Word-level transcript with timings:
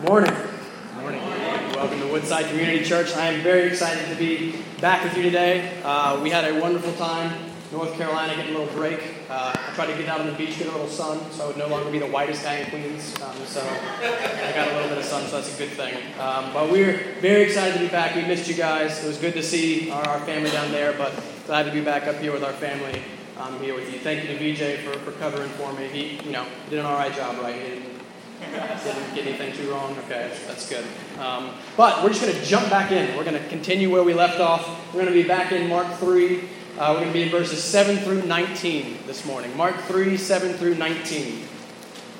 Good 0.00 0.08
morning. 0.08 0.32
Good 0.32 1.00
morning. 1.02 1.20
Welcome 1.74 2.00
to 2.00 2.06
Woodside 2.06 2.46
Community 2.46 2.82
Church. 2.82 3.14
I 3.14 3.32
am 3.32 3.42
very 3.42 3.68
excited 3.68 4.08
to 4.08 4.16
be 4.16 4.56
back 4.80 5.04
with 5.04 5.14
you 5.14 5.22
today. 5.22 5.78
Uh, 5.84 6.18
we 6.22 6.30
had 6.30 6.46
a 6.46 6.58
wonderful 6.58 6.94
time. 6.94 7.50
North 7.70 7.92
Carolina 7.98 8.34
getting 8.34 8.54
a 8.54 8.58
little 8.58 8.74
break. 8.74 8.98
Uh, 9.28 9.52
I 9.54 9.74
tried 9.74 9.88
to 9.88 9.98
get 9.98 10.08
out 10.08 10.20
on 10.20 10.26
the 10.26 10.32
beach, 10.32 10.56
get 10.56 10.68
a 10.68 10.70
little 10.70 10.88
sun, 10.88 11.20
so 11.32 11.44
I 11.44 11.46
would 11.48 11.58
no 11.58 11.68
longer 11.68 11.90
be 11.90 11.98
the 11.98 12.06
whitest 12.06 12.42
guy 12.44 12.60
in 12.60 12.70
Queens. 12.70 13.14
Um, 13.20 13.36
so 13.44 13.60
I 13.60 14.52
got 14.54 14.68
a 14.68 14.74
little 14.74 14.88
bit 14.88 14.96
of 14.96 15.04
sun, 15.04 15.26
so 15.26 15.38
that's 15.38 15.54
a 15.54 15.58
good 15.58 15.76
thing. 15.76 15.94
Um, 16.18 16.50
but 16.54 16.72
we're 16.72 16.96
very 17.20 17.42
excited 17.42 17.74
to 17.74 17.80
be 17.80 17.88
back. 17.88 18.16
We 18.16 18.22
missed 18.22 18.48
you 18.48 18.54
guys. 18.54 19.04
It 19.04 19.06
was 19.06 19.18
good 19.18 19.34
to 19.34 19.42
see 19.42 19.90
our, 19.90 20.08
our 20.08 20.20
family 20.20 20.50
down 20.50 20.72
there, 20.72 20.94
but 20.94 21.12
glad 21.46 21.64
to 21.64 21.72
be 21.72 21.82
back 21.82 22.04
up 22.04 22.16
here 22.16 22.32
with 22.32 22.42
our 22.42 22.54
family 22.54 23.02
here 23.60 23.74
with 23.74 23.92
you. 23.92 23.98
Thank 23.98 24.22
you 24.22 24.36
to 24.36 24.38
VJ 24.38 24.80
for, 24.80 24.98
for 25.00 25.12
covering 25.18 25.50
for 25.50 25.72
me. 25.72 25.88
He, 25.88 26.24
you 26.24 26.32
know, 26.32 26.46
did 26.70 26.78
an 26.78 26.86
all 26.86 26.94
right 26.94 27.14
job, 27.14 27.38
right? 27.38 27.54
He 27.54 27.82
didn't, 28.40 29.14
get 29.14 29.26
anything 29.26 29.52
too 29.52 29.70
wrong. 29.70 29.96
Okay, 30.06 30.30
that's 30.46 30.68
good. 30.68 30.84
Um, 31.18 31.52
but 31.76 32.02
we're 32.02 32.10
just 32.10 32.22
going 32.22 32.34
to 32.34 32.44
jump 32.44 32.70
back 32.70 32.92
in. 32.92 33.16
We're 33.16 33.24
going 33.24 33.40
to 33.40 33.48
continue 33.48 33.90
where 33.90 34.02
we 34.02 34.14
left 34.14 34.40
off. 34.40 34.66
We're 34.88 35.02
going 35.02 35.14
to 35.14 35.22
be 35.22 35.26
back 35.26 35.52
in 35.52 35.68
Mark 35.68 35.86
3. 35.98 36.38
Uh, 36.78 36.92
we're 36.92 37.00
going 37.00 37.06
to 37.08 37.12
be 37.12 37.22
in 37.22 37.28
verses 37.28 37.62
7 37.62 37.98
through 37.98 38.22
19 38.22 38.98
this 39.06 39.26
morning. 39.26 39.54
Mark 39.56 39.76
3, 39.82 40.16
7 40.16 40.54
through 40.54 40.76
19. 40.76 41.24
We 41.24 41.40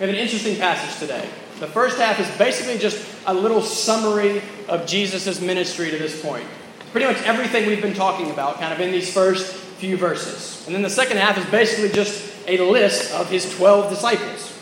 have 0.00 0.08
an 0.08 0.14
interesting 0.14 0.56
passage 0.56 0.98
today. 0.98 1.28
The 1.60 1.66
first 1.66 1.98
half 1.98 2.18
is 2.20 2.30
basically 2.38 2.78
just 2.78 3.06
a 3.26 3.34
little 3.34 3.62
summary 3.62 4.42
of 4.68 4.86
Jesus' 4.86 5.40
ministry 5.40 5.90
to 5.90 5.98
this 5.98 6.20
point. 6.22 6.46
Pretty 6.92 7.06
much 7.06 7.22
everything 7.22 7.66
we've 7.66 7.82
been 7.82 7.94
talking 7.94 8.30
about, 8.30 8.58
kind 8.58 8.72
of 8.72 8.80
in 8.80 8.90
these 8.90 9.12
first 9.12 9.54
few 9.54 9.96
verses. 9.96 10.66
And 10.66 10.74
then 10.74 10.82
the 10.82 10.90
second 10.90 11.18
half 11.18 11.38
is 11.38 11.44
basically 11.46 11.90
just 11.90 12.34
a 12.48 12.58
list 12.58 13.12
of 13.12 13.30
his 13.30 13.54
12 13.56 13.90
disciples. 13.90 14.59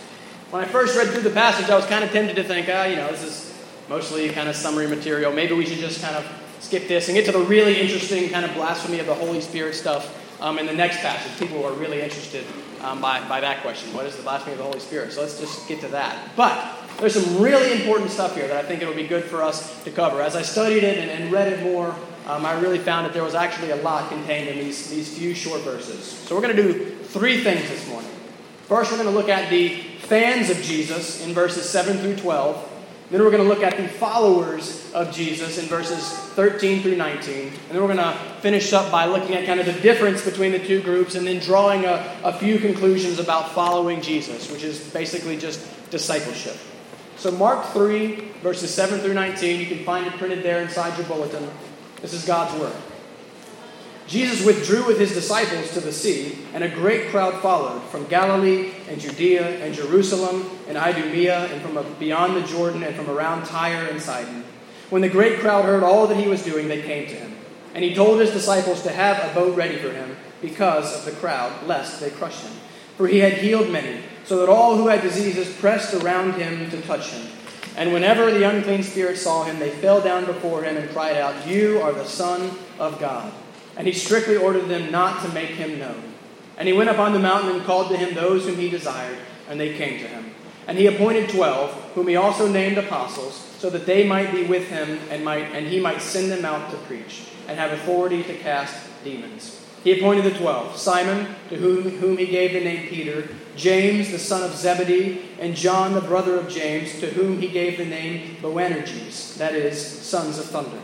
When 0.50 0.64
I 0.64 0.66
first 0.66 0.96
read 0.96 1.08
through 1.08 1.22
the 1.22 1.30
passage, 1.30 1.68
I 1.68 1.76
was 1.76 1.84
kind 1.84 2.02
of 2.02 2.10
tempted 2.10 2.36
to 2.36 2.42
think, 2.42 2.68
ah, 2.70 2.86
you 2.86 2.96
know, 2.96 3.08
this 3.08 3.22
is 3.22 3.54
mostly 3.86 4.30
kind 4.30 4.48
of 4.48 4.56
summary 4.56 4.86
material. 4.86 5.30
Maybe 5.30 5.52
we 5.52 5.66
should 5.66 5.76
just 5.76 6.00
kind 6.00 6.16
of 6.16 6.26
skip 6.60 6.88
this 6.88 7.08
and 7.08 7.14
get 7.14 7.26
to 7.26 7.32
the 7.32 7.40
really 7.40 7.78
interesting 7.78 8.30
kind 8.30 8.46
of 8.46 8.54
blasphemy 8.54 8.98
of 8.98 9.04
the 9.04 9.14
Holy 9.14 9.42
Spirit 9.42 9.74
stuff 9.74 10.40
um, 10.40 10.58
in 10.58 10.64
the 10.64 10.72
next 10.72 11.00
passage. 11.00 11.38
People 11.38 11.62
are 11.66 11.74
really 11.74 12.00
interested 12.00 12.46
um, 12.80 12.98
by, 12.98 13.28
by 13.28 13.40
that 13.40 13.60
question. 13.60 13.92
What 13.92 14.06
is 14.06 14.16
the 14.16 14.22
blasphemy 14.22 14.52
of 14.52 14.58
the 14.58 14.64
Holy 14.64 14.80
Spirit? 14.80 15.12
So 15.12 15.20
let's 15.20 15.38
just 15.38 15.68
get 15.68 15.82
to 15.82 15.88
that. 15.88 16.30
But 16.34 16.78
there's 16.96 17.22
some 17.22 17.42
really 17.42 17.78
important 17.78 18.10
stuff 18.10 18.34
here 18.34 18.48
that 18.48 18.56
I 18.56 18.66
think 18.66 18.80
it'll 18.80 18.94
be 18.94 19.06
good 19.06 19.24
for 19.24 19.42
us 19.42 19.84
to 19.84 19.90
cover. 19.90 20.22
As 20.22 20.34
I 20.34 20.40
studied 20.40 20.82
it 20.82 20.96
and, 20.96 21.10
and 21.10 21.30
read 21.30 21.52
it 21.52 21.62
more, 21.62 21.94
um, 22.26 22.46
I 22.46 22.58
really 22.58 22.78
found 22.78 23.04
that 23.04 23.12
there 23.12 23.22
was 23.22 23.34
actually 23.34 23.72
a 23.72 23.76
lot 23.76 24.08
contained 24.08 24.48
in 24.48 24.56
these, 24.56 24.88
these 24.88 25.14
few 25.18 25.34
short 25.34 25.60
verses. 25.60 26.04
So 26.04 26.34
we're 26.34 26.40
going 26.40 26.56
to 26.56 26.62
do 26.62 26.94
three 27.04 27.42
things 27.42 27.68
this 27.68 27.86
morning. 27.90 28.10
First, 28.62 28.90
we're 28.90 28.98
going 28.98 29.10
to 29.10 29.14
look 29.14 29.28
at 29.28 29.50
the 29.50 29.82
fans 30.08 30.48
of 30.48 30.56
Jesus 30.62 31.24
in 31.24 31.34
verses 31.34 31.68
7 31.68 31.98
through 31.98 32.16
12. 32.16 32.76
Then 33.10 33.22
we're 33.22 33.30
going 33.30 33.42
to 33.42 33.48
look 33.48 33.62
at 33.62 33.76
the 33.76 33.88
followers 33.88 34.90
of 34.92 35.14
Jesus 35.14 35.58
in 35.58 35.66
verses 35.66 36.10
13 36.34 36.82
through 36.82 36.96
19. 36.96 37.46
And 37.46 37.52
then 37.70 37.80
we're 37.80 37.94
going 37.94 37.98
to 37.98 38.18
finish 38.40 38.72
up 38.72 38.90
by 38.90 39.06
looking 39.06 39.34
at 39.34 39.46
kind 39.46 39.60
of 39.60 39.66
the 39.66 39.80
difference 39.80 40.24
between 40.24 40.52
the 40.52 40.58
two 40.58 40.82
groups 40.82 41.14
and 41.14 41.26
then 41.26 41.38
drawing 41.38 41.84
a, 41.84 42.20
a 42.24 42.32
few 42.38 42.58
conclusions 42.58 43.18
about 43.18 43.52
following 43.52 44.00
Jesus, 44.00 44.50
which 44.50 44.62
is 44.62 44.80
basically 44.90 45.36
just 45.36 45.90
discipleship. 45.90 46.56
So, 47.16 47.30
Mark 47.30 47.66
3, 47.72 48.14
verses 48.42 48.72
7 48.72 49.00
through 49.00 49.14
19, 49.14 49.60
you 49.60 49.66
can 49.66 49.84
find 49.84 50.06
it 50.06 50.12
printed 50.14 50.42
there 50.42 50.60
inside 50.62 50.96
your 50.98 51.06
bulletin. 51.06 51.48
This 52.00 52.12
is 52.12 52.24
God's 52.24 52.58
Word. 52.60 52.72
Jesus 54.08 54.42
withdrew 54.42 54.86
with 54.86 54.98
his 54.98 55.12
disciples 55.12 55.70
to 55.72 55.80
the 55.80 55.92
sea, 55.92 56.38
and 56.54 56.64
a 56.64 56.68
great 56.68 57.10
crowd 57.10 57.42
followed 57.42 57.82
from 57.90 58.06
Galilee 58.06 58.72
and 58.88 58.98
Judea 58.98 59.62
and 59.62 59.74
Jerusalem 59.74 60.48
and 60.66 60.78
Idumea 60.78 61.44
and 61.52 61.60
from 61.60 61.94
beyond 61.98 62.34
the 62.34 62.46
Jordan 62.48 62.82
and 62.82 62.96
from 62.96 63.10
around 63.10 63.44
Tyre 63.44 63.86
and 63.86 64.00
Sidon. 64.00 64.44
When 64.88 65.02
the 65.02 65.10
great 65.10 65.40
crowd 65.40 65.66
heard 65.66 65.82
all 65.82 66.06
that 66.06 66.16
he 66.16 66.26
was 66.26 66.42
doing, 66.42 66.68
they 66.68 66.80
came 66.80 67.06
to 67.06 67.14
him. 67.14 67.36
And 67.74 67.84
he 67.84 67.94
told 67.94 68.18
his 68.18 68.30
disciples 68.30 68.82
to 68.84 68.90
have 68.90 69.30
a 69.30 69.34
boat 69.34 69.54
ready 69.54 69.76
for 69.76 69.92
him 69.92 70.16
because 70.40 70.96
of 70.96 71.04
the 71.04 71.20
crowd, 71.20 71.66
lest 71.66 72.00
they 72.00 72.08
crush 72.08 72.40
him. 72.40 72.52
For 72.96 73.08
he 73.08 73.18
had 73.18 73.34
healed 73.34 73.68
many, 73.68 74.00
so 74.24 74.38
that 74.38 74.48
all 74.48 74.78
who 74.78 74.88
had 74.88 75.02
diseases 75.02 75.54
pressed 75.56 75.92
around 75.92 76.32
him 76.32 76.70
to 76.70 76.80
touch 76.80 77.10
him. 77.10 77.28
And 77.76 77.92
whenever 77.92 78.30
the 78.30 78.48
unclean 78.48 78.82
spirits 78.82 79.20
saw 79.20 79.44
him, 79.44 79.58
they 79.58 79.70
fell 79.70 80.00
down 80.00 80.24
before 80.24 80.64
him 80.64 80.78
and 80.78 80.88
cried 80.90 81.18
out, 81.18 81.46
You 81.46 81.80
are 81.82 81.92
the 81.92 82.06
Son 82.06 82.50
of 82.78 82.98
God. 82.98 83.30
And 83.78 83.86
he 83.86 83.94
strictly 83.94 84.36
ordered 84.36 84.68
them 84.68 84.92
not 84.92 85.22
to 85.22 85.32
make 85.32 85.50
him 85.50 85.78
known. 85.78 86.02
And 86.58 86.66
he 86.66 86.74
went 86.74 86.90
up 86.90 86.98
on 86.98 87.12
the 87.12 87.20
mountain 87.20 87.54
and 87.54 87.64
called 87.64 87.88
to 87.90 87.96
him 87.96 88.14
those 88.14 88.44
whom 88.44 88.56
he 88.56 88.68
desired, 88.68 89.16
and 89.48 89.58
they 89.58 89.74
came 89.74 90.00
to 90.00 90.08
him. 90.08 90.34
And 90.66 90.76
he 90.76 90.86
appointed 90.86 91.30
twelve, 91.30 91.70
whom 91.94 92.08
he 92.08 92.16
also 92.16 92.48
named 92.48 92.76
apostles, 92.76 93.34
so 93.58 93.70
that 93.70 93.86
they 93.86 94.04
might 94.04 94.32
be 94.32 94.44
with 94.44 94.68
him 94.68 94.98
and 95.10 95.24
might 95.24 95.44
and 95.54 95.66
he 95.66 95.80
might 95.80 96.02
send 96.02 96.30
them 96.30 96.44
out 96.44 96.70
to 96.72 96.76
preach, 96.78 97.28
and 97.46 97.58
have 97.58 97.72
authority 97.72 98.22
to 98.24 98.34
cast 98.34 98.76
demons. 99.04 99.64
He 99.84 99.96
appointed 99.96 100.24
the 100.24 100.36
twelve 100.36 100.76
Simon, 100.76 101.36
to 101.48 101.56
whom, 101.56 101.88
whom 101.98 102.18
he 102.18 102.26
gave 102.26 102.52
the 102.52 102.60
name 102.60 102.88
Peter, 102.88 103.28
James, 103.56 104.10
the 104.10 104.18
son 104.18 104.42
of 104.42 104.56
Zebedee, 104.56 105.22
and 105.38 105.54
John, 105.54 105.94
the 105.94 106.00
brother 106.00 106.36
of 106.36 106.48
James, 106.48 106.98
to 107.00 107.06
whom 107.06 107.40
he 107.40 107.48
gave 107.48 107.78
the 107.78 107.86
name 107.86 108.36
Boanerges, 108.42 109.36
that 109.36 109.54
is, 109.54 109.80
sons 109.80 110.38
of 110.38 110.46
thunder. 110.46 110.82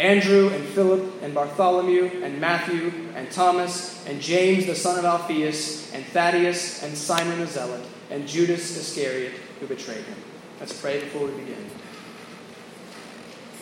Andrew 0.00 0.48
and 0.48 0.64
Philip 0.64 1.22
and 1.22 1.34
Bartholomew 1.34 2.22
and 2.22 2.40
Matthew 2.40 2.90
and 3.14 3.30
Thomas 3.30 4.02
and 4.06 4.18
James 4.18 4.64
the 4.64 4.74
son 4.74 4.98
of 4.98 5.04
Alphaeus 5.04 5.92
and 5.92 6.02
Thaddeus 6.06 6.82
and 6.82 6.96
Simon 6.96 7.38
the 7.38 7.46
Zealot 7.46 7.84
and 8.10 8.26
Judas 8.26 8.78
Iscariot 8.78 9.34
who 9.60 9.66
betrayed 9.66 10.02
him. 10.02 10.16
Let's 10.58 10.72
pray 10.72 11.00
before 11.00 11.26
we 11.26 11.32
begin. 11.32 11.66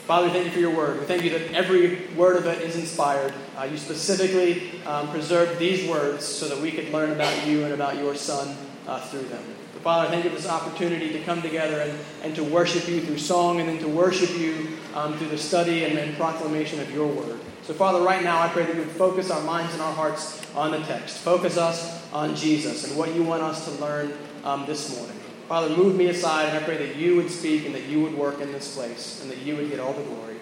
Father, 0.07 0.31
thank 0.31 0.47
you 0.47 0.53
for 0.53 0.61
your 0.61 0.75
word. 0.75 1.01
We 1.01 1.07
thank 1.07 1.25
you 1.25 1.31
that 1.31 1.53
every 1.53 2.07
word 2.17 2.37
of 2.37 2.47
it 2.47 2.63
is 2.63 2.77
inspired. 2.77 3.35
Uh, 3.57 3.65
you 3.65 3.77
specifically 3.77 4.81
um, 4.87 5.09
preserved 5.09 5.59
these 5.59 5.91
words 5.91 6.25
so 6.25 6.49
that 6.49 6.59
we 6.59 6.71
could 6.71 6.91
learn 6.93 7.11
about 7.11 7.47
you 7.49 7.65
and 7.65 7.75
about 7.75 7.97
your 7.97 8.15
Son 8.15 8.57
uh, 8.87 9.01
through 9.01 9.25
them. 9.25 9.58
But 9.79 9.85
Father, 9.85 10.09
thank 10.09 10.25
you 10.25 10.31
for 10.31 10.37
this 10.37 10.49
opportunity 10.49 11.13
to 11.13 11.21
come 11.21 11.41
together 11.41 11.81
and, 11.81 11.97
and 12.25 12.35
to 12.35 12.43
worship 12.43 12.89
you 12.89 13.01
through 13.01 13.19
song 13.19 13.61
and 13.61 13.69
then 13.69 13.79
to 13.79 13.87
worship 13.87 14.37
you 14.37 14.77
um, 14.93 15.17
through 15.17 15.29
the 15.29 15.39
study 15.39 15.85
and, 15.85 15.97
then 15.97 16.17
proclamation 16.17 16.81
of 16.81 16.93
your 16.93 17.07
word. 17.07 17.39
So, 17.63 17.75
Father, 17.75 18.01
right 18.01 18.25
now 18.25 18.43
I 18.43 18.49
pray 18.49 18.65
that 18.65 18.75
you 18.75 18.81
would 18.81 18.91
focus 18.91 19.31
our 19.31 19.43
minds 19.43 19.73
and 19.75 19.83
our 19.83 19.93
hearts 19.93 20.45
on 20.57 20.73
the 20.73 20.79
text. 20.79 21.19
Focus 21.19 21.57
us 21.57 22.13
on 22.13 22.35
Jesus 22.35 22.89
and 22.89 22.99
what 22.99 23.15
you 23.15 23.23
want 23.23 23.45
us 23.45 23.67
to 23.67 23.81
learn 23.81 24.13
um, 24.43 24.67
this 24.67 24.97
morning. 24.97 25.17
Father, 25.49 25.75
move 25.77 25.95
me 25.95 26.09
aside, 26.09 26.49
and 26.49 26.59
I 26.59 26.63
pray 26.63 26.77
that 26.79 26.97
you 26.97 27.15
would 27.15 27.31
speak 27.31 27.65
and 27.65 27.75
that 27.75 27.85
you 27.85 28.03
would 28.03 28.15
work 28.15 28.41
in 28.41 28.51
this 28.51 28.75
place 28.75 29.23
and 29.23 29.31
that 29.31 29.39
you 29.39 29.55
would 29.55 29.71
get 29.71 29.79
all 29.79 29.93
the 29.93 30.03
glory. 30.03 30.37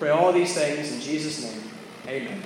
Pray 0.00 0.10
all 0.10 0.32
these 0.32 0.52
things 0.52 0.92
in 0.92 1.00
Jesus' 1.00 1.44
name. 1.44 1.62
Amen. 2.08 2.42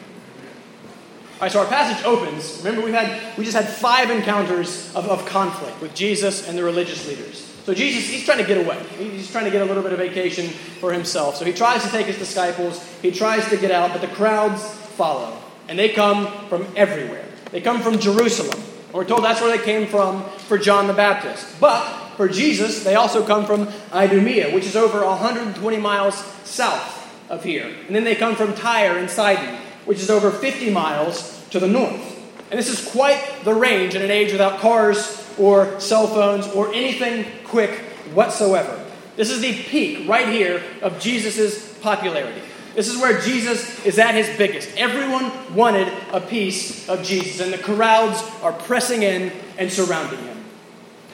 All 1.34 1.40
right, 1.42 1.52
so 1.52 1.60
our 1.60 1.66
passage 1.66 2.04
opens. 2.04 2.58
Remember, 2.58 2.84
we 2.84 2.92
had 2.92 3.36
we 3.36 3.44
just 3.44 3.56
had 3.56 3.68
five 3.68 4.10
encounters 4.10 4.94
of, 4.94 5.08
of 5.08 5.26
conflict 5.26 5.80
with 5.80 5.94
Jesus 5.94 6.48
and 6.48 6.56
the 6.56 6.62
religious 6.62 7.08
leaders. 7.08 7.50
So 7.64 7.74
Jesus, 7.74 8.08
he's 8.08 8.24
trying 8.24 8.38
to 8.38 8.44
get 8.44 8.58
away. 8.58 8.80
He's 8.98 9.30
trying 9.30 9.46
to 9.46 9.50
get 9.50 9.62
a 9.62 9.64
little 9.64 9.82
bit 9.82 9.92
of 9.92 9.98
vacation 9.98 10.48
for 10.48 10.92
himself. 10.92 11.36
So 11.36 11.44
he 11.44 11.52
tries 11.52 11.82
to 11.82 11.88
take 11.88 12.06
his 12.06 12.18
disciples. 12.18 12.82
He 13.00 13.10
tries 13.10 13.48
to 13.48 13.56
get 13.56 13.70
out, 13.70 13.90
but 13.92 14.00
the 14.00 14.14
crowds 14.14 14.62
follow, 14.96 15.36
and 15.68 15.78
they 15.78 15.88
come 15.88 16.28
from 16.48 16.66
everywhere. 16.76 17.24
They 17.50 17.60
come 17.60 17.80
from 17.80 17.98
Jerusalem. 17.98 18.62
We're 18.92 19.04
told 19.04 19.24
that's 19.24 19.40
where 19.40 19.56
they 19.56 19.64
came 19.64 19.88
from 19.88 20.22
for 20.46 20.56
John 20.56 20.86
the 20.86 20.92
Baptist. 20.92 21.58
But 21.60 21.82
for 22.16 22.28
Jesus, 22.28 22.84
they 22.84 22.94
also 22.94 23.26
come 23.26 23.44
from 23.44 23.68
Idumea, 23.92 24.54
which 24.54 24.66
is 24.66 24.76
over 24.76 25.04
120 25.04 25.76
miles 25.78 26.14
south 26.44 27.00
of 27.28 27.42
here. 27.42 27.66
And 27.86 27.96
then 27.96 28.04
they 28.04 28.14
come 28.14 28.36
from 28.36 28.54
Tyre 28.54 28.98
and 28.98 29.10
Sidon, 29.10 29.58
which 29.84 29.98
is 29.98 30.10
over 30.10 30.30
50 30.30 30.70
miles 30.70 31.46
to 31.50 31.60
the 31.60 31.68
north. 31.68 32.10
And 32.50 32.58
this 32.58 32.68
is 32.68 32.90
quite 32.92 33.20
the 33.44 33.54
range 33.54 33.94
in 33.94 34.02
an 34.02 34.10
age 34.10 34.32
without 34.32 34.60
cars 34.60 35.20
or 35.38 35.78
cell 35.80 36.06
phones 36.06 36.46
or 36.48 36.72
anything 36.72 37.26
quick 37.44 37.70
whatsoever. 38.12 38.84
This 39.16 39.30
is 39.30 39.40
the 39.40 39.54
peak 39.64 40.08
right 40.08 40.28
here 40.28 40.62
of 40.82 40.98
Jesus' 40.98 41.76
popularity. 41.78 42.40
This 42.74 42.88
is 42.88 43.00
where 43.00 43.20
Jesus 43.20 43.84
is 43.86 44.00
at 44.00 44.14
his 44.14 44.28
biggest. 44.36 44.76
Everyone 44.76 45.30
wanted 45.54 45.92
a 46.12 46.20
piece 46.20 46.88
of 46.88 47.04
Jesus, 47.04 47.40
and 47.40 47.52
the 47.52 47.58
crowds 47.58 48.20
are 48.42 48.52
pressing 48.52 49.02
in 49.02 49.32
and 49.58 49.70
surrounding 49.70 50.18
him. 50.18 50.44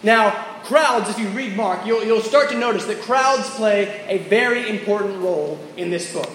Now, 0.03 0.31
crowds, 0.63 1.11
if 1.11 1.19
you 1.19 1.29
read 1.29 1.57
Mark, 1.57 1.85
you'll, 1.85 2.03
you'll 2.03 2.23
start 2.23 2.49
to 2.51 2.59
notice 2.59 2.87
that 2.87 3.03
crowds 3.03 3.49
play 3.51 4.05
a 4.09 4.19
very 4.19 4.71
important 4.71 5.23
role 5.23 5.61
in 5.77 5.91
this 5.91 6.11
book. 6.13 6.31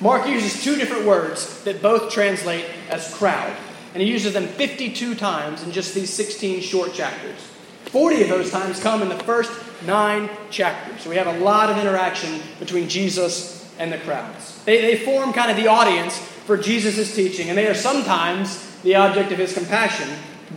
Mark 0.00 0.26
uses 0.26 0.64
two 0.64 0.76
different 0.76 1.04
words 1.04 1.62
that 1.64 1.82
both 1.82 2.10
translate 2.10 2.64
as 2.88 3.12
crowd, 3.14 3.54
and 3.92 4.02
he 4.02 4.08
uses 4.08 4.32
them 4.32 4.46
52 4.46 5.14
times 5.14 5.62
in 5.62 5.72
just 5.72 5.94
these 5.94 6.10
16 6.10 6.62
short 6.62 6.94
chapters. 6.94 7.38
40 7.86 8.22
of 8.22 8.28
those 8.30 8.50
times 8.50 8.80
come 8.82 9.02
in 9.02 9.10
the 9.10 9.18
first 9.24 9.52
nine 9.84 10.30
chapters. 10.50 11.02
So 11.02 11.10
we 11.10 11.16
have 11.16 11.26
a 11.26 11.38
lot 11.40 11.68
of 11.68 11.76
interaction 11.76 12.40
between 12.58 12.88
Jesus 12.88 13.70
and 13.78 13.92
the 13.92 13.98
crowds. 13.98 14.62
They, 14.64 14.80
they 14.80 15.04
form 15.04 15.34
kind 15.34 15.50
of 15.50 15.56
the 15.58 15.66
audience 15.66 16.16
for 16.18 16.56
Jesus' 16.56 17.14
teaching, 17.14 17.50
and 17.50 17.58
they 17.58 17.66
are 17.66 17.74
sometimes 17.74 18.66
the 18.82 18.94
object 18.94 19.32
of 19.32 19.38
his 19.38 19.52
compassion, 19.52 20.08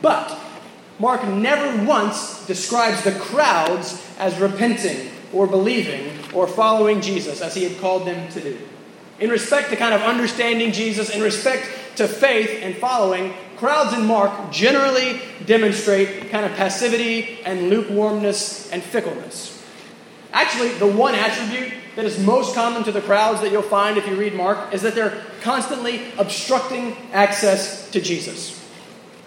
but 0.02 0.40
Mark 1.00 1.28
never 1.28 1.86
once 1.86 2.46
describes 2.46 3.04
the 3.04 3.12
crowds 3.12 4.02
as 4.20 4.40
repenting 4.40 5.10
or 5.34 5.48
believing 5.48 6.12
or 6.34 6.48
following 6.48 7.02
Jesus 7.02 7.42
as 7.42 7.56
he 7.56 7.64
had 7.64 7.78
called 7.82 8.08
them 8.08 8.32
to 8.32 8.40
do. 8.40 8.58
In 9.20 9.30
respect 9.30 9.70
to 9.70 9.76
kind 9.76 9.94
of 9.94 10.02
understanding 10.02 10.72
Jesus, 10.72 11.10
in 11.10 11.22
respect 11.22 11.68
to 11.98 12.08
faith 12.08 12.60
and 12.62 12.76
following, 12.76 13.34
crowds 13.58 13.94
in 13.94 14.06
Mark 14.06 14.52
generally 14.52 15.22
demonstrate 15.46 16.30
kind 16.32 16.46
of 16.46 16.54
passivity 16.54 17.40
and 17.46 17.70
lukewarmness 17.70 18.72
and 18.72 18.82
fickleness. 18.82 19.64
Actually, 20.34 20.70
the 20.70 20.88
one 20.88 21.14
attribute 21.14 21.72
that 21.96 22.06
is 22.06 22.20
most 22.20 22.56
common 22.56 22.84
to 22.84 22.92
the 22.92 23.02
crowds 23.02 23.42
that 23.42 23.52
you'll 23.52 23.62
find 23.62 23.98
if 23.98 24.08
you 24.08 24.16
read 24.16 24.34
Mark 24.34 24.74
is 24.74 24.82
that 24.82 24.96
they're 24.96 25.24
constantly 25.42 26.02
obstructing 26.18 26.98
access 27.12 27.90
to 27.92 28.02
Jesus. 28.02 28.60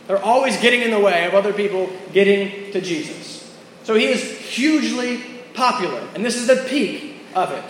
They're 0.08 0.22
always 0.22 0.56
getting 0.58 0.82
in 0.82 0.90
the 0.90 1.00
way 1.00 1.26
of 1.26 1.34
other 1.34 1.52
people 1.52 1.90
getting 2.12 2.72
to 2.72 2.80
Jesus. 2.80 3.56
So 3.84 3.94
he 3.94 4.06
is 4.06 4.22
hugely 4.22 5.22
popular, 5.54 6.00
and 6.14 6.24
this 6.24 6.36
is 6.36 6.48
the 6.48 6.56
peak 6.68 7.16
of 7.34 7.52
it. 7.52 7.64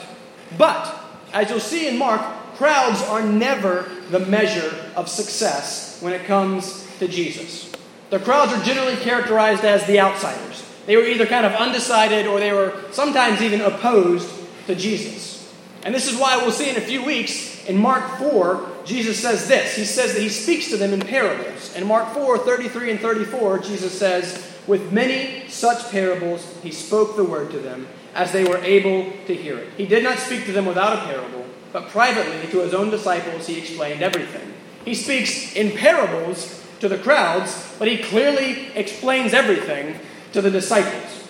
But, 0.57 0.95
as 1.37 1.51
you'll 1.51 1.61
see 1.61 1.87
in 1.87 1.99
Mark, 1.99 2.23
crowds 2.55 3.03
are 3.03 3.23
never 3.23 3.87
the 4.11 4.21
measure 4.21 4.75
of 4.97 5.07
success 5.07 6.01
when 6.01 6.15
it 6.15 6.25
comes 6.25 6.89
to 6.99 7.07
Jesus. 7.07 7.71
The 8.09 8.19
crowds 8.19 8.55
are 8.55 8.65
generally 8.65 8.97
characterized 8.97 9.63
as 9.63 9.87
the 9.87 10.01
outsiders. 10.01 10.65
They 10.87 10.97
were 10.97 11.05
either 11.05 11.27
kind 11.27 11.45
of 11.45 11.53
undecided 11.53 12.27
or 12.27 12.41
they 12.41 12.53
were 12.53 12.83
sometimes 12.91 13.43
even 13.43 13.61
opposed 13.61 14.31
to 14.67 14.75
Jesus. 14.75 15.55
And 15.85 15.95
this 15.95 16.11
is 16.11 16.19
why 16.19 16.39
we'll 16.39 16.53
see 16.53 16.71
in 16.71 16.77
a 16.77 16.81
few 16.81 17.05
weeks 17.05 17.67
in 17.67 17.77
Mark 17.77 18.19
4, 18.19 18.69
Jesus 18.87 19.21
says 19.21 19.47
this. 19.47 19.77
He 19.77 19.85
says 19.85 20.15
that 20.15 20.23
he 20.23 20.31
speaks 20.31 20.71
to 20.71 20.79
them 20.79 20.95
in 20.95 21.01
parables. 21.01 21.77
In 21.77 21.87
Mark 21.87 22.15
4, 22.15 22.39
33 22.39 22.93
and 22.93 23.01
34, 23.01 23.59
Jesus 23.59 23.97
says, 23.97 24.57
With 24.67 24.91
many 24.91 25.47
such 25.49 25.91
parables, 25.91 26.47
he 26.63 26.71
spoke 26.71 27.15
the 27.15 27.25
word 27.25 27.51
to 27.51 27.59
them 27.59 27.87
as 28.17 28.33
they 28.33 28.45
were 28.45 28.59
able 28.59 29.13
to 29.27 29.35
hear 29.35 29.59
it. 29.59 29.69
He 29.77 29.87
did 29.87 30.03
not 30.03 30.19
speak 30.19 30.47
to 30.47 30.53
them 30.53 30.67
without 30.67 30.99
a 30.99 31.07
parable, 31.07 31.45
but 31.73 31.89
privately 31.89 32.51
to 32.51 32.61
his 32.61 32.75
own 32.75 32.91
disciples, 32.91 33.47
he 33.47 33.59
explained 33.59 34.03
everything. 34.03 34.55
He 34.85 34.95
speaks 34.95 35.55
in 35.55 35.73
parables 35.77 36.65
to 36.81 36.89
the 36.89 36.99
crowds, 36.99 37.75
but 37.79 37.89
he 37.89 37.99
clearly 37.99 38.69
explains 38.75 39.35
everything 39.35 39.99
to 40.33 40.41
the 40.41 40.51
disciples. 40.51 41.29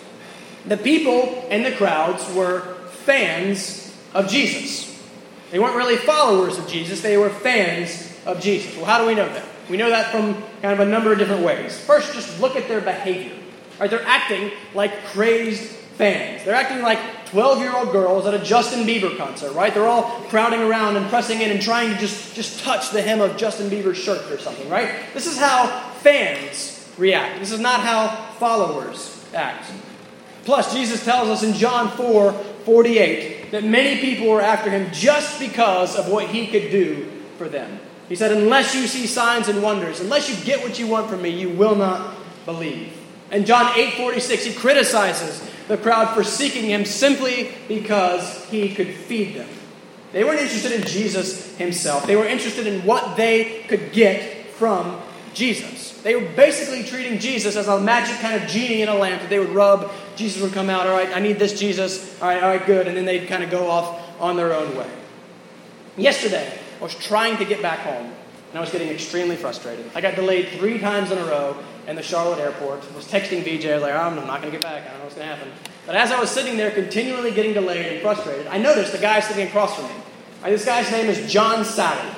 The 0.65 0.77
people 0.77 1.45
and 1.49 1.65
the 1.65 1.71
crowds 1.71 2.33
were 2.33 2.61
fans 2.89 3.95
of 4.13 4.29
Jesus. 4.29 4.85
They 5.51 5.59
weren't 5.59 5.75
really 5.75 5.97
followers 5.97 6.57
of 6.57 6.67
Jesus, 6.67 7.01
they 7.01 7.17
were 7.17 7.29
fans 7.29 8.13
of 8.25 8.41
Jesus. 8.41 8.75
Well, 8.75 8.85
how 8.85 8.99
do 8.99 9.07
we 9.07 9.15
know 9.15 9.27
that? 9.27 9.45
We 9.69 9.77
know 9.77 9.89
that 9.89 10.11
from 10.11 10.41
kind 10.61 10.73
of 10.73 10.79
a 10.79 10.85
number 10.85 11.11
of 11.11 11.19
different 11.19 11.43
ways. 11.43 11.77
First, 11.77 12.13
just 12.13 12.39
look 12.39 12.55
at 12.55 12.67
their 12.67 12.81
behavior. 12.81 13.33
Right, 13.79 13.89
they're 13.89 14.05
acting 14.05 14.51
like 14.73 15.05
crazed 15.05 15.76
fans. 15.97 16.45
They're 16.45 16.55
acting 16.55 16.81
like 16.81 16.99
12 17.27 17.59
year 17.59 17.75
old 17.75 17.91
girls 17.91 18.25
at 18.25 18.33
a 18.33 18.39
Justin 18.39 18.85
Bieber 18.85 19.17
concert, 19.17 19.51
right? 19.53 19.73
They're 19.73 19.87
all 19.87 20.03
crowding 20.29 20.61
around 20.61 20.95
and 20.95 21.09
pressing 21.09 21.41
in 21.41 21.51
and 21.51 21.61
trying 21.61 21.91
to 21.91 21.97
just, 21.97 22.35
just 22.35 22.59
touch 22.63 22.91
the 22.91 23.01
hem 23.01 23.19
of 23.19 23.35
Justin 23.37 23.69
Bieber's 23.69 23.97
shirt 23.97 24.31
or 24.31 24.37
something, 24.37 24.69
right? 24.69 24.93
This 25.13 25.27
is 25.27 25.37
how 25.37 25.91
fans 26.01 26.91
react. 26.97 27.39
This 27.39 27.51
is 27.51 27.59
not 27.59 27.81
how 27.81 28.09
followers 28.33 29.25
act. 29.33 29.71
Plus, 30.45 30.73
Jesus 30.73 31.03
tells 31.03 31.27
us 31.27 31.43
in 31.43 31.53
John 31.53 31.89
4 31.97 32.31
48 32.33 33.51
that 33.51 33.63
many 33.63 34.01
people 34.01 34.27
were 34.27 34.41
after 34.41 34.69
him 34.69 34.89
just 34.91 35.39
because 35.39 35.95
of 35.95 36.09
what 36.09 36.27
he 36.27 36.47
could 36.47 36.69
do 36.69 37.09
for 37.37 37.47
them. 37.47 37.79
He 38.09 38.15
said, 38.15 38.31
Unless 38.31 38.75
you 38.75 38.87
see 38.87 39.07
signs 39.07 39.47
and 39.47 39.61
wonders, 39.61 39.99
unless 39.99 40.29
you 40.29 40.45
get 40.45 40.61
what 40.61 40.79
you 40.79 40.87
want 40.87 41.09
from 41.09 41.21
me, 41.21 41.29
you 41.29 41.49
will 41.49 41.75
not 41.75 42.15
believe. 42.45 42.96
And 43.31 43.45
John 43.45 43.77
8 43.77 43.95
46, 43.95 44.45
he 44.45 44.53
criticizes 44.53 45.41
the 45.67 45.77
crowd 45.77 46.13
for 46.13 46.23
seeking 46.23 46.63
him 46.63 46.85
simply 46.85 47.51
because 47.67 48.45
he 48.45 48.73
could 48.73 48.93
feed 48.93 49.35
them. 49.35 49.49
They 50.13 50.23
weren't 50.23 50.39
interested 50.39 50.71
in 50.71 50.87
Jesus 50.87 51.57
himself, 51.57 52.07
they 52.07 52.15
were 52.15 52.25
interested 52.25 52.67
in 52.67 52.85
what 52.85 53.17
they 53.17 53.63
could 53.67 53.91
get 53.91 54.47
from 54.51 55.01
Jesus. 55.33 55.91
They 56.01 56.15
were 56.15 56.27
basically 56.35 56.83
treating 56.83 57.19
Jesus 57.19 57.55
as 57.55 57.67
a 57.67 57.79
magic 57.79 58.17
kind 58.19 58.41
of 58.41 58.49
genie 58.49 58.81
in 58.81 58.89
a 58.89 58.95
lamp 58.95 59.21
that 59.21 59.29
they 59.29 59.39
would 59.39 59.49
rub. 59.49 59.91
Jesus 60.15 60.41
would 60.41 60.53
come 60.53 60.69
out, 60.69 60.87
all 60.87 60.93
right, 60.93 61.15
I 61.15 61.19
need 61.19 61.37
this 61.37 61.59
Jesus, 61.59 62.19
all 62.21 62.29
right, 62.29 62.41
all 62.41 62.49
right, 62.49 62.65
good. 62.65 62.87
And 62.87 62.95
then 62.95 63.05
they'd 63.05 63.27
kind 63.27 63.43
of 63.43 63.49
go 63.51 63.69
off 63.69 63.99
on 64.19 64.37
their 64.37 64.53
own 64.53 64.75
way. 64.75 64.89
Yesterday, 65.97 66.51
I 66.79 66.83
was 66.83 66.95
trying 66.95 67.37
to 67.37 67.45
get 67.45 67.61
back 67.61 67.79
home, 67.79 68.13
and 68.49 68.57
I 68.57 68.61
was 68.61 68.71
getting 68.71 68.89
extremely 68.89 69.35
frustrated. 69.35 69.89
I 69.93 70.01
got 70.01 70.15
delayed 70.15 70.49
three 70.49 70.79
times 70.79 71.11
in 71.11 71.17
a 71.17 71.25
row 71.25 71.57
in 71.87 71.95
the 71.95 72.03
Charlotte 72.03 72.39
airport. 72.39 72.83
I 72.91 72.95
was 72.95 73.05
texting 73.05 73.43
VJ, 73.43 73.65
I 73.65 73.73
was 73.75 73.83
like, 73.83 73.93
I'm 73.93 74.15
not 74.15 74.41
going 74.41 74.51
to 74.53 74.57
get 74.57 74.61
back. 74.61 74.83
I 74.83 74.89
don't 74.89 74.97
know 74.99 75.03
what's 75.05 75.15
going 75.15 75.27
to 75.27 75.35
happen. 75.35 75.51
But 75.85 75.95
as 75.95 76.11
I 76.11 76.19
was 76.19 76.29
sitting 76.29 76.57
there 76.57 76.71
continually 76.71 77.31
getting 77.31 77.53
delayed 77.53 77.85
and 77.85 78.01
frustrated, 78.01 78.47
I 78.47 78.57
noticed 78.57 78.91
the 78.91 78.97
guy 78.97 79.19
sitting 79.19 79.47
across 79.47 79.75
from 79.75 79.85
me. 79.85 79.95
This 80.43 80.65
guy's 80.65 80.91
name 80.91 81.07
is 81.07 81.31
John 81.31 81.63
Salley. 81.63 82.13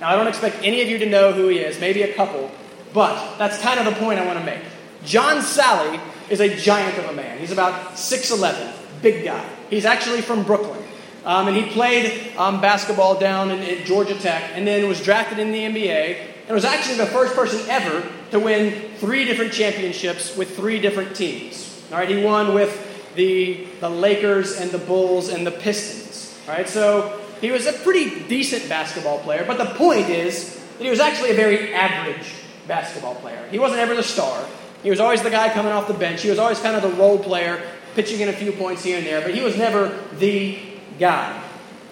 Now, 0.00 0.08
I 0.08 0.16
don't 0.16 0.26
expect 0.26 0.56
any 0.62 0.80
of 0.80 0.88
you 0.88 0.98
to 0.98 1.06
know 1.06 1.32
who 1.32 1.48
he 1.48 1.58
is, 1.58 1.78
maybe 1.80 2.02
a 2.02 2.14
couple, 2.14 2.50
but 2.94 3.36
that's 3.36 3.60
kind 3.60 3.78
of 3.78 3.86
the 3.86 4.00
point 4.00 4.18
I 4.18 4.26
want 4.26 4.38
to 4.38 4.44
make. 4.44 4.62
John 5.04 5.36
Salley 5.38 6.00
is 6.30 6.40
a 6.40 6.56
giant 6.56 6.98
of 6.98 7.06
a 7.06 7.12
man. 7.12 7.38
He's 7.38 7.52
about 7.52 7.92
6'11, 7.92 9.02
big 9.02 9.24
guy. 9.24 9.46
He's 9.68 9.84
actually 9.84 10.22
from 10.22 10.42
Brooklyn. 10.42 10.82
Um, 11.24 11.48
and 11.48 11.56
he 11.56 11.70
played 11.70 12.34
um, 12.36 12.60
basketball 12.60 13.18
down 13.18 13.50
in, 13.50 13.62
in, 13.62 13.84
Georgia 13.84 14.14
Tech 14.14 14.52
and 14.54 14.66
then 14.66 14.88
was 14.88 15.02
drafted 15.02 15.38
in 15.38 15.52
the 15.52 15.58
NBA 15.58 16.16
and 16.46 16.54
was 16.54 16.64
actually 16.64 16.96
the 16.96 17.06
first 17.06 17.34
person 17.34 17.60
ever 17.68 18.08
to 18.30 18.40
win 18.40 18.94
three 18.96 19.24
different 19.24 19.52
championships 19.52 20.36
with 20.36 20.56
three 20.56 20.80
different 20.80 21.14
teams. 21.14 21.84
All 21.92 21.98
right, 21.98 22.08
he 22.08 22.24
won 22.24 22.54
with 22.54 23.12
the, 23.16 23.66
the 23.80 23.88
Lakers 23.90 24.58
and 24.58 24.70
the 24.70 24.78
Bulls 24.78 25.28
and 25.28 25.46
the 25.46 25.50
Pistons. 25.50 26.38
All 26.48 26.54
right, 26.54 26.68
so 26.68 27.20
he 27.40 27.50
was 27.50 27.66
a 27.66 27.72
pretty 27.72 28.26
decent 28.26 28.68
basketball 28.68 29.18
player, 29.18 29.44
but 29.46 29.58
the 29.58 29.74
point 29.74 30.08
is 30.08 30.56
that 30.78 30.84
he 30.84 30.90
was 30.90 31.00
actually 31.00 31.30
a 31.30 31.34
very 31.34 31.74
average 31.74 32.32
basketball 32.66 33.14
player. 33.16 33.46
He 33.50 33.58
wasn't 33.58 33.80
ever 33.80 33.94
the 33.94 34.02
star. 34.02 34.46
He 34.82 34.88
was 34.88 35.00
always 35.00 35.22
the 35.22 35.30
guy 35.30 35.52
coming 35.52 35.72
off 35.72 35.86
the 35.86 35.94
bench. 35.94 36.22
He 36.22 36.30
was 36.30 36.38
always 36.38 36.60
kind 36.60 36.76
of 36.76 36.82
the 36.82 36.96
role 36.96 37.18
player, 37.18 37.60
pitching 37.94 38.20
in 38.20 38.28
a 38.28 38.32
few 38.32 38.52
points 38.52 38.84
here 38.84 38.96
and 38.96 39.06
there, 39.06 39.20
but 39.20 39.34
he 39.34 39.42
was 39.42 39.56
never 39.56 39.88
the 40.18 40.58
guy. 41.00 41.42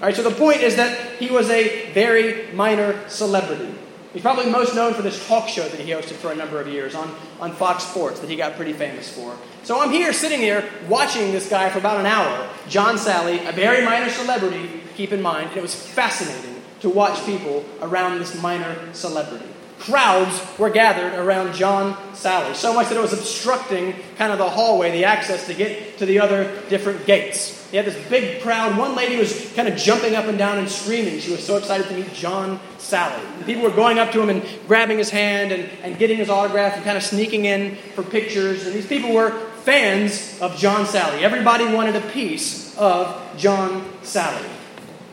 All 0.00 0.06
right, 0.06 0.14
so 0.14 0.22
the 0.22 0.30
point 0.30 0.60
is 0.60 0.76
that 0.76 1.16
he 1.18 1.28
was 1.30 1.50
a 1.50 1.90
very 1.92 2.52
minor 2.52 3.08
celebrity. 3.08 3.74
He's 4.12 4.22
probably 4.22 4.50
most 4.50 4.74
known 4.74 4.94
for 4.94 5.02
this 5.02 5.26
talk 5.26 5.48
show 5.48 5.68
that 5.68 5.80
he 5.80 5.90
hosted 5.90 6.14
for 6.14 6.30
a 6.30 6.36
number 6.36 6.60
of 6.60 6.68
years 6.68 6.94
on, 6.94 7.12
on 7.40 7.52
Fox 7.52 7.84
Sports 7.84 8.20
that 8.20 8.30
he 8.30 8.36
got 8.36 8.54
pretty 8.54 8.72
famous 8.72 9.12
for. 9.12 9.36
So 9.64 9.80
I'm 9.80 9.90
here 9.90 10.12
sitting 10.12 10.40
here 10.40 10.68
watching 10.88 11.32
this 11.32 11.48
guy 11.48 11.68
for 11.70 11.78
about 11.78 11.98
an 11.98 12.06
hour, 12.06 12.48
John 12.68 12.94
Salley, 12.94 13.46
a 13.48 13.52
very 13.52 13.84
minor 13.84 14.08
celebrity, 14.08 14.82
keep 14.94 15.12
in 15.12 15.20
mind, 15.20 15.48
and 15.48 15.56
it 15.56 15.62
was 15.62 15.74
fascinating 15.74 16.62
to 16.80 16.88
watch 16.88 17.24
people 17.26 17.64
around 17.82 18.18
this 18.18 18.40
minor 18.40 18.76
celebrity 18.94 19.47
crowds 19.78 20.40
were 20.58 20.70
gathered 20.70 21.14
around 21.14 21.54
John 21.54 21.94
Salley. 22.12 22.54
so 22.54 22.74
much 22.74 22.88
that 22.88 22.96
it 22.96 23.00
was 23.00 23.12
obstructing 23.12 23.94
kind 24.16 24.32
of 24.32 24.38
the 24.38 24.48
hallway, 24.48 24.90
the 24.90 25.04
access 25.04 25.46
to 25.46 25.54
get 25.54 25.98
to 25.98 26.06
the 26.06 26.20
other 26.20 26.50
different 26.68 27.06
gates. 27.06 27.58
He 27.70 27.76
had 27.76 27.86
this 27.86 28.08
big 28.08 28.42
crowd. 28.42 28.78
One 28.78 28.96
lady 28.96 29.16
was 29.16 29.52
kind 29.54 29.68
of 29.68 29.76
jumping 29.76 30.14
up 30.14 30.24
and 30.24 30.38
down 30.38 30.58
and 30.58 30.68
screaming. 30.68 31.20
She 31.20 31.30
was 31.30 31.44
so 31.44 31.58
excited 31.58 31.86
to 31.88 31.94
meet 31.94 32.12
John 32.14 32.58
Salley. 32.78 33.22
And 33.36 33.44
people 33.44 33.62
were 33.62 33.70
going 33.70 33.98
up 33.98 34.10
to 34.12 34.22
him 34.22 34.30
and 34.30 34.42
grabbing 34.66 34.98
his 34.98 35.10
hand 35.10 35.52
and, 35.52 35.68
and 35.82 35.98
getting 35.98 36.16
his 36.16 36.30
autograph 36.30 36.74
and 36.74 36.84
kind 36.84 36.96
of 36.96 37.02
sneaking 37.02 37.44
in 37.44 37.76
for 37.94 38.02
pictures. 38.02 38.66
And 38.66 38.74
these 38.74 38.86
people 38.86 39.12
were 39.12 39.30
fans 39.64 40.40
of 40.40 40.56
John 40.56 40.86
Salley. 40.86 41.20
Everybody 41.20 41.66
wanted 41.66 41.96
a 41.96 42.00
piece 42.00 42.76
of 42.78 43.20
John 43.36 43.84
Salley. 44.02 44.57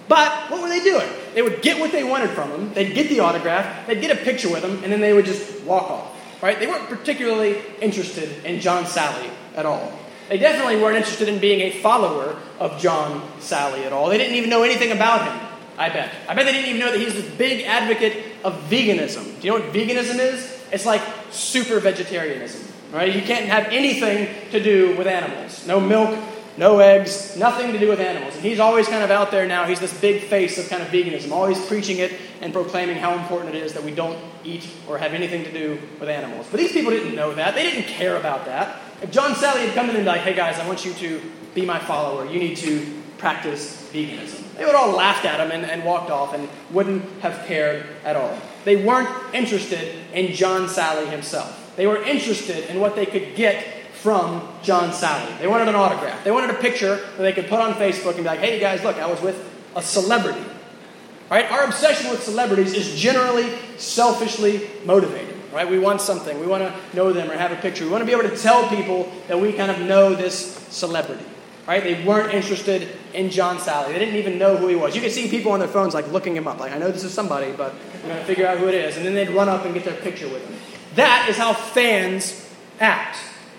But 0.07 0.51
what 0.51 0.61
were 0.61 0.69
they 0.69 0.83
doing? 0.83 1.07
They 1.33 1.41
would 1.41 1.61
get 1.61 1.79
what 1.79 1.91
they 1.91 2.03
wanted 2.03 2.29
from 2.31 2.51
him, 2.51 2.73
they'd 2.73 2.93
get 2.93 3.09
the 3.09 3.21
autograph, 3.21 3.87
they'd 3.87 4.01
get 4.01 4.11
a 4.11 4.23
picture 4.23 4.49
with 4.49 4.63
him, 4.63 4.83
and 4.83 4.91
then 4.91 5.01
they 5.01 5.13
would 5.13 5.25
just 5.25 5.63
walk 5.63 5.89
off. 5.89 6.43
Right? 6.43 6.59
They 6.59 6.67
weren't 6.67 6.87
particularly 6.87 7.59
interested 7.81 8.45
in 8.45 8.59
John 8.59 8.83
Salley 8.83 9.29
at 9.55 9.65
all. 9.65 9.91
They 10.29 10.37
definitely 10.37 10.77
weren't 10.77 10.97
interested 10.97 11.27
in 11.29 11.39
being 11.39 11.61
a 11.61 11.71
follower 11.71 12.37
of 12.59 12.79
John 12.79 13.21
Salley 13.39 13.85
at 13.85 13.93
all. 13.93 14.09
They 14.09 14.17
didn't 14.17 14.35
even 14.35 14.49
know 14.49 14.63
anything 14.63 14.91
about 14.91 15.27
him, 15.27 15.47
I 15.77 15.89
bet. 15.89 16.13
I 16.27 16.33
bet 16.35 16.45
they 16.45 16.51
didn't 16.51 16.69
even 16.69 16.79
know 16.79 16.91
that 16.91 16.99
he's 16.99 17.13
this 17.13 17.29
big 17.35 17.65
advocate 17.65 18.23
of 18.43 18.53
veganism. 18.69 19.39
Do 19.39 19.47
you 19.47 19.53
know 19.53 19.65
what 19.65 19.73
veganism 19.73 20.19
is? 20.19 20.63
It's 20.71 20.85
like 20.85 21.01
super 21.31 21.79
vegetarianism. 21.79 22.61
Right? 22.91 23.15
You 23.15 23.21
can't 23.21 23.45
have 23.45 23.65
anything 23.71 24.29
to 24.51 24.63
do 24.63 24.95
with 24.95 25.07
animals. 25.07 25.65
No 25.67 25.79
milk, 25.79 26.17
no 26.57 26.79
eggs, 26.79 27.35
nothing 27.37 27.73
to 27.73 27.79
do 27.79 27.89
with 27.89 27.99
animals. 27.99 28.35
And 28.35 28.43
he's 28.43 28.59
always 28.59 28.87
kind 28.87 29.03
of 29.03 29.11
out 29.11 29.31
there 29.31 29.47
now. 29.47 29.65
He's 29.65 29.79
this 29.79 29.99
big 29.99 30.23
face 30.23 30.57
of 30.57 30.69
kind 30.69 30.81
of 30.81 30.89
veganism, 30.89 31.31
always 31.31 31.63
preaching 31.65 31.97
it 31.99 32.13
and 32.41 32.53
proclaiming 32.53 32.97
how 32.97 33.13
important 33.13 33.55
it 33.55 33.61
is 33.61 33.73
that 33.73 33.83
we 33.83 33.93
don't 33.93 34.17
eat 34.43 34.67
or 34.87 34.97
have 34.97 35.13
anything 35.13 35.43
to 35.43 35.51
do 35.51 35.79
with 35.99 36.09
animals. 36.09 36.47
But 36.49 36.59
these 36.59 36.71
people 36.71 36.91
didn't 36.91 37.15
know 37.15 37.33
that. 37.33 37.55
They 37.55 37.63
didn't 37.63 37.87
care 37.87 38.17
about 38.17 38.45
that. 38.45 38.79
If 39.01 39.11
John 39.11 39.31
Salley 39.31 39.65
had 39.65 39.73
come 39.73 39.89
in 39.89 39.95
and 39.95 40.05
be 40.05 40.09
like, 40.09 40.21
hey 40.21 40.33
guys, 40.33 40.57
I 40.59 40.67
want 40.67 40.85
you 40.85 40.93
to 40.93 41.21
be 41.53 41.65
my 41.65 41.79
follower, 41.79 42.25
you 42.25 42.39
need 42.39 42.57
to 42.57 43.01
practice 43.17 43.89
veganism. 43.91 44.43
They 44.55 44.65
would 44.65 44.75
all 44.75 44.95
laughed 44.95 45.25
at 45.25 45.39
him 45.39 45.51
and, 45.51 45.69
and 45.69 45.83
walked 45.83 46.11
off 46.11 46.33
and 46.33 46.47
wouldn't 46.71 47.03
have 47.21 47.45
cared 47.47 47.85
at 48.03 48.15
all. 48.15 48.37
They 48.63 48.85
weren't 48.85 49.09
interested 49.33 49.95
in 50.13 50.33
John 50.33 50.67
Salley 50.67 51.09
himself. 51.09 51.73
They 51.75 51.87
were 51.87 52.01
interested 52.03 52.69
in 52.69 52.79
what 52.79 52.95
they 52.95 53.05
could 53.05 53.35
get 53.35 53.65
from 54.05 54.47
John 54.61 54.91
Salley. 54.91 55.35
They 55.39 55.47
wanted 55.47 55.67
an 55.67 55.73
autograph. 55.73 56.23
They 56.23 56.29
wanted 56.29 56.51
a 56.51 56.59
picture 56.59 56.97
that 56.97 57.17
they 57.17 57.33
could 57.33 57.47
put 57.47 57.59
on 57.59 57.73
Facebook 57.73 58.13
and 58.13 58.17
be 58.17 58.25
like, 58.25 58.39
hey, 58.39 58.53
you 58.53 58.61
guys, 58.61 58.83
look, 58.83 58.97
I 58.97 59.07
was 59.07 59.19
with 59.19 59.51
a 59.75 59.81
celebrity. 59.81 60.45
Right? 61.31 61.51
Our 61.51 61.63
obsession 61.63 62.11
with 62.11 62.21
celebrities 62.21 62.73
is 62.73 62.93
generally 62.93 63.57
selfishly 63.77 64.69
motivated. 64.85 65.35
Right? 65.51 65.67
We 65.67 65.79
want 65.79 66.01
something. 66.01 66.39
We 66.39 66.45
want 66.45 66.61
to 66.61 66.95
know 66.95 67.13
them 67.13 67.31
or 67.31 67.33
have 67.33 67.51
a 67.51 67.55
picture. 67.55 67.83
We 67.83 67.89
want 67.89 68.03
to 68.03 68.05
be 68.05 68.11
able 68.11 68.29
to 68.29 68.37
tell 68.37 68.69
people 68.69 69.11
that 69.27 69.39
we 69.39 69.53
kind 69.53 69.71
of 69.71 69.79
know 69.79 70.13
this 70.13 70.55
celebrity. 70.69 71.25
Right? 71.67 71.83
They 71.83 72.03
weren't 72.03 72.31
interested 72.31 72.87
in 73.15 73.31
John 73.31 73.57
Salley. 73.57 73.87
They 73.87 73.97
didn't 73.97 74.17
even 74.17 74.37
know 74.37 74.55
who 74.55 74.67
he 74.67 74.75
was. 74.75 74.95
You 74.95 75.01
could 75.01 75.13
see 75.13 75.29
people 75.29 75.51
on 75.51 75.57
their 75.57 75.67
phones 75.67 75.95
like 75.95 76.11
looking 76.11 76.35
him 76.35 76.47
up. 76.47 76.59
Like, 76.59 76.73
I 76.73 76.77
know 76.77 76.91
this 76.91 77.03
is 77.03 77.11
somebody, 77.11 77.53
but 77.53 77.73
I'm 78.03 78.09
to 78.09 78.25
figure 78.25 78.45
out 78.45 78.59
who 78.59 78.67
it 78.67 78.75
is. 78.75 78.97
And 78.97 79.03
then 79.03 79.15
they'd 79.15 79.31
run 79.31 79.49
up 79.49 79.65
and 79.65 79.73
get 79.73 79.83
their 79.83 79.99
picture 79.99 80.29
with 80.29 80.47
him. 80.47 80.55
That 80.93 81.25
is 81.27 81.37
how 81.37 81.53
fans 81.53 82.47
act. 82.79 83.17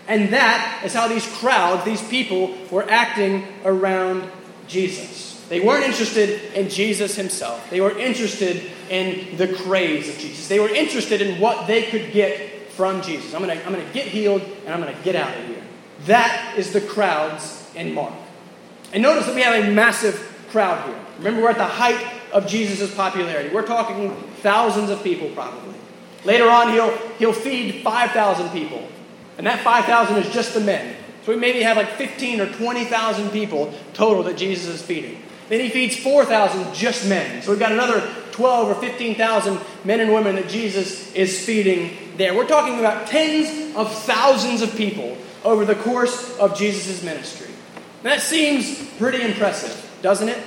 And 0.09 0.33
that 0.33 0.83
is 0.85 0.95
how 0.95 1.09
these 1.09 1.27
crowds, 1.39 1.85
these 1.85 2.07
people, 2.09 2.57
were 2.71 2.89
acting 2.89 3.47
around 3.65 4.29
Jesus. 4.69 5.45
They 5.49 5.61
weren't 5.61 5.85
interested 5.85 6.53
in 6.55 6.69
Jesus 6.69 7.15
himself. 7.15 7.71
They 7.71 7.81
were 7.81 7.97
interested 7.97 8.71
in 8.91 9.37
the 9.37 9.49
craze 9.49 10.09
of 10.09 10.19
Jesus. 10.19 10.49
They 10.49 10.59
were 10.59 10.69
interested 10.69 11.21
in 11.21 11.41
what 11.41 11.67
they 11.67 11.85
could 11.85 12.13
get 12.13 12.71
from 12.71 13.01
Jesus. 13.03 13.35
I'm 13.35 13.43
going 13.43 13.57
to 13.57 13.67
I'm 13.67 13.75
to 13.75 13.93
get 13.93 14.07
healed 14.07 14.43
and 14.65 14.75
I'm 14.75 14.81
going 14.81 14.95
to 14.95 15.03
get 15.03 15.17
out 15.17 15.37
of 15.37 15.47
here. 15.47 15.63
That 16.07 16.55
is 16.57 16.73
the 16.73 16.81
crowds 16.81 17.69
in 17.75 17.95
Mark. 17.95 18.13
And 18.93 19.03
notice 19.03 19.27
that 19.27 19.35
we 19.35 19.43
have 19.43 19.65
a 19.65 19.71
massive 19.71 20.15
crowd 20.51 20.85
here. 20.87 20.99
Remember, 21.19 21.43
we're 21.43 21.51
at 21.51 21.59
the 21.59 21.65
height 21.65 22.05
of 22.33 22.47
Jesus' 22.47 22.95
popularity. 22.95 23.55
We're 23.55 23.67
talking 23.67 24.11
thousands 24.43 24.91
of 24.91 25.03
people, 25.03 25.31
probably. 25.31 25.75
Later 26.25 26.51
on, 26.51 26.73
he'll, 26.73 26.97
he'll 27.19 27.33
feed 27.33 27.83
5,000 27.83 28.51
people. 28.51 28.87
And 29.39 29.47
that 29.47 29.61
5,000 29.61 30.17
is 30.19 30.33
just 30.33 30.55
the 30.55 30.61
men. 30.61 30.97
So 31.25 31.33
we 31.33 31.39
maybe 31.39 31.63
have 31.63 31.77
like 31.77 31.91
15 31.91 32.41
or 32.41 32.53
20,000 32.53 33.31
people 33.31 33.75
total 33.93 34.23
that 34.25 34.37
Jesus 34.37 34.67
is 34.67 34.83
feeding. 34.83 35.21
Then 35.49 35.61
he 35.61 35.69
feeds 35.69 35.97
4,000 35.97 36.75
just 36.75 37.09
men. 37.09 37.43
So 37.43 37.51
we've 37.51 37.61
got 37.61 37.73
another 37.73 38.01
12 38.33 38.69
or 38.69 38.75
15,000 38.81 39.61
men 39.85 40.01
and 40.01 40.13
women 40.13 40.37
that 40.37 40.49
Jesus 40.49 41.13
is 41.15 41.45
feeding 41.45 41.97
there. 42.17 42.35
We're 42.35 42.47
talking 42.47 42.79
about 42.79 43.07
tens 43.07 43.75
of 43.77 43.93
thousands 44.05 44.63
of 44.63 44.75
people 44.77 45.17
over 45.45 45.65
the 45.65 45.75
course 45.75 46.37
of 46.39 46.57
Jesus' 46.57 47.03
ministry. 47.03 47.53
that 48.03 48.21
seems 48.21 48.85
pretty 48.99 49.23
impressive, 49.23 49.99
doesn't 50.03 50.29
it? 50.29 50.39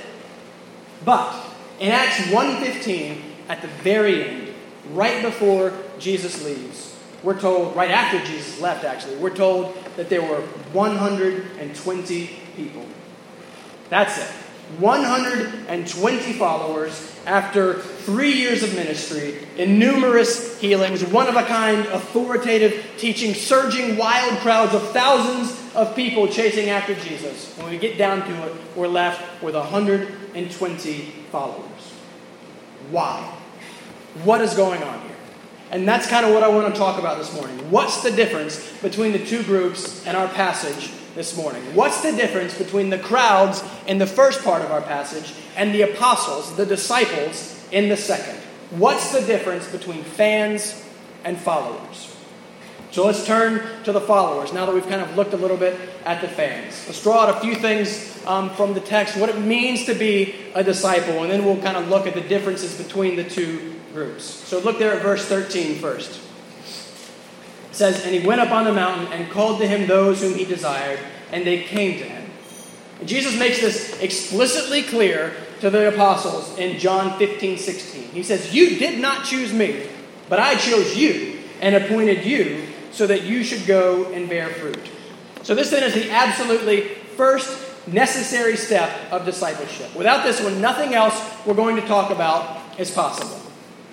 But 1.04 1.34
in 1.78 1.90
Acts 1.90 2.30
1:15, 2.30 3.20
at 3.48 3.62
the 3.62 3.68
very 3.82 4.28
end, 4.28 4.48
right 4.92 5.22
before 5.22 5.72
Jesus 5.98 6.44
leaves, 6.44 6.94
we're 7.22 7.38
told, 7.38 7.76
right 7.76 7.90
after 7.90 8.18
Jesus 8.24 8.60
left, 8.60 8.84
actually, 8.84 9.16
we're 9.16 9.34
told 9.34 9.76
that 9.96 10.08
there 10.08 10.22
were 10.22 10.40
120 10.72 12.30
people. 12.56 12.86
That's 13.88 14.18
it. 14.18 14.30
120 14.78 16.32
followers 16.34 17.18
after 17.26 17.74
three 17.74 18.32
years 18.32 18.62
of 18.62 18.74
ministry, 18.74 19.46
in 19.58 19.78
numerous 19.78 20.58
healings, 20.60 21.04
one 21.04 21.26
of 21.26 21.36
a 21.36 21.42
kind, 21.42 21.86
authoritative 21.86 22.86
teaching, 22.96 23.34
surging 23.34 23.96
wild 23.96 24.38
crowds 24.38 24.74
of 24.74 24.90
thousands 24.90 25.56
of 25.74 25.94
people 25.94 26.28
chasing 26.28 26.70
after 26.70 26.94
Jesus. 26.94 27.54
When 27.58 27.70
we 27.70 27.78
get 27.78 27.98
down 27.98 28.26
to 28.26 28.46
it, 28.46 28.54
we're 28.74 28.88
left 28.88 29.42
with 29.42 29.54
120 29.54 31.00
followers. 31.30 31.92
Why? 32.90 33.20
What 34.24 34.40
is 34.40 34.54
going 34.54 34.82
on 34.82 35.00
here? 35.02 35.16
And 35.70 35.86
that's 35.86 36.08
kind 36.08 36.26
of 36.26 36.32
what 36.34 36.42
I 36.42 36.48
want 36.48 36.72
to 36.72 36.78
talk 36.78 36.98
about 36.98 37.18
this 37.18 37.32
morning. 37.34 37.70
What's 37.70 38.02
the 38.02 38.10
difference 38.10 38.72
between 38.80 39.12
the 39.12 39.24
two 39.24 39.42
groups 39.44 40.04
and 40.06 40.16
our 40.16 40.28
passage 40.28 40.90
this 41.14 41.36
morning. 41.36 41.62
What's 41.74 42.02
the 42.02 42.12
difference 42.12 42.56
between 42.56 42.90
the 42.90 42.98
crowds 42.98 43.64
in 43.86 43.98
the 43.98 44.06
first 44.06 44.44
part 44.44 44.62
of 44.62 44.70
our 44.70 44.82
passage 44.82 45.34
and 45.56 45.74
the 45.74 45.82
apostles, 45.82 46.56
the 46.56 46.66
disciples, 46.66 47.56
in 47.72 47.88
the 47.88 47.96
second? 47.96 48.38
What's 48.70 49.12
the 49.12 49.20
difference 49.20 49.68
between 49.68 50.04
fans 50.04 50.84
and 51.24 51.38
followers? 51.38 52.16
So 52.92 53.06
let's 53.06 53.24
turn 53.24 53.84
to 53.84 53.92
the 53.92 54.00
followers 54.00 54.52
now 54.52 54.66
that 54.66 54.74
we've 54.74 54.88
kind 54.88 55.00
of 55.00 55.16
looked 55.16 55.32
a 55.32 55.36
little 55.36 55.56
bit 55.56 55.78
at 56.04 56.20
the 56.20 56.28
fans. 56.28 56.84
Let's 56.86 57.02
draw 57.02 57.26
out 57.26 57.36
a 57.36 57.40
few 57.40 57.54
things 57.54 58.20
um, 58.26 58.50
from 58.50 58.74
the 58.74 58.80
text, 58.80 59.16
what 59.16 59.30
it 59.30 59.38
means 59.38 59.86
to 59.86 59.94
be 59.94 60.34
a 60.54 60.64
disciple, 60.64 61.22
and 61.22 61.30
then 61.30 61.44
we'll 61.44 61.60
kind 61.62 61.76
of 61.76 61.88
look 61.88 62.06
at 62.06 62.14
the 62.14 62.20
differences 62.20 62.76
between 62.76 63.16
the 63.16 63.24
two 63.24 63.79
groups. 63.92 64.24
So 64.24 64.58
look 64.60 64.78
there 64.78 64.94
at 64.94 65.02
verse 65.02 65.26
13 65.26 65.78
first 65.78 66.20
says, 67.80 68.04
And 68.04 68.14
he 68.14 68.24
went 68.24 68.40
up 68.40 68.50
on 68.50 68.64
the 68.64 68.72
mountain 68.72 69.12
and 69.12 69.30
called 69.30 69.60
to 69.60 69.66
him 69.66 69.88
those 69.88 70.20
whom 70.20 70.34
he 70.34 70.44
desired, 70.44 71.00
and 71.32 71.46
they 71.46 71.62
came 71.62 71.98
to 71.98 72.04
him. 72.04 72.30
And 73.00 73.08
Jesus 73.08 73.38
makes 73.38 73.60
this 73.60 73.98
explicitly 74.00 74.82
clear 74.82 75.34
to 75.60 75.70
the 75.70 75.88
apostles 75.88 76.56
in 76.58 76.78
John 76.78 77.18
15, 77.18 77.58
16. 77.58 78.02
He 78.10 78.22
says, 78.22 78.54
You 78.54 78.78
did 78.78 79.00
not 79.00 79.24
choose 79.24 79.52
me, 79.52 79.88
but 80.28 80.38
I 80.38 80.54
chose 80.54 80.96
you 80.96 81.38
and 81.60 81.74
appointed 81.74 82.24
you 82.24 82.66
so 82.92 83.06
that 83.06 83.22
you 83.22 83.42
should 83.42 83.66
go 83.66 84.12
and 84.12 84.28
bear 84.28 84.50
fruit. 84.50 84.90
So, 85.42 85.54
this 85.54 85.70
then 85.70 85.82
is 85.82 85.94
the 85.94 86.10
absolutely 86.10 86.82
first 87.16 87.66
necessary 87.86 88.56
step 88.56 88.90
of 89.10 89.24
discipleship. 89.24 89.94
Without 89.96 90.22
this 90.22 90.42
one, 90.42 90.60
nothing 90.60 90.94
else 90.94 91.18
we're 91.46 91.54
going 91.54 91.76
to 91.76 91.86
talk 91.86 92.10
about 92.10 92.78
is 92.78 92.90
possible. 92.90 93.49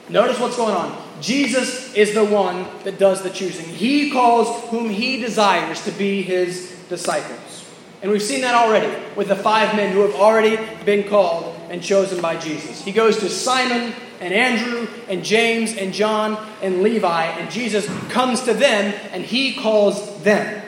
Notice 0.09 0.39
what's 0.39 0.55
going 0.55 0.73
on. 0.73 1.03
Jesus 1.21 1.93
is 1.93 2.13
the 2.13 2.23
one 2.23 2.65
that 2.83 2.97
does 2.97 3.23
the 3.23 3.29
choosing. 3.29 3.65
He 3.65 4.11
calls 4.11 4.69
whom 4.69 4.89
he 4.89 5.19
desires 5.19 5.83
to 5.85 5.91
be 5.91 6.21
his 6.21 6.71
disciples. 6.89 7.65
And 8.01 8.11
we've 8.11 8.21
seen 8.21 8.41
that 8.41 8.55
already 8.55 8.93
with 9.15 9.27
the 9.27 9.35
five 9.35 9.75
men 9.75 9.91
who 9.91 10.01
have 10.01 10.15
already 10.15 10.57
been 10.85 11.09
called 11.09 11.55
and 11.69 11.81
chosen 11.81 12.21
by 12.21 12.37
Jesus. 12.37 12.83
He 12.83 12.91
goes 12.91 13.17
to 13.17 13.29
Simon 13.29 13.93
and 14.19 14.33
Andrew 14.33 14.87
and 15.09 15.23
James 15.23 15.75
and 15.75 15.93
John 15.93 16.37
and 16.61 16.83
Levi, 16.83 17.23
and 17.23 17.51
Jesus 17.51 17.87
comes 18.09 18.41
to 18.43 18.53
them 18.53 18.93
and 19.11 19.23
he 19.23 19.55
calls 19.55 20.23
them. 20.23 20.63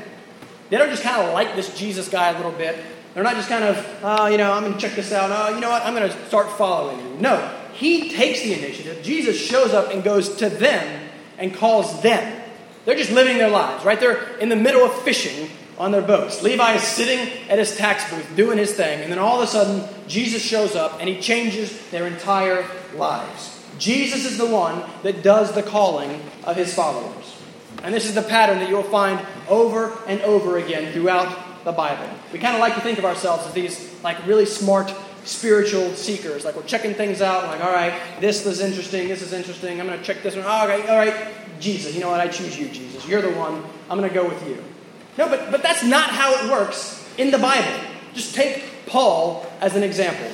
They 0.70 0.78
don't 0.78 0.90
just 0.90 1.04
kind 1.04 1.22
of 1.22 1.34
like 1.34 1.56
this 1.56 1.78
Jesus 1.78 2.10
guy 2.10 2.30
a 2.30 2.38
little 2.38 2.52
bit. 2.52 2.78
They're 3.14 3.24
not 3.24 3.36
just 3.36 3.50
kind 3.50 3.64
of, 3.64 4.00
oh, 4.04 4.28
you 4.28 4.38
know, 4.38 4.52
I'm 4.52 4.64
going 4.64 4.74
to 4.76 4.80
check 4.80 4.96
this 4.96 5.12
out. 5.12 5.32
Oh, 5.32 5.54
you 5.54 5.62
know 5.62 5.70
what? 5.70 5.84
I'm 5.84 5.96
going 5.96 6.10
to 6.10 6.26
start 6.28 6.50
following 6.52 7.00
you. 7.00 7.20
No, 7.20 7.59
he 7.80 8.10
takes 8.10 8.42
the 8.42 8.54
initiative. 8.54 9.02
Jesus 9.02 9.40
shows 9.40 9.74
up 9.74 9.94
and 9.94 10.04
goes 10.04 10.36
to 10.36 10.50
them 10.50 11.10
and 11.38 11.56
calls 11.56 12.02
them. 12.02 12.42
They're 12.84 12.98
just 12.98 13.12
living 13.12 13.38
their 13.38 13.50
lives, 13.50 13.86
right? 13.86 13.98
They're 13.98 14.38
in 14.40 14.50
the 14.50 14.58
middle 14.58 14.84
of 14.84 14.94
fishing 15.04 15.50
on 15.78 15.94
their 15.94 16.02
boats. 16.02 16.44
Levi 16.44 16.74
is 16.74 16.84
sitting 16.84 17.20
at 17.50 17.58
his 17.58 17.78
tax 17.78 18.10
booth 18.12 18.36
doing 18.36 18.58
his 18.58 18.74
thing, 18.74 19.00
and 19.00 19.10
then 19.10 19.18
all 19.18 19.42
of 19.42 19.48
a 19.48 19.48
sudden, 19.48 19.88
Jesus 20.10 20.42
shows 20.42 20.76
up 20.76 21.00
and 21.00 21.08
he 21.08 21.22
changes 21.22 21.90
their 21.90 22.06
entire 22.06 22.66
lives. 22.96 23.66
Jesus 23.78 24.26
is 24.26 24.38
the 24.38 24.46
one 24.46 24.84
that 25.04 25.24
does 25.24 25.54
the 25.54 25.64
calling 25.64 26.22
of 26.44 26.58
his 26.58 26.74
followers. 26.74 27.42
And 27.82 27.96
this 27.96 28.06
is 28.06 28.14
the 28.14 28.24
pattern 28.24 28.60
that 28.60 28.68
you'll 28.68 28.84
find 28.84 29.26
over 29.48 29.98
and 30.06 30.20
over 30.24 30.58
again 30.58 30.92
throughout 30.92 31.64
the 31.64 31.72
Bible. 31.72 32.10
We 32.34 32.40
kind 32.40 32.56
of 32.56 32.60
like 32.60 32.76
to 32.76 32.82
think 32.82 33.00
of 33.00 33.06
ourselves 33.06 33.48
as 33.48 33.54
these 33.54 34.04
like 34.04 34.28
really 34.28 34.46
smart 34.46 34.94
spiritual 35.30 35.94
seekers. 35.96 36.44
Like 36.44 36.56
we're 36.56 36.64
checking 36.64 36.94
things 36.94 37.22
out. 37.22 37.46
Like, 37.46 37.64
all 37.64 37.72
right, 37.72 37.94
this 38.20 38.46
is 38.46 38.60
interesting. 38.60 39.08
This 39.08 39.22
is 39.22 39.32
interesting. 39.32 39.80
I'm 39.80 39.88
going 39.88 40.00
to 40.00 40.04
check 40.04 40.24
this 40.24 40.36
one. 40.36 40.46
Oh, 40.48 40.68
okay, 40.68 40.88
all 40.88 40.98
right, 40.98 41.14
Jesus. 41.60 41.94
You 41.94 42.02
know 42.02 42.10
what? 42.10 42.20
I 42.20 42.28
choose 42.28 42.58
you, 42.58 42.68
Jesus. 42.70 43.08
You're 43.08 43.22
the 43.22 43.32
one. 43.32 43.64
I'm 43.90 43.98
going 43.98 44.10
to 44.10 44.14
go 44.14 44.28
with 44.28 44.48
you. 44.48 44.64
No, 45.18 45.30
but 45.30 45.52
but 45.52 45.62
that's 45.62 45.84
not 45.84 46.10
how 46.10 46.34
it 46.34 46.52
works 46.52 47.08
in 47.18 47.32
the 47.32 47.38
Bible. 47.38 47.80
Just 48.14 48.34
take 48.34 48.64
Paul 48.88 49.46
as 49.62 49.76
an 49.76 49.84
example. 49.84 50.28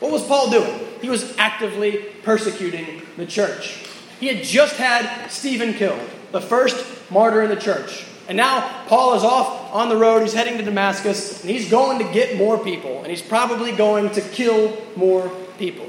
What 0.00 0.12
was 0.12 0.24
Paul 0.24 0.50
doing? 0.50 0.86
He 1.02 1.10
was 1.10 1.36
actively 1.38 2.06
persecuting 2.22 3.02
the 3.16 3.26
church. 3.26 3.84
He 4.20 4.28
had 4.28 4.44
just 4.44 4.76
had 4.76 5.28
Stephen 5.28 5.74
killed, 5.74 6.00
the 6.32 6.40
first 6.40 7.10
martyr 7.10 7.42
in 7.42 7.50
the 7.50 7.56
church. 7.56 8.04
And 8.28 8.36
now 8.36 8.84
Paul 8.86 9.14
is 9.14 9.24
off 9.24 9.74
on 9.74 9.88
the 9.88 9.96
road. 9.96 10.20
He's 10.20 10.34
heading 10.34 10.58
to 10.58 10.64
Damascus, 10.64 11.40
and 11.40 11.50
he's 11.50 11.70
going 11.70 11.98
to 12.06 12.12
get 12.12 12.36
more 12.36 12.58
people, 12.58 12.98
and 12.98 13.06
he's 13.06 13.22
probably 13.22 13.72
going 13.72 14.10
to 14.10 14.20
kill 14.20 14.76
more 14.96 15.30
people. 15.58 15.86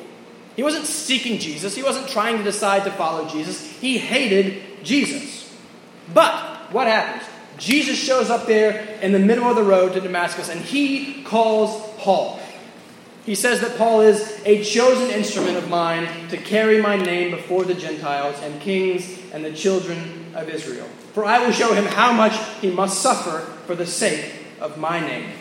He 0.56 0.64
wasn't 0.64 0.86
seeking 0.86 1.40
Jesus, 1.40 1.76
he 1.76 1.84
wasn't 1.84 2.08
trying 2.08 2.38
to 2.38 2.44
decide 2.44 2.86
to 2.86 2.92
follow 2.92 3.28
Jesus. 3.30 3.62
He 3.80 3.98
hated 3.98 4.84
Jesus. 4.84 5.54
But 6.14 6.34
what 6.72 6.88
happens? 6.88 7.28
Jesus 7.58 7.98
shows 7.98 8.30
up 8.30 8.46
there 8.46 8.98
in 9.02 9.12
the 9.12 9.20
middle 9.20 9.46
of 9.46 9.58
the 9.58 9.64
road 9.64 9.94
to 9.94 10.00
Damascus, 10.00 10.50
and 10.50 10.62
he 10.62 11.24
calls 11.24 11.94
Paul. 11.98 12.40
He 13.26 13.36
says 13.36 13.60
that 13.62 13.78
Paul 13.78 14.02
is 14.02 14.42
a 14.46 14.64
chosen 14.64 15.10
instrument 15.12 15.58
of 15.58 15.70
mine 15.70 16.30
to 16.30 16.38
carry 16.38 16.82
my 16.82 16.96
name 16.96 17.32
before 17.32 17.66
the 17.66 17.76
Gentiles 17.76 18.38
and 18.42 18.60
kings 18.62 19.20
and 19.34 19.44
the 19.44 19.54
children 19.54 20.32
of 20.36 20.50
Israel. 20.50 20.88
For 21.14 21.26
I 21.26 21.40
will 21.40 21.52
show 21.52 21.74
him 21.74 21.86
how 21.86 22.12
much 22.12 22.38
he 22.62 22.70
must 22.72 23.02
suffer 23.02 23.40
for 23.66 23.76
the 23.76 23.86
sake 23.86 24.34
of 24.60 24.78
my 24.78 25.00
name. 25.00 25.32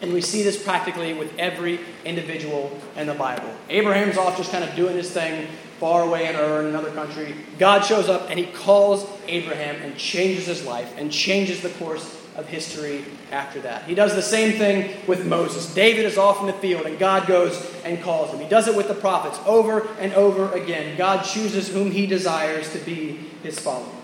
And 0.00 0.12
we 0.12 0.20
see 0.20 0.42
this 0.42 0.62
practically 0.62 1.14
with 1.14 1.32
every 1.38 1.80
individual 2.04 2.78
in 2.96 3.06
the 3.06 3.14
Bible. 3.14 3.48
Abraham's 3.70 4.18
off 4.18 4.36
just 4.36 4.52
kind 4.52 4.62
of 4.62 4.74
doing 4.76 4.96
his 4.96 5.10
thing 5.10 5.48
far 5.80 6.02
away 6.02 6.28
in 6.28 6.36
Ur 6.36 6.60
in 6.60 6.66
another 6.66 6.90
country. 6.90 7.34
God 7.58 7.84
shows 7.84 8.08
up 8.08 8.28
and 8.28 8.38
he 8.38 8.46
calls 8.46 9.06
Abraham 9.26 9.76
and 9.82 9.96
changes 9.96 10.46
his 10.46 10.64
life 10.64 10.92
and 10.96 11.10
changes 11.10 11.62
the 11.62 11.70
course 11.70 12.20
of 12.36 12.48
history 12.48 13.04
after 13.30 13.60
that. 13.60 13.84
He 13.84 13.94
does 13.94 14.14
the 14.14 14.22
same 14.22 14.58
thing 14.58 14.94
with 15.06 15.24
Moses. 15.24 15.72
David 15.72 16.04
is 16.04 16.18
off 16.18 16.40
in 16.40 16.46
the 16.46 16.52
field, 16.54 16.84
and 16.84 16.98
God 16.98 17.28
goes 17.28 17.72
and 17.84 18.02
calls 18.02 18.32
him. 18.32 18.40
He 18.40 18.48
does 18.48 18.66
it 18.66 18.76
with 18.76 18.88
the 18.88 18.94
prophets 18.94 19.38
over 19.46 19.86
and 20.00 20.12
over 20.14 20.52
again. 20.52 20.96
God 20.96 21.24
chooses 21.24 21.68
whom 21.68 21.92
he 21.92 22.06
desires 22.06 22.72
to 22.72 22.78
be 22.78 23.20
his 23.42 23.58
followers. 23.58 24.03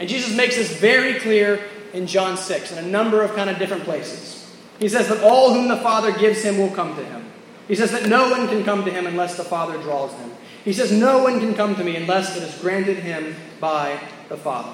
And 0.00 0.08
Jesus 0.08 0.34
makes 0.34 0.56
this 0.56 0.74
very 0.78 1.20
clear 1.20 1.60
in 1.92 2.06
John 2.06 2.36
6 2.36 2.72
in 2.72 2.78
a 2.78 2.88
number 2.88 3.22
of 3.22 3.34
kind 3.36 3.50
of 3.50 3.58
different 3.58 3.84
places. 3.84 4.50
He 4.78 4.88
says 4.88 5.08
that 5.08 5.22
all 5.22 5.52
whom 5.52 5.68
the 5.68 5.76
Father 5.76 6.10
gives 6.10 6.42
him 6.42 6.58
will 6.58 6.70
come 6.70 6.96
to 6.96 7.04
him. 7.04 7.26
He 7.68 7.74
says 7.76 7.92
that 7.92 8.08
no 8.08 8.30
one 8.30 8.48
can 8.48 8.64
come 8.64 8.84
to 8.84 8.90
him 8.90 9.06
unless 9.06 9.36
the 9.36 9.44
Father 9.44 9.80
draws 9.82 10.10
them. 10.16 10.32
He 10.64 10.72
says, 10.72 10.90
No 10.90 11.22
one 11.22 11.38
can 11.38 11.54
come 11.54 11.76
to 11.76 11.84
me 11.84 11.96
unless 11.96 12.36
it 12.36 12.42
is 12.42 12.58
granted 12.58 12.98
him 12.98 13.36
by 13.60 14.00
the 14.28 14.36
Father. 14.36 14.72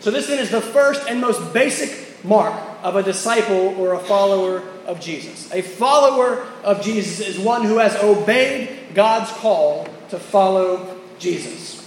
So, 0.00 0.10
this 0.10 0.26
then 0.26 0.40
is 0.40 0.50
the 0.50 0.60
first 0.60 1.08
and 1.08 1.20
most 1.20 1.54
basic 1.54 2.24
mark 2.24 2.60
of 2.82 2.96
a 2.96 3.02
disciple 3.02 3.80
or 3.80 3.94
a 3.94 3.98
follower 4.00 4.62
of 4.86 5.00
Jesus. 5.00 5.52
A 5.52 5.62
follower 5.62 6.44
of 6.64 6.82
Jesus 6.82 7.26
is 7.26 7.38
one 7.38 7.64
who 7.64 7.78
has 7.78 7.94
obeyed 7.96 8.94
God's 8.94 9.30
call 9.30 9.86
to 10.10 10.18
follow 10.18 11.00
Jesus. 11.18 11.81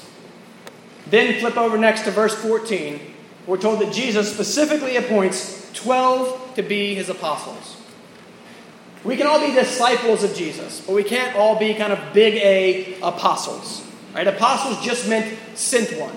Then 1.08 1.40
flip 1.40 1.58
over 1.58 1.78
next 1.78 2.02
to 2.02 2.12
verse 2.12 2.36
14. 2.36 3.00
We're 3.48 3.58
told 3.58 3.80
that 3.82 3.94
Jesus 3.94 4.34
specifically 4.34 4.98
appoints 4.98 5.72
12 5.74 6.56
to 6.56 6.64
be 6.64 6.96
his 6.96 7.10
apostles. 7.10 7.78
We 9.04 9.16
can 9.18 9.28
all 9.28 9.40
be 9.40 9.54
disciples 9.54 10.24
of 10.24 10.34
Jesus, 10.34 10.82
but 10.82 10.94
we 10.94 11.04
can't 11.04 11.36
all 11.36 11.60
be 11.60 11.76
kind 11.76 11.94
of 11.94 12.14
big 12.14 12.36
A 12.36 13.00
apostles. 13.02 13.86
Right? 14.16 14.28
Apostles 14.28 14.84
just 14.84 15.08
meant 15.08 15.38
sent 15.54 16.00
one. 16.00 16.16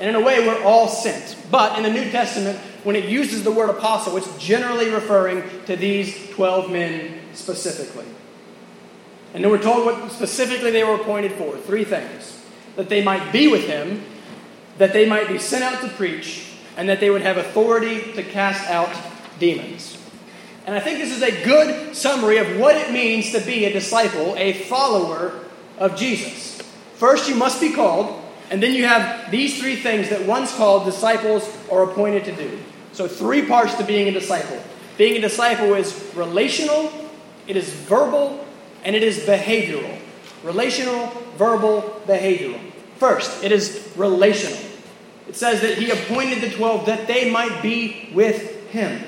And 0.00 0.08
in 0.08 0.14
a 0.14 0.20
way, 0.20 0.46
we're 0.46 0.62
all 0.62 0.88
sent. 0.88 1.36
But 1.50 1.76
in 1.76 1.84
the 1.84 1.90
New 1.90 2.10
Testament, 2.10 2.58
when 2.82 2.96
it 2.96 3.04
uses 3.04 3.44
the 3.44 3.52
word 3.52 3.70
apostle, 3.70 4.16
it's 4.16 4.38
generally 4.38 4.90
referring 4.90 5.42
to 5.66 5.76
these 5.76 6.30
12 6.30 6.70
men 6.70 7.20
specifically. 7.34 8.06
And 9.34 9.44
then 9.44 9.50
we're 9.50 9.62
told 9.62 9.84
what 9.84 10.10
specifically 10.12 10.70
they 10.70 10.84
were 10.84 10.94
appointed 10.94 11.32
for 11.32 11.56
three 11.56 11.84
things 11.84 12.40
that 12.76 12.88
they 12.88 13.02
might 13.02 13.32
be 13.32 13.48
with 13.48 13.66
him, 13.66 14.02
that 14.78 14.92
they 14.92 15.06
might 15.06 15.28
be 15.28 15.38
sent 15.38 15.64
out 15.64 15.80
to 15.82 15.88
preach, 15.88 16.52
and 16.76 16.88
that 16.88 17.00
they 17.00 17.10
would 17.10 17.22
have 17.22 17.36
authority 17.36 18.12
to 18.12 18.22
cast 18.22 18.68
out 18.68 18.90
demons. 19.38 19.98
And 20.66 20.74
I 20.74 20.80
think 20.80 20.98
this 20.98 21.12
is 21.12 21.22
a 21.22 21.44
good 21.44 21.94
summary 21.94 22.38
of 22.38 22.58
what 22.58 22.76
it 22.76 22.90
means 22.90 23.32
to 23.32 23.40
be 23.40 23.66
a 23.66 23.72
disciple, 23.72 24.34
a 24.36 24.54
follower 24.54 25.44
of 25.78 25.96
Jesus. 25.96 26.60
First, 26.94 27.28
you 27.28 27.34
must 27.34 27.60
be 27.60 27.72
called, 27.72 28.22
and 28.50 28.62
then 28.62 28.72
you 28.72 28.86
have 28.86 29.30
these 29.30 29.60
three 29.60 29.76
things 29.76 30.08
that 30.08 30.26
once 30.26 30.54
called 30.54 30.86
disciples 30.86 31.48
are 31.70 31.82
appointed 31.82 32.24
to 32.24 32.36
do. 32.36 32.58
So, 32.92 33.08
three 33.08 33.46
parts 33.46 33.74
to 33.74 33.84
being 33.84 34.08
a 34.08 34.12
disciple. 34.12 34.62
Being 34.96 35.16
a 35.16 35.20
disciple 35.20 35.74
is 35.74 36.12
relational, 36.14 36.92
it 37.46 37.56
is 37.56 37.68
verbal, 37.68 38.46
and 38.84 38.94
it 38.94 39.02
is 39.02 39.18
behavioral. 39.20 39.98
Relational, 40.44 41.08
verbal, 41.36 42.00
behavioral. 42.06 42.60
First, 43.04 43.44
it 43.44 43.52
is 43.52 43.92
relational. 43.96 44.58
It 45.28 45.36
says 45.36 45.60
that 45.60 45.76
he 45.76 45.90
appointed 45.90 46.40
the 46.40 46.48
12 46.48 46.86
that 46.86 47.06
they 47.06 47.30
might 47.30 47.60
be 47.60 48.08
with 48.14 48.70
him. 48.70 49.04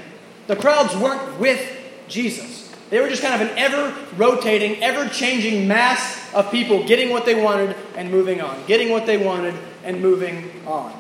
The 0.48 0.54
crowds 0.54 0.94
weren't 0.94 1.40
with 1.40 1.66
Jesus. 2.06 2.76
They 2.90 3.00
were 3.00 3.08
just 3.08 3.22
kind 3.22 3.40
of 3.40 3.48
an 3.48 3.56
ever 3.56 3.96
rotating, 4.18 4.82
ever 4.82 5.08
changing 5.08 5.66
mass 5.66 6.30
of 6.34 6.50
people 6.50 6.86
getting 6.86 7.08
what 7.08 7.24
they 7.24 7.42
wanted 7.42 7.74
and 7.96 8.10
moving 8.10 8.42
on, 8.42 8.66
getting 8.66 8.90
what 8.90 9.06
they 9.06 9.16
wanted 9.16 9.54
and 9.82 10.02
moving 10.02 10.50
on. 10.66 10.92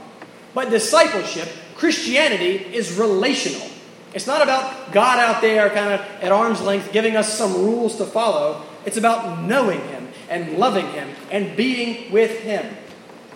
But 0.54 0.70
discipleship, 0.70 1.50
Christianity, 1.74 2.64
is 2.74 2.98
relational. 2.98 3.68
It's 4.14 4.26
not 4.26 4.40
about 4.40 4.92
God 4.92 5.18
out 5.18 5.42
there 5.42 5.68
kind 5.68 5.92
of 5.92 6.00
at 6.22 6.32
arm's 6.32 6.62
length 6.62 6.94
giving 6.94 7.14
us 7.14 7.36
some 7.36 7.52
rules 7.52 7.96
to 7.96 8.06
follow. 8.06 8.62
It's 8.86 8.96
about 8.96 9.42
knowing 9.42 9.80
Him 9.80 10.08
and 10.30 10.56
loving 10.56 10.86
Him 10.92 11.10
and 11.30 11.54
being 11.58 12.10
with 12.10 12.40
Him. 12.40 12.74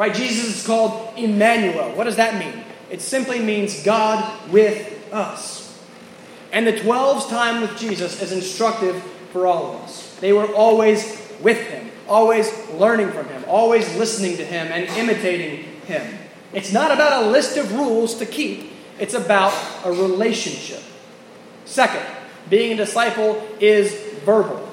Right? 0.00 0.14
Jesus 0.14 0.56
is 0.56 0.66
called 0.66 1.12
Emmanuel. 1.18 1.94
What 1.94 2.04
does 2.04 2.16
that 2.16 2.38
mean? 2.38 2.64
It 2.88 3.02
simply 3.02 3.38
means 3.38 3.82
God 3.82 4.50
with 4.50 5.12
us. 5.12 5.78
And 6.52 6.66
the 6.66 6.72
12's 6.72 7.26
time 7.26 7.60
with 7.60 7.78
Jesus 7.78 8.22
is 8.22 8.32
instructive 8.32 9.02
for 9.30 9.46
all 9.46 9.74
of 9.74 9.82
us. 9.82 10.16
They 10.18 10.32
were 10.32 10.46
always 10.54 11.04
with 11.42 11.58
him, 11.58 11.90
always 12.08 12.50
learning 12.70 13.10
from 13.10 13.28
him, 13.28 13.44
always 13.46 13.94
listening 13.96 14.38
to 14.38 14.44
him 14.44 14.68
and 14.68 14.88
imitating 14.96 15.64
him. 15.82 16.18
It's 16.54 16.72
not 16.72 16.90
about 16.90 17.24
a 17.24 17.26
list 17.28 17.58
of 17.58 17.70
rules 17.74 18.14
to 18.20 18.24
keep, 18.24 18.72
it's 18.98 19.12
about 19.12 19.52
a 19.84 19.92
relationship. 19.92 20.82
Second, 21.66 22.06
being 22.48 22.72
a 22.72 22.76
disciple 22.76 23.46
is 23.60 23.92
verbal. 24.24 24.66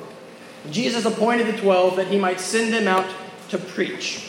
Jesus 0.71 1.03
appointed 1.03 1.47
the 1.47 1.59
12 1.59 1.97
that 1.97 2.07
he 2.07 2.17
might 2.17 2.39
send 2.39 2.71
them 2.71 2.87
out 2.87 3.05
to 3.49 3.57
preach. 3.57 4.26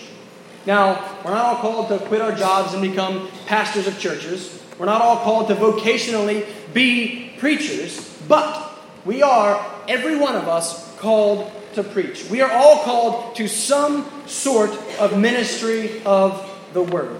Now, 0.69 1.19
we're 1.25 1.31
not 1.31 1.47
all 1.47 1.57
called 1.63 1.89
to 1.89 1.99
quit 2.09 2.21
our 2.21 2.33
jobs 2.33 2.75
and 2.75 2.83
become 2.83 3.31
pastors 3.47 3.87
of 3.87 3.99
churches. 3.99 4.63
We're 4.79 4.85
not 4.85 5.01
all 5.01 5.17
called 5.17 5.49
to 5.49 5.55
vocationally 5.55 6.47
be 6.75 7.33
preachers, 7.39 8.07
but 8.29 8.79
we 9.07 9.23
are, 9.23 9.65
every 9.89 10.19
one 10.19 10.37
of 10.37 10.47
us, 10.47 10.95
called 10.99 11.51
to 11.73 11.83
preach. 11.83 12.29
We 12.29 12.43
are 12.43 12.53
all 12.53 12.81
called 12.81 13.37
to 13.37 13.49
some 13.49 14.07
sort 14.27 14.71
of 15.01 15.19
ministry 15.19 16.03
of 16.03 16.47
the 16.75 16.83
word. 16.83 17.19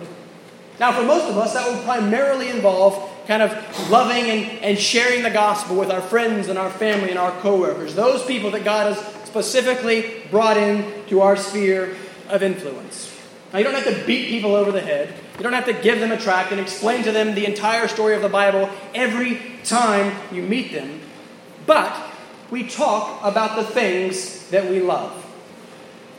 Now, 0.79 0.93
for 0.93 1.03
most 1.03 1.31
of 1.31 1.39
us, 1.39 1.55
that 1.55 1.67
will 1.67 1.83
primarily 1.85 2.51
involve 2.51 3.03
kind 3.27 3.43
of 3.43 3.91
loving 3.91 4.25
and, 4.25 4.63
and 4.63 4.79
sharing 4.79 5.23
the 5.23 5.31
gospel 5.31 5.75
with 5.77 5.91
our 5.91 6.03
friends 6.03 6.49
and 6.49 6.59
our 6.59 6.71
family 6.71 7.09
and 7.09 7.19
our 7.19 7.33
coworkers, 7.41 7.95
those 7.95 8.23
people 8.27 8.51
that 8.51 8.65
God 8.65 8.93
has 8.93 9.25
specifically 9.25 10.23
brought 10.31 10.59
in 10.59 10.85
to 11.07 11.23
our 11.23 11.35
sphere 11.35 11.97
of 12.29 12.43
influence. 12.43 13.08
Now, 13.53 13.59
you 13.59 13.65
don't 13.65 13.75
have 13.75 13.85
to 13.85 14.05
beat 14.07 14.29
people 14.29 14.55
over 14.55 14.71
the 14.71 14.81
head. 14.81 15.15
You 15.39 15.43
don't 15.43 15.55
have 15.55 15.65
to 15.67 15.73
give 15.73 16.01
them 16.01 16.13
a 16.13 16.19
tract 16.19 16.53
and 16.53 16.61
explain 16.61 17.03
to 17.05 17.13
them 17.13 17.35
the 17.35 17.47
entire 17.47 17.89
story 17.89 18.15
of 18.15 18.23
the 18.23 18.29
Bible 18.29 18.69
every 18.95 19.41
time 19.65 20.15
you 20.33 20.43
meet 20.43 20.73
them. 20.73 21.01
But 21.65 21.97
we 22.51 22.67
talk 22.67 23.25
about 23.25 23.57
the 23.57 23.65
things 23.65 24.49
that 24.49 24.69
we 24.69 24.81
love. 24.81 25.25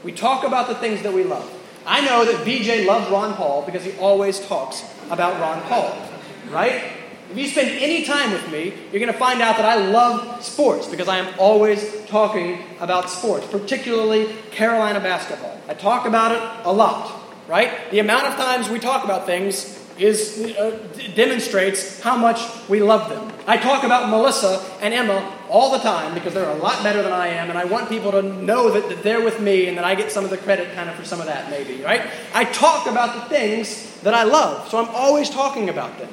We 0.03 0.11
talk 0.11 0.43
about 0.43 0.67
the 0.67 0.75
things 0.75 1.03
that 1.03 1.13
we 1.13 1.23
love. 1.23 1.47
I 1.85 2.01
know 2.01 2.25
that 2.25 2.45
VJ 2.45 2.87
loves 2.87 3.11
Ron 3.11 3.35
Paul 3.35 3.63
because 3.63 3.83
he 3.83 3.91
always 3.97 4.39
talks 4.39 4.83
about 5.09 5.39
Ron 5.39 5.61
Paul, 5.63 5.95
right? 6.49 6.93
If 7.31 7.37
you 7.37 7.47
spend 7.47 7.69
any 7.69 8.05
time 8.05 8.31
with 8.31 8.51
me, 8.51 8.73
you're 8.91 8.99
going 8.99 9.11
to 9.11 9.19
find 9.19 9.41
out 9.41 9.57
that 9.57 9.65
I 9.65 9.75
love 9.75 10.43
sports 10.43 10.87
because 10.87 11.07
I 11.07 11.17
am 11.17 11.31
always 11.37 12.05
talking 12.05 12.59
about 12.79 13.09
sports, 13.09 13.45
particularly 13.47 14.33
Carolina 14.51 14.99
basketball. 14.99 15.59
I 15.67 15.75
talk 15.75 16.07
about 16.07 16.31
it 16.31 16.65
a 16.65 16.71
lot 16.71 17.18
right? 17.49 17.89
The 17.89 17.99
amount 17.99 18.27
of 18.27 18.35
times 18.35 18.69
we 18.69 18.79
talk 18.79 19.03
about 19.03 19.25
things 19.25 19.75
is 19.97 20.55
uh, 20.57 20.77
demonstrates 21.15 21.99
how 21.99 22.15
much 22.15 22.39
we 22.69 22.81
love 22.81 23.09
them. 23.09 23.33
I 23.47 23.57
talk 23.57 23.83
about 23.83 24.09
Melissa 24.09 24.63
and 24.81 24.93
Emma 24.93 25.35
all 25.49 25.71
the 25.71 25.79
time 25.79 26.13
because 26.13 26.33
they're 26.33 26.49
a 26.49 26.55
lot 26.55 26.81
better 26.83 27.01
than 27.01 27.11
I 27.11 27.27
am, 27.27 27.49
and 27.49 27.57
I 27.57 27.65
want 27.65 27.89
people 27.89 28.11
to 28.11 28.21
know 28.21 28.71
that, 28.71 28.87
that 28.87 29.03
they're 29.03 29.23
with 29.23 29.41
me 29.41 29.67
and 29.67 29.77
that 29.77 29.83
I 29.83 29.95
get 29.95 30.11
some 30.11 30.23
of 30.23 30.29
the 30.29 30.37
credit 30.37 30.73
kind 30.73 30.89
of 30.89 30.95
for 30.95 31.03
some 31.03 31.19
of 31.19 31.25
that, 31.25 31.49
maybe, 31.49 31.83
right? 31.83 32.07
I 32.33 32.45
talk 32.45 32.87
about 32.87 33.15
the 33.15 33.35
things 33.35 33.99
that 34.01 34.13
I 34.13 34.23
love, 34.23 34.69
so 34.69 34.77
I'm 34.77 34.93
always 34.95 35.29
talking 35.29 35.67
about 35.67 35.97
them 35.97 36.09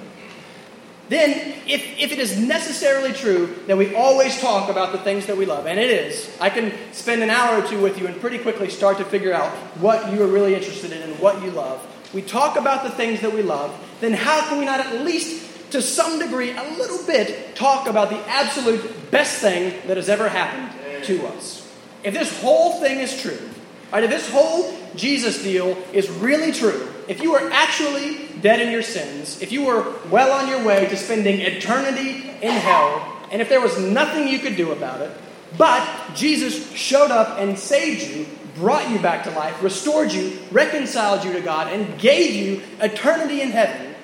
then 1.09 1.55
if, 1.66 1.99
if 1.99 2.12
it 2.12 2.19
is 2.19 2.38
necessarily 2.38 3.12
true 3.12 3.55
that 3.66 3.77
we 3.77 3.95
always 3.95 4.40
talk 4.40 4.69
about 4.69 4.92
the 4.92 4.99
things 4.99 5.27
that 5.27 5.37
we 5.37 5.47
love, 5.47 5.66
and 5.66 5.79
it 5.79 5.90
is, 5.90 6.37
I 6.40 6.51
can 6.51 6.73
spend 6.92 7.23
an 7.23 7.31
hour 7.31 7.62
or 7.62 7.69
two 7.69 7.81
with 7.81 8.01
you 8.01 8.07
and 8.07 8.21
pretty 8.21 8.38
quickly 8.38 8.69
start 8.71 8.99
to 8.99 9.05
figure 9.05 9.33
out 9.33 9.53
what 9.79 10.12
you 10.12 10.23
are 10.23 10.27
really 10.27 10.55
interested 10.55 10.92
in 10.92 11.03
and 11.03 11.19
what 11.21 11.42
you 11.42 11.51
love. 11.51 11.87
We 12.12 12.23
talk 12.23 12.57
about 12.57 12.83
the 12.83 12.90
things 12.90 13.21
that 13.21 13.33
we 13.33 13.42
love, 13.42 13.73
then 14.01 14.12
how 14.14 14.49
can 14.49 14.59
we 14.59 14.64
not 14.64 14.81
at 14.81 15.05
least, 15.05 15.71
to 15.73 15.83
some 15.83 16.19
degree, 16.19 16.51
a 16.51 16.62
little 16.77 17.05
bit, 17.07 17.55
talk 17.55 17.87
about 17.88 18.11
the 18.11 18.19
absolute 18.29 19.11
best 19.11 19.40
thing 19.40 19.75
that 19.87 19.97
has 19.97 20.09
ever 20.09 20.29
happened 20.29 21.05
to 21.05 21.27
us? 21.29 21.62
If 22.03 22.14
this 22.14 22.40
whole 22.40 22.81
thing 22.81 22.99
is 22.99 23.21
true, 23.21 23.38
right, 23.92 24.03
if 24.03 24.11
this 24.11 24.31
whole 24.31 24.77
Jesus 24.97 25.42
deal 25.42 25.77
is 25.92 26.11
really 26.11 26.53
true, 26.53 26.88
if 27.09 27.23
you 27.23 27.33
were 27.33 27.51
actually 27.53 28.29
dead 28.40 28.61
in 28.61 28.71
your 28.71 28.83
sins, 28.83 29.40
if 29.40 29.53
you 29.53 29.64
were 29.64 29.95
well 30.11 30.33
on 30.33 30.49
your 30.49 30.64
way 30.64 30.87
to 30.87 30.97
spending 30.97 31.40
eternity 31.40 32.29
in 32.42 32.53
hell, 32.53 33.21
and 33.31 33.40
if 33.40 33.49
there 33.49 33.61
was 33.61 33.79
nothing 33.79 34.29
you 34.29 34.38
could 34.38 34.57
do 34.57 34.73
about 34.73 35.01
it, 35.01 35.11
but 35.57 35.88
Jesus 36.14 36.73
showed 36.73 37.11
up 37.11 37.38
and 37.38 37.59
saved 37.59 38.09
you, 38.09 38.27
brought 38.57 38.90
you 38.90 38.99
back 38.99 39.25
to 39.25 39.31
life, 39.31 39.62
restored 39.62 40.12
you, 40.12 40.38
reconciled 40.51 41.25
you 41.25 41.33
to 41.33 41.40
God, 41.40 41.73
and 41.73 41.99
gave 41.99 42.35
you 42.35 42.62
eternity 42.81 43.40
in 43.40 43.51
heaven, 43.51 43.95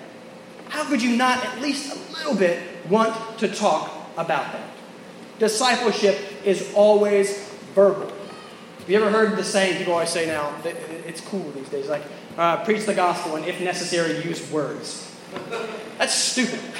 how 0.68 0.84
could 0.84 1.02
you 1.02 1.16
not 1.16 1.44
at 1.44 1.60
least 1.60 1.94
a 1.94 2.12
little 2.16 2.34
bit 2.34 2.62
want 2.88 3.38
to 3.38 3.48
talk 3.48 3.90
about 4.16 4.52
that? 4.52 4.68
Discipleship 5.38 6.18
is 6.44 6.72
always 6.74 7.38
verbal. 7.74 8.10
Have 8.78 8.90
you 8.90 8.96
ever 8.96 9.10
heard 9.10 9.36
the 9.36 9.44
saying 9.44 9.78
people 9.78 9.92
always 9.92 10.08
say 10.08 10.26
now? 10.26 10.54
It's 10.64 11.20
cool 11.20 11.50
these 11.52 11.68
days. 11.68 11.88
Like, 11.88 12.02
uh, 12.36 12.64
preach 12.64 12.86
the 12.86 12.94
gospel 12.94 13.36
and, 13.36 13.44
if 13.44 13.60
necessary, 13.60 14.22
use 14.24 14.50
words. 14.50 15.10
That's 15.98 16.14
stupid. 16.14 16.60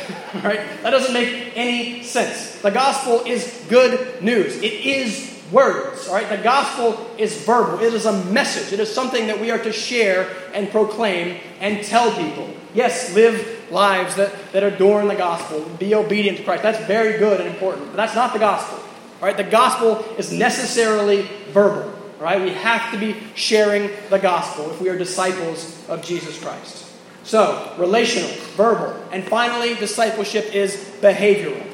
Right? 0.43 0.61
That 0.83 0.91
doesn't 0.91 1.13
make 1.13 1.53
any 1.55 2.03
sense. 2.03 2.63
The 2.63 2.71
gospel 2.71 3.21
is 3.27 3.65
good 3.69 4.23
news. 4.23 4.57
It 4.57 4.73
is 4.73 5.43
words. 5.53 6.09
All 6.09 6.15
right? 6.15 6.29
The 6.29 6.39
gospel 6.39 7.07
is 7.19 7.45
verbal. 7.45 7.81
It 7.81 7.93
is 7.93 8.07
a 8.07 8.25
message. 8.25 8.73
It 8.73 8.81
is 8.81 8.93
something 8.93 9.27
that 9.27 9.39
we 9.39 9.51
are 9.51 9.59
to 9.59 9.73
share 9.73 10.35
and 10.55 10.71
proclaim 10.71 11.39
and 11.61 11.85
tell 11.85 12.11
people. 12.17 12.49
Yes, 12.75 13.15
live 13.15 13.71
lives 13.71 14.17
that, 14.17 14.33
that 14.53 14.63
adorn 14.63 15.07
the 15.07 15.15
gospel. 15.15 15.61
Be 15.79 15.95
obedient 15.95 16.39
to 16.39 16.45
Christ. 16.45 16.63
That's 16.63 16.83
very 16.87 17.19
good 17.19 17.41
and 17.41 17.49
important. 17.51 17.89
But 17.89 17.97
that's 17.97 18.15
not 18.15 18.33
the 18.33 18.39
gospel. 18.39 18.79
All 18.79 19.27
right? 19.27 19.37
The 19.37 19.45
gospel 19.45 19.99
is 20.17 20.33
necessarily 20.33 21.29
verbal. 21.51 22.02
Right? 22.23 22.41
We 22.41 22.51
have 22.51 22.93
to 22.93 22.99
be 22.99 23.17
sharing 23.35 23.91
the 24.09 24.19
gospel 24.19 24.71
if 24.71 24.81
we 24.81 24.89
are 24.89 24.97
disciples 24.97 25.85
of 25.89 26.05
Jesus 26.05 26.41
Christ. 26.41 26.89
So, 27.25 27.75
relational, 27.79 28.31
verbal, 28.55 28.95
and 29.11 29.25
finally, 29.25 29.75
discipleship 29.75 30.55
is 30.55 30.77
behavioral. 31.01 31.67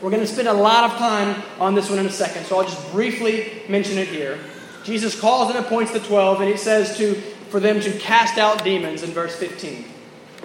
We're 0.00 0.10
going 0.10 0.22
to 0.22 0.28
spend 0.28 0.46
a 0.46 0.52
lot 0.52 0.88
of 0.88 0.98
time 0.98 1.42
on 1.58 1.74
this 1.74 1.90
one 1.90 1.98
in 1.98 2.06
a 2.06 2.12
second, 2.12 2.44
so 2.46 2.58
I'll 2.60 2.64
just 2.64 2.92
briefly 2.92 3.62
mention 3.68 3.98
it 3.98 4.06
here. 4.06 4.38
Jesus 4.84 5.18
calls 5.18 5.50
and 5.50 5.58
appoints 5.58 5.92
the 5.92 5.98
12, 5.98 6.40
and 6.42 6.48
he 6.48 6.56
says 6.56 6.96
to, 6.98 7.14
for 7.50 7.58
them 7.58 7.80
to 7.80 7.90
cast 7.98 8.38
out 8.38 8.62
demons 8.62 9.02
in 9.02 9.10
verse 9.10 9.34
15. 9.34 9.84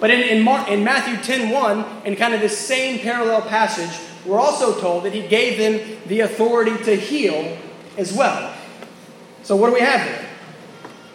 But 0.00 0.10
in, 0.10 0.20
in, 0.20 0.48
in 0.68 0.82
Matthew 0.82 1.16
10 1.16 1.50
1, 1.50 2.06
in 2.06 2.16
kind 2.16 2.34
of 2.34 2.40
this 2.40 2.58
same 2.58 2.98
parallel 2.98 3.42
passage, 3.42 4.04
we're 4.26 4.40
also 4.40 4.80
told 4.80 5.04
that 5.04 5.12
he 5.12 5.28
gave 5.28 5.58
them 5.58 6.00
the 6.06 6.20
authority 6.20 6.76
to 6.84 6.96
heal 6.96 7.56
as 7.96 8.12
well. 8.12 8.52
So, 9.48 9.56
what 9.56 9.68
do 9.68 9.72
we 9.72 9.80
have 9.80 10.06
here? 10.06 10.28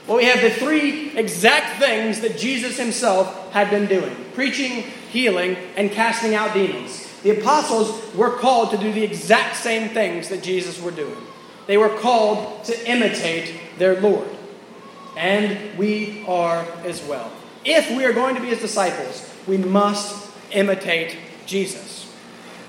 Well, 0.08 0.18
we 0.18 0.26
have 0.26 0.42
the 0.42 0.50
three 0.50 1.16
exact 1.16 1.80
things 1.80 2.22
that 2.22 2.36
Jesus 2.36 2.80
himself 2.80 3.52
had 3.52 3.70
been 3.70 3.86
doing 3.86 4.16
preaching, 4.34 4.82
healing, 5.12 5.56
and 5.78 5.92
casting 5.92 6.34
out 6.34 6.52
demons. 6.56 7.08
The 7.22 7.40
apostles 7.40 8.12
were 8.16 8.32
called 8.32 8.72
to 8.72 8.78
do 8.80 8.92
the 8.92 9.04
exact 9.04 9.58
same 9.58 9.90
things 9.90 10.30
that 10.30 10.42
Jesus 10.42 10.82
were 10.82 10.90
doing. 10.90 11.22
They 11.68 11.78
were 11.78 11.96
called 12.00 12.64
to 12.64 12.90
imitate 12.90 13.54
their 13.78 14.02
Lord. 14.02 14.28
And 15.16 15.78
we 15.78 16.26
are 16.28 16.66
as 16.86 17.04
well. 17.04 17.32
If 17.64 17.96
we 17.96 18.04
are 18.04 18.14
going 18.14 18.34
to 18.34 18.42
be 18.42 18.48
his 18.48 18.62
disciples, 18.62 19.32
we 19.46 19.58
must 19.58 20.28
imitate 20.52 21.18
Jesus. 21.46 22.12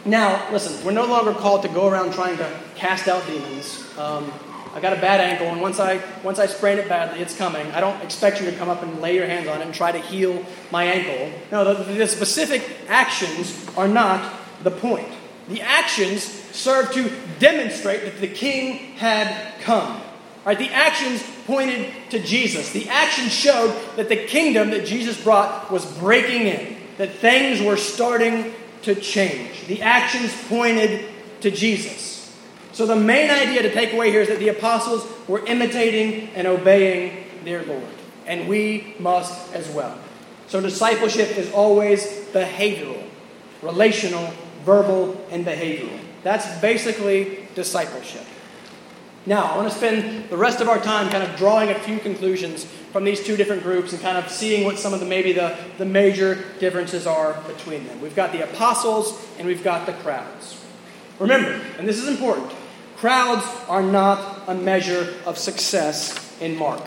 Now, 0.05 0.47
listen, 0.53 0.85
we're 0.85 0.93
no 0.93 1.07
longer 1.07 1.33
called 1.33 1.63
to 1.63 1.69
go 1.69 1.89
around 1.89 2.13
trying 2.13 2.37
to 2.37 2.61
cast 2.77 3.09
out 3.09 3.27
demons. 3.27 3.83
Um, 3.97 4.31
I 4.75 4.81
got 4.81 4.93
a 4.93 5.01
bad 5.01 5.21
ankle, 5.21 5.47
and 5.47 5.61
once 5.61 5.79
I 5.79 6.03
once 6.25 6.41
I 6.41 6.47
sprain 6.47 6.79
it 6.79 6.89
badly, 6.89 7.21
it's 7.21 7.37
coming. 7.37 7.65
I 7.69 7.81
don't 7.81 8.03
expect 8.03 8.41
you 8.41 8.51
to 8.51 8.57
come 8.57 8.69
up 8.69 8.83
and 8.83 9.01
lay 9.01 9.15
your 9.15 9.27
hands 9.27 9.47
on 9.47 9.61
it 9.61 9.65
and 9.65 9.73
try 9.73 9.93
to 9.93 10.01
heal 10.01 10.45
my 10.73 10.85
ankle. 10.85 11.39
No, 11.53 11.75
the, 11.75 11.85
the 11.85 12.09
specific 12.09 12.69
actions 12.89 13.69
are 13.77 13.87
not 13.87 14.35
the 14.65 14.73
point. 14.73 15.09
The 15.49 15.61
actions 15.61 16.25
serve 16.25 16.93
to 16.93 17.09
demonstrate 17.39 18.03
that 18.03 18.21
the 18.21 18.27
king 18.27 18.97
had 18.97 19.61
come. 19.61 20.01
Right? 20.45 20.59
The 20.59 20.71
actions 20.71 21.23
pointed 21.47 21.93
to 22.11 22.19
Jesus. 22.19 22.73
The 22.73 22.89
actions 22.89 23.33
showed 23.33 23.75
that 23.97 24.09
the 24.09 24.27
kingdom 24.27 24.71
that 24.71 24.87
Jesus 24.87 25.23
brought 25.23 25.71
was 25.71 25.85
breaking 25.99 26.49
in, 26.49 26.77
that 26.99 27.13
things 27.13 27.63
were 27.63 27.77
starting 27.77 28.53
to 28.83 28.95
change. 28.95 29.67
The 29.67 29.83
actions 29.83 30.35
pointed 30.49 31.07
to 31.41 31.51
Jesus. 31.51 32.14
So, 32.75 32.87
the 32.87 32.97
main 32.97 33.31
idea 33.31 33.63
to 33.63 33.73
take 33.73 33.93
away 33.93 34.11
here 34.11 34.21
is 34.21 34.29
that 34.29 34.41
the 34.41 34.49
apostles 34.49 35.07
were 35.29 35.47
imitating 35.47 36.31
and 36.35 36.49
obeying 36.49 37.25
their 37.45 37.65
Lord. 37.65 37.85
And 38.27 38.49
we 38.49 38.97
must 38.99 39.55
as 39.55 39.69
well. 39.69 39.97
So, 40.49 40.61
discipleship 40.61 41.39
is 41.39 41.53
always 41.53 42.05
behavioral, 42.33 43.01
relational, 43.63 44.29
verbal, 44.65 45.25
and 45.31 45.47
behavioral. 45.47 46.01
That's 46.25 46.61
basically 46.61 47.47
discipleship. 47.55 48.25
Now, 49.25 49.45
I 49.45 49.57
want 49.57 49.71
to 49.71 49.79
spend 49.79 50.29
the 50.29 50.37
rest 50.37 50.61
of 50.61 50.69
our 50.69 50.81
time 50.81 51.11
kind 51.11 51.23
of 51.23 51.37
drawing 51.37 51.71
a 51.71 51.79
few 51.79 52.01
conclusions 52.01 52.65
from 52.91 53.05
these 53.05 53.25
two 53.25 53.37
different 53.37 53.63
groups 53.63 53.93
and 53.93 54.03
kind 54.03 54.19
of 54.19 54.29
seeing 54.29 54.65
what 54.65 54.81
some 54.81 54.93
of 54.93 54.99
the 54.99 55.07
maybe 55.07 55.33
the, 55.33 55.57
the 55.79 55.85
major 55.85 56.45
differences 56.59 57.07
are 57.07 57.41
between 57.47 57.87
them. 57.87 58.01
We've 58.01 58.17
got 58.17 58.33
the 58.33 58.43
apostles 58.43 59.25
and 59.39 59.47
we've 59.47 59.63
got 59.63 59.87
the 59.87 59.93
crowds. 59.93 60.61
Remember, 61.21 61.61
and 61.79 61.89
this 61.89 61.99
is 61.99 62.09
important, 62.09 62.53
Crowds 62.97 63.45
are 63.69 63.83
not 63.83 64.43
a 64.49 64.55
measure 64.55 65.15
of 65.27 65.39
success 65.39 66.41
in 66.41 66.57
Mark. 66.57 66.83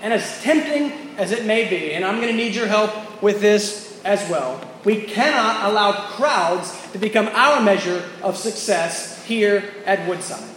And 0.00 0.12
as 0.12 0.42
tempting 0.42 1.16
as 1.18 1.32
it 1.32 1.44
may 1.44 1.68
be, 1.68 1.92
and 1.92 2.04
I'm 2.04 2.16
going 2.16 2.28
to 2.28 2.36
need 2.36 2.54
your 2.54 2.66
help 2.66 3.22
with 3.22 3.40
this 3.40 4.00
as 4.04 4.28
well, 4.30 4.60
we 4.84 5.02
cannot 5.02 5.70
allow 5.70 5.92
crowds 5.92 6.72
to 6.92 6.98
become 6.98 7.26
our 7.28 7.60
measure 7.60 8.04
of 8.22 8.36
success 8.36 9.24
here 9.24 9.64
at 9.84 10.08
Woodside. 10.08 10.48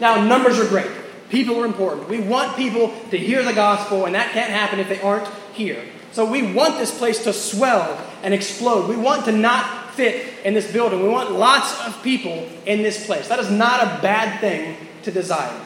Now, 0.00 0.24
numbers 0.24 0.58
are 0.58 0.68
great. 0.68 0.90
People 1.28 1.60
are 1.60 1.64
important. 1.64 2.08
We 2.08 2.20
want 2.20 2.56
people 2.56 2.92
to 3.10 3.16
hear 3.16 3.42
the 3.42 3.54
gospel, 3.54 4.04
and 4.04 4.14
that 4.14 4.32
can't 4.32 4.50
happen 4.50 4.80
if 4.80 4.88
they 4.88 5.00
aren't 5.00 5.28
here. 5.54 5.82
So 6.10 6.30
we 6.30 6.52
want 6.52 6.78
this 6.78 6.96
place 6.96 7.24
to 7.24 7.32
swell 7.32 7.98
and 8.22 8.34
explode. 8.34 8.88
We 8.88 8.96
want 8.96 9.24
to 9.26 9.32
not 9.32 9.81
fit 9.92 10.44
in 10.44 10.54
this 10.54 10.72
building. 10.72 11.02
We 11.02 11.08
want 11.08 11.32
lots 11.32 11.86
of 11.86 12.02
people 12.02 12.48
in 12.66 12.82
this 12.82 13.06
place. 13.06 13.28
That 13.28 13.38
is 13.38 13.50
not 13.50 13.82
a 13.82 14.02
bad 14.02 14.40
thing 14.40 14.76
to 15.02 15.10
desire. 15.10 15.60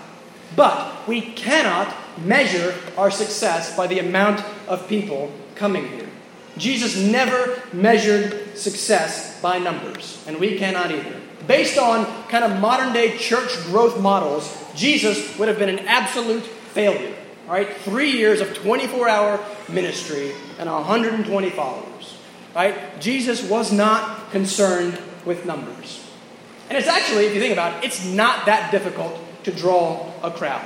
But 0.55 1.07
we 1.09 1.21
cannot 1.21 1.95
measure 2.19 2.75
our 2.97 3.11
success 3.11 3.77
by 3.77 3.87
the 3.87 3.99
amount 3.99 4.43
of 4.69 4.89
people 4.89 5.31
coming 5.55 5.89
here. 5.89 6.09
Jesus 6.57 6.97
never 6.97 7.63
measured 7.73 8.57
success 8.57 9.41
by 9.43 9.59
numbers, 9.59 10.25
and 10.27 10.39
we 10.39 10.57
cannot 10.57 10.91
either. 10.91 11.21
Based 11.47 11.79
on 11.79 12.07
kind 12.29 12.45
of 12.45 12.59
modern 12.61 12.93
day 12.93 13.17
church 13.19 13.55
growth 13.65 14.01
models, 14.01 14.57
Jesus 14.75 15.39
would 15.39 15.49
have 15.49 15.59
been 15.59 15.69
an 15.69 15.81
absolute 15.81 16.43
failure. 16.43 17.15
All 17.47 17.53
right, 17.53 17.73
three 17.83 18.13
years 18.13 18.41
of 18.41 18.55
24 18.55 19.09
hour 19.09 19.45
ministry 19.69 20.33
and 20.59 20.69
120 20.69 21.51
followers. 21.51 22.16
Right? 22.57 22.99
Jesus 23.03 23.43
was 23.43 23.71
not 23.71 24.31
concerned 24.31 24.99
with 25.27 25.45
numbers. 25.45 26.03
And 26.71 26.79
it's 26.79 26.89
actually, 26.89 27.27
if 27.27 27.35
you 27.35 27.41
think 27.41 27.53
about 27.53 27.77
it, 27.77 27.87
it's 27.87 28.03
not 28.07 28.47
that 28.47 28.71
difficult 28.71 29.21
to 29.45 29.53
draw 29.53 30.11
a 30.23 30.31
crowd. 30.31 30.65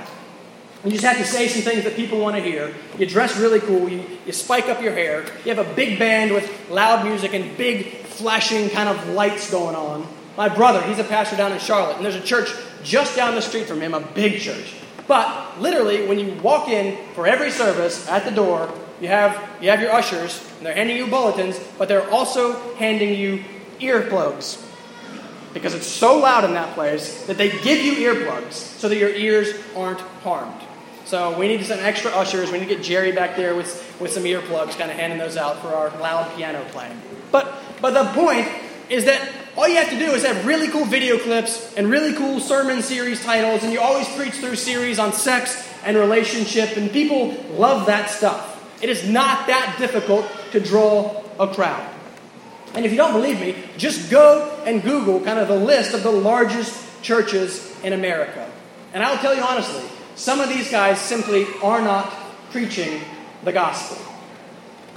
You 0.85 0.93
just 0.93 1.03
have 1.03 1.19
to 1.19 1.25
say 1.25 1.49
some 1.49 1.63
things 1.63 1.83
that 1.83 1.97
people 1.97 2.21
want 2.21 2.37
to 2.37 2.43
hear. 2.43 2.73
You 2.97 3.07
dress 3.07 3.37
really 3.37 3.59
cool. 3.59 3.89
You, 3.89 4.05
you 4.25 4.33
spike 4.33 4.69
up 4.69 4.81
your 4.81 4.93
hair. 4.93 5.27
You 5.45 5.53
have 5.53 5.59
a 5.59 5.75
big 5.75 5.99
band 5.99 6.33
with 6.33 6.49
loud 6.71 7.05
music 7.05 7.35
and 7.35 7.57
big 7.57 7.89
flashing 8.05 8.71
kind 8.71 8.89
of 8.89 9.09
lights 9.09 9.51
going 9.51 9.75
on. 9.75 10.07
My 10.37 10.49
brother, 10.49 10.81
he's 10.83 11.01
a 11.01 11.05
pastor 11.05 11.37
down 11.37 11.51
in 11.51 11.59
Charlotte, 11.59 11.97
and 11.97 12.05
there's 12.05 12.15
a 12.15 12.23
church 12.23 12.51
just 12.85 13.17
down 13.17 13.35
the 13.35 13.43
street 13.43 13.67
from 13.67 13.81
him, 13.81 13.95
a 13.95 14.01
big 14.01 14.41
church. 14.41 14.75
But 15.09 15.61
literally, 15.61 16.07
when 16.07 16.21
you 16.21 16.35
walk 16.41 16.69
in 16.69 16.97
for 17.15 17.27
every 17.27 17.51
service 17.51 18.09
at 18.09 18.25
the 18.25 18.31
door, 18.31 18.73
you 19.01 19.09
have, 19.09 19.63
you 19.63 19.71
have 19.71 19.81
your 19.81 19.93
ushers, 19.93 20.47
and 20.59 20.67
they're 20.67 20.75
handing 20.75 20.97
you 20.97 21.07
bulletins, 21.07 21.59
but 21.79 21.89
they're 21.89 22.09
also 22.11 22.75
handing 22.77 23.19
you 23.19 23.43
earplugs. 23.79 24.65
Because 25.55 25.75
it's 25.75 25.87
so 25.87 26.19
loud 26.19 26.45
in 26.45 26.55
that 26.55 26.75
place 26.75 27.27
that 27.27 27.37
they 27.37 27.51
give 27.51 27.85
you 27.85 27.95
earplugs 27.95 28.53
so 28.53 28.89
that 28.89 28.97
your 28.97 29.11
ears 29.11 29.53
aren't 29.75 30.01
harmed. 30.23 30.61
So 31.07 31.37
we 31.37 31.49
need 31.49 31.65
some 31.65 31.81
extra 31.81 32.13
ushers. 32.13 32.53
We 32.53 32.59
need 32.61 32.69
to 32.69 32.75
get 32.77 32.85
Jerry 32.85 33.11
back 33.11 33.35
there 33.37 33.57
with, 33.57 33.99
with 34.01 34.13
some 34.13 34.23
earplugs, 34.23 34.79
kind 34.79 34.91
of 34.91 34.97
handing 34.97 35.19
those 35.19 35.37
out 35.37 35.61
for 35.61 35.69
our 35.69 35.91
loud 35.99 36.37
piano 36.37 36.65
playing. 36.69 37.01
But, 37.33 37.53
but 37.81 37.91
the 37.95 38.05
point 38.13 38.47
is 38.89 39.07
that 39.07 39.29
all 39.57 39.67
you 39.67 39.77
have 39.77 39.91
to 39.91 39.99
do 39.99 40.13
is 40.13 40.25
have 40.25 40.47
really 40.47 40.69
cool 40.69 40.85
video 40.85 41.19
clips 41.19 41.75
and 41.77 41.91
really 41.91 42.15
cool 42.15 42.39
sermon 42.39 42.83
series 42.83 43.25
titles, 43.25 43.65
and 43.65 43.73
you 43.73 43.81
always 43.81 44.09
preach 44.15 44.35
through 44.35 44.57
series 44.57 44.99
on 44.99 45.13
sex 45.13 45.69
and 45.85 45.97
relationship, 45.97 46.77
and 46.77 46.93
people 46.93 47.35
love 47.53 47.87
that 47.87 48.11
stuff. 48.11 48.50
It 48.81 48.89
is 48.89 49.09
not 49.09 49.47
that 49.47 49.77
difficult 49.79 50.27
to 50.53 50.61
draw 50.61 51.23
a 51.39 51.49
crowd. 51.49 51.89
And 52.75 52.85
if 52.85 52.93
you 52.93 52.97
don't 52.97 53.13
believe 53.13 53.41
me, 53.41 53.57
just 53.77 54.11
go 54.11 54.63
and 54.65 54.83
Google 54.83 55.21
kind 55.21 55.39
of 55.39 55.49
the 55.49 55.57
list 55.57 55.93
of 55.95 56.03
the 56.03 56.11
largest 56.11 57.03
churches 57.03 57.77
in 57.83 57.93
America. 57.93 58.51
And 58.93 59.03
I'll 59.03 59.19
tell 59.19 59.35
you 59.35 59.43
honestly, 59.43 59.83
some 60.15 60.41
of 60.41 60.49
these 60.49 60.71
guys 60.71 61.01
simply 61.01 61.47
are 61.63 61.81
not 61.81 62.13
preaching 62.51 63.01
the 63.45 63.53
gospel. 63.53 63.99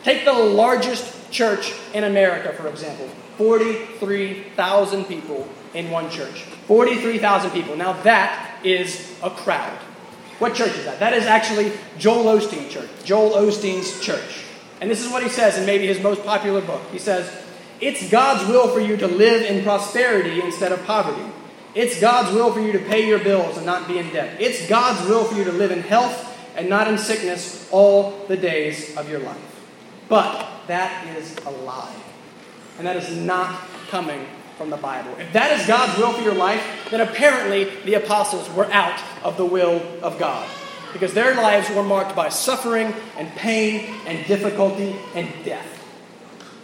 Take 0.03 0.25
the 0.25 0.33
largest 0.33 1.31
church 1.31 1.73
in 1.93 2.03
America, 2.03 2.53
for 2.53 2.67
example 2.67 3.09
43,000 3.37 5.05
people 5.05 5.47
in 5.73 5.89
one 5.89 6.09
church. 6.09 6.43
43,000 6.67 7.51
people. 7.51 7.75
Now 7.75 7.93
that 8.03 8.59
is 8.63 9.11
a 9.23 9.29
crowd. 9.29 9.79
What 10.39 10.55
church 10.55 10.75
is 10.75 10.85
that? 10.85 10.99
That 10.99 11.13
is 11.13 11.25
actually 11.25 11.71
Joel 11.97 12.39
Osteen 12.39 12.69
Church, 12.69 12.89
Joel 13.03 13.31
Osteen's 13.31 13.99
church. 14.01 14.43
And 14.81 14.89
this 14.89 15.05
is 15.05 15.11
what 15.11 15.23
he 15.23 15.29
says 15.29 15.57
in 15.57 15.65
maybe 15.65 15.87
his 15.87 16.01
most 16.01 16.23
popular 16.25 16.61
book. 16.61 16.81
He 16.91 16.99
says, 16.99 17.31
It's 17.79 18.09
God's 18.09 18.47
will 18.49 18.67
for 18.67 18.79
you 18.79 18.97
to 18.97 19.07
live 19.07 19.43
in 19.49 19.63
prosperity 19.63 20.41
instead 20.41 20.71
of 20.71 20.83
poverty. 20.85 21.23
It's 21.75 21.99
God's 21.99 22.33
will 22.33 22.51
for 22.51 22.59
you 22.59 22.71
to 22.73 22.79
pay 22.79 23.07
your 23.07 23.19
bills 23.19 23.57
and 23.57 23.65
not 23.65 23.87
be 23.87 23.97
in 23.97 24.11
debt. 24.11 24.39
It's 24.41 24.67
God's 24.67 25.07
will 25.07 25.23
for 25.23 25.35
you 25.35 25.43
to 25.45 25.51
live 25.51 25.71
in 25.71 25.81
health 25.81 26.29
and 26.55 26.69
not 26.69 26.87
in 26.87 26.97
sickness 26.97 27.67
all 27.71 28.25
the 28.27 28.37
days 28.37 28.95
of 28.95 29.09
your 29.09 29.19
life. 29.19 29.65
But 30.07 30.47
that 30.67 31.07
is 31.17 31.35
a 31.45 31.49
lie. 31.49 31.95
And 32.77 32.85
that 32.85 32.95
is 32.95 33.15
not 33.15 33.59
coming 33.89 34.27
from 34.57 34.69
the 34.69 34.77
Bible. 34.77 35.15
If 35.19 35.33
that 35.33 35.59
is 35.59 35.67
God's 35.67 35.97
will 35.97 36.13
for 36.13 36.21
your 36.21 36.35
life, 36.35 36.87
then 36.91 37.01
apparently 37.01 37.65
the 37.85 37.95
apostles 37.95 38.49
were 38.51 38.71
out 38.71 38.99
of 39.23 39.37
the 39.37 39.45
will 39.45 39.81
of 40.01 40.19
God. 40.19 40.47
Because 40.91 41.13
their 41.13 41.35
lives 41.35 41.69
were 41.71 41.83
marked 41.83 42.15
by 42.15 42.29
suffering 42.29 42.93
and 43.17 43.29
pain 43.31 43.93
and 44.05 44.25
difficulty 44.27 44.95
and 45.15 45.27
death. 45.43 45.67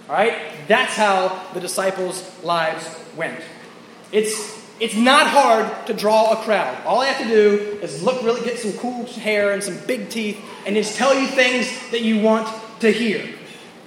All 0.08 0.16
right? 0.16 0.36
That's 0.68 0.94
how 0.94 1.44
the 1.54 1.60
disciples' 1.60 2.24
lives 2.44 2.88
went. 3.16 3.42
It's 4.12 4.60
it's 4.80 4.96
not 4.96 5.28
hard 5.28 5.88
to 5.88 5.94
draw 5.94 6.32
a 6.32 6.38
crowd. 6.38 6.86
All 6.86 7.02
I 7.02 7.08
have 7.08 7.22
to 7.22 7.28
do 7.28 7.80
is 7.82 8.02
look 8.02 8.24
really, 8.24 8.42
get 8.46 8.58
some 8.58 8.72
cool 8.74 9.06
hair 9.06 9.52
and 9.52 9.62
some 9.62 9.78
big 9.86 10.10
teeth, 10.10 10.40
and 10.66 10.74
just 10.74 10.96
tell 10.96 11.14
you 11.14 11.28
things 11.28 11.70
that 11.92 12.02
you 12.02 12.22
want 12.22 12.48
to 12.80 12.90
hear. 12.90 13.28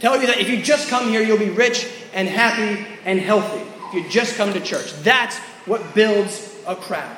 Tell 0.00 0.20
you 0.20 0.26
that 0.26 0.38
if 0.38 0.50
you 0.50 0.60
just 0.60 0.90
come 0.90 1.08
here, 1.08 1.22
you'll 1.22 1.38
be 1.38 1.48
rich 1.48 1.88
and 2.12 2.28
happy 2.28 2.86
and 3.06 3.18
healthy. 3.18 3.71
You 3.92 4.08
just 4.08 4.36
come 4.36 4.52
to 4.52 4.60
church, 4.60 4.92
that's 5.02 5.36
what 5.66 5.94
builds 5.94 6.56
a 6.66 6.76
crowd. 6.76 7.16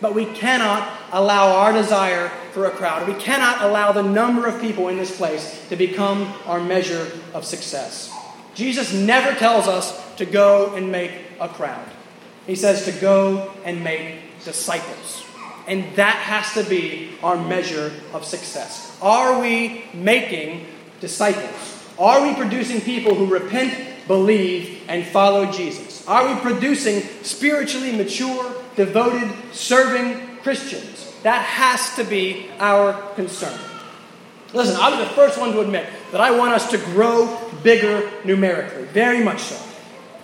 But 0.00 0.14
we 0.14 0.24
cannot 0.24 0.88
allow 1.12 1.56
our 1.58 1.72
desire 1.72 2.30
for 2.52 2.66
a 2.66 2.70
crowd. 2.70 3.06
We 3.06 3.14
cannot 3.14 3.62
allow 3.62 3.92
the 3.92 4.02
number 4.02 4.46
of 4.46 4.60
people 4.60 4.88
in 4.88 4.96
this 4.96 5.14
place 5.14 5.66
to 5.68 5.76
become 5.76 6.32
our 6.46 6.60
measure 6.60 7.10
of 7.34 7.44
success. 7.44 8.10
Jesus 8.54 8.92
never 8.92 9.34
tells 9.38 9.68
us 9.68 10.14
to 10.16 10.24
go 10.24 10.74
and 10.74 10.90
make 10.90 11.12
a 11.38 11.48
crowd. 11.48 11.86
He 12.46 12.56
says 12.56 12.84
to 12.86 12.92
go 12.92 13.52
and 13.64 13.84
make 13.84 14.42
disciples. 14.44 15.24
And 15.66 15.84
that 15.96 16.16
has 16.16 16.52
to 16.54 16.68
be 16.68 17.10
our 17.22 17.36
measure 17.36 17.92
of 18.12 18.24
success. 18.24 18.96
Are 19.02 19.40
we 19.40 19.84
making 19.94 20.66
disciples? 21.00 21.86
Are 21.98 22.22
we 22.22 22.34
producing 22.34 22.80
people 22.80 23.14
who 23.14 23.26
repent, 23.26 23.74
believe, 24.06 24.82
and 24.88 25.06
follow 25.06 25.50
Jesus? 25.50 26.06
Are 26.06 26.32
we 26.32 26.40
producing 26.40 27.00
spiritually 27.22 27.92
mature, 27.92 28.54
devoted, 28.76 29.30
serving 29.52 30.38
Christians? 30.38 31.14
That 31.22 31.42
has 31.42 31.96
to 31.96 32.04
be 32.04 32.48
our 32.58 32.94
concern. 33.14 33.58
Listen, 34.52 34.76
I'll 34.78 34.96
be 34.96 35.04
the 35.04 35.10
first 35.10 35.38
one 35.38 35.52
to 35.52 35.60
admit 35.60 35.86
that 36.12 36.20
I 36.20 36.32
want 36.32 36.54
us 36.54 36.70
to 36.70 36.78
grow 36.78 37.38
bigger 37.62 38.10
numerically, 38.24 38.84
very 38.84 39.22
much 39.22 39.40
so. 39.40 39.66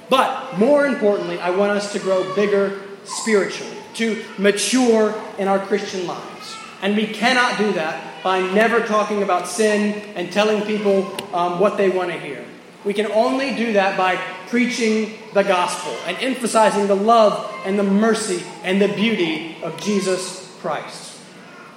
But 0.09 0.59
more 0.59 0.87
importantly, 0.87 1.39
I 1.39 1.51
want 1.51 1.73
us 1.73 1.93
to 1.93 1.99
grow 1.99 2.35
bigger 2.35 2.81
spiritually, 3.05 3.77
to 3.95 4.25
mature 4.39 5.15
in 5.39 5.49
our 5.49 5.59
Christian 5.59 6.07
lives. 6.07 6.57
And 6.83 6.97
we 6.97 7.07
cannot 7.07 7.59
do 7.59 7.73
that 7.73 8.23
by 8.23 8.41
never 8.53 8.81
talking 8.81 9.23
about 9.23 9.49
sin 9.49 10.01
and 10.15 10.33
telling 10.33 10.62
people 10.62 11.05
um, 11.35 11.59
what 11.59 11.77
they 11.77 11.91
want 11.91 12.11
to 12.11 12.19
hear. 12.19 12.45
We 12.87 12.94
can 12.94 13.11
only 13.11 13.53
do 13.57 13.72
that 13.72 13.99
by 13.99 14.14
preaching 14.46 15.18
the 15.35 15.42
gospel 15.42 15.92
and 16.07 16.16
emphasizing 16.18 16.87
the 16.87 16.94
love 16.94 17.53
and 17.64 17.77
the 17.77 17.83
mercy 17.83 18.44
and 18.62 18.81
the 18.81 18.87
beauty 18.87 19.57
of 19.64 19.77
Jesus 19.81 20.57
Christ. 20.61 21.18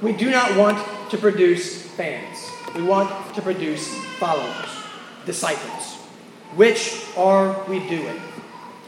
We 0.03 0.13
do 0.13 0.29
not 0.29 0.55
want 0.55 0.77
to 1.09 1.17
produce 1.17 1.81
fans, 1.81 2.47
we 2.75 2.83
want 2.83 3.33
to 3.33 3.41
produce 3.41 3.91
followers, 4.19 4.69
disciples. 5.25 5.95
Which 6.55 7.03
are 7.17 7.63
we 7.67 7.79
doing? 7.89 8.19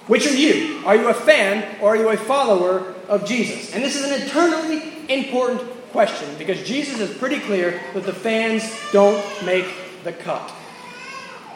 Which 0.05 0.27
are 0.27 0.35
you? 0.35 0.83
Are 0.85 0.95
you 0.95 1.09
a 1.09 1.15
fan 1.15 1.79
or 1.81 1.95
are 1.95 1.97
you 1.97 2.09
a 2.09 2.17
follower 2.17 2.93
of 3.07 3.25
Jesus? 3.25 3.73
And 3.73 3.83
this 3.83 3.95
is 3.95 4.11
an 4.11 4.21
eternally 4.21 4.83
important 5.09 5.61
question 5.89 6.29
because 6.37 6.61
Jesus 6.67 6.99
is 6.99 7.17
pretty 7.17 7.39
clear 7.39 7.81
that 7.95 8.03
the 8.03 8.13
fans 8.13 8.63
don't 8.91 9.23
make 9.43 9.65
the 10.03 10.13
cut. 10.13 10.53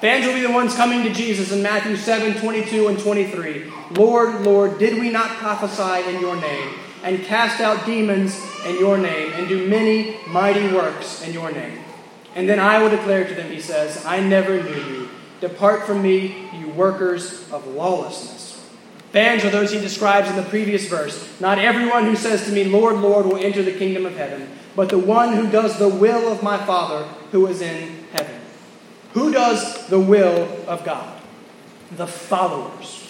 Fans 0.01 0.25
will 0.25 0.33
be 0.33 0.41
the 0.41 0.51
ones 0.51 0.75
coming 0.75 1.03
to 1.03 1.13
Jesus 1.13 1.51
in 1.51 1.63
Matthew 1.63 1.95
7 1.95 2.39
22 2.39 2.87
and 2.87 2.99
23. 2.99 3.71
Lord, 3.91 4.41
Lord, 4.41 4.77
did 4.77 4.99
we 4.99 5.09
not 5.09 5.29
prophesy 5.37 6.09
in 6.13 6.19
your 6.19 6.35
name, 6.39 6.73
and 7.03 7.23
cast 7.23 7.61
out 7.61 7.85
demons 7.85 8.39
in 8.65 8.77
your 8.77 8.97
name, 8.97 9.31
and 9.33 9.47
do 9.47 9.67
many 9.67 10.17
mighty 10.27 10.73
works 10.73 11.25
in 11.25 11.33
your 11.33 11.51
name? 11.51 11.79
And 12.35 12.49
then 12.49 12.59
I 12.59 12.81
will 12.81 12.89
declare 12.89 13.25
to 13.25 13.33
them, 13.33 13.49
he 13.49 13.61
says, 13.61 14.05
I 14.05 14.19
never 14.19 14.61
knew 14.61 14.83
you. 14.83 15.09
Depart 15.39 15.87
from 15.87 16.01
me, 16.01 16.49
you 16.53 16.67
workers 16.69 17.49
of 17.51 17.65
lawlessness. 17.67 18.61
Fans 19.11 19.45
are 19.45 19.49
those 19.49 19.71
he 19.71 19.79
describes 19.79 20.29
in 20.29 20.35
the 20.35 20.43
previous 20.43 20.89
verse. 20.89 21.39
Not 21.39 21.57
everyone 21.57 22.03
who 22.03 22.17
says 22.17 22.43
to 22.45 22.51
me, 22.51 22.65
Lord, 22.65 22.97
Lord, 22.97 23.25
will 23.25 23.37
enter 23.37 23.63
the 23.63 23.71
kingdom 23.71 24.05
of 24.05 24.17
heaven, 24.17 24.49
but 24.75 24.89
the 24.89 24.99
one 24.99 25.33
who 25.33 25.49
does 25.49 25.79
the 25.79 25.87
will 25.87 26.29
of 26.29 26.43
my 26.43 26.57
Father 26.65 27.05
who 27.31 27.47
is 27.47 27.61
in 27.61 28.03
heaven. 28.11 28.41
Who 29.15 29.31
does 29.31 29.87
the 29.87 29.97
will 29.97 30.45
of 30.67 30.83
God? 30.83 31.21
The 31.95 32.05
followers. 32.05 33.09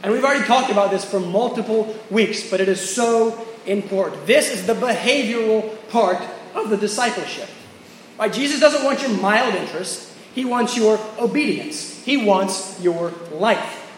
And 0.00 0.12
we've 0.12 0.24
already 0.24 0.44
talked 0.44 0.70
about 0.70 0.92
this 0.92 1.04
for 1.04 1.18
multiple 1.18 1.92
weeks, 2.08 2.48
but 2.48 2.60
it 2.60 2.68
is 2.68 2.94
so 2.94 3.44
important. 3.66 4.28
This 4.28 4.48
is 4.48 4.64
the 4.68 4.74
behavioral 4.74 5.76
part 5.88 6.22
of 6.54 6.70
the 6.70 6.76
discipleship. 6.76 7.48
Right? 8.16 8.32
Jesus 8.32 8.60
doesn't 8.60 8.84
want 8.84 9.02
your 9.02 9.10
mild 9.10 9.56
interest. 9.56 10.12
He 10.36 10.44
wants 10.44 10.76
your 10.76 11.00
obedience. 11.18 12.00
He 12.04 12.16
wants 12.16 12.80
your 12.80 13.12
life. 13.32 13.88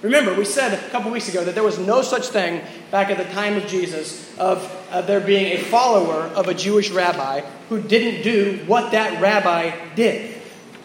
Remember, 0.00 0.32
we 0.32 0.46
said 0.46 0.72
a 0.72 0.88
couple 0.88 1.10
weeks 1.10 1.28
ago 1.28 1.44
that 1.44 1.54
there 1.54 1.62
was 1.62 1.78
no 1.78 2.00
such 2.00 2.28
thing 2.28 2.62
back 2.90 3.10
at 3.10 3.18
the 3.18 3.30
time 3.34 3.58
of 3.58 3.66
Jesus 3.66 4.34
of 4.38 4.64
uh, 4.90 5.02
there 5.02 5.20
being 5.20 5.58
a 5.58 5.58
follower 5.58 6.22
of 6.34 6.48
a 6.48 6.54
Jewish 6.54 6.90
rabbi 6.90 7.42
who 7.68 7.82
didn't 7.82 8.22
do 8.22 8.64
what 8.66 8.92
that 8.92 9.20
rabbi 9.20 9.94
did. 9.94 10.35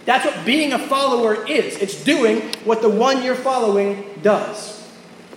That's 0.05 0.25
what 0.25 0.45
being 0.45 0.73
a 0.73 0.79
follower 0.79 1.47
is. 1.47 1.77
It's 1.77 2.03
doing 2.03 2.41
what 2.63 2.81
the 2.81 2.89
one 2.89 3.23
you're 3.23 3.35
following 3.35 4.19
does. 4.21 4.87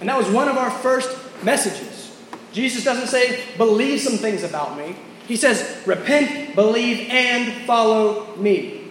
And 0.00 0.09
that 0.09 0.18
was 0.18 0.29
one 0.29 0.48
of 0.48 0.57
our 0.57 0.70
first 0.70 1.16
messages. 1.44 2.16
Jesus 2.53 2.85
doesn't 2.85 3.09
say, 3.09 3.44
believe 3.57 4.00
some 4.00 4.16
things 4.16 4.42
about 4.42 4.79
me. 4.79 4.96
He 5.27 5.37
says, 5.37 5.83
repent, 5.87 6.55
believe, 6.55 7.09
and 7.11 7.66
follow 7.66 8.35
me. 8.37 8.88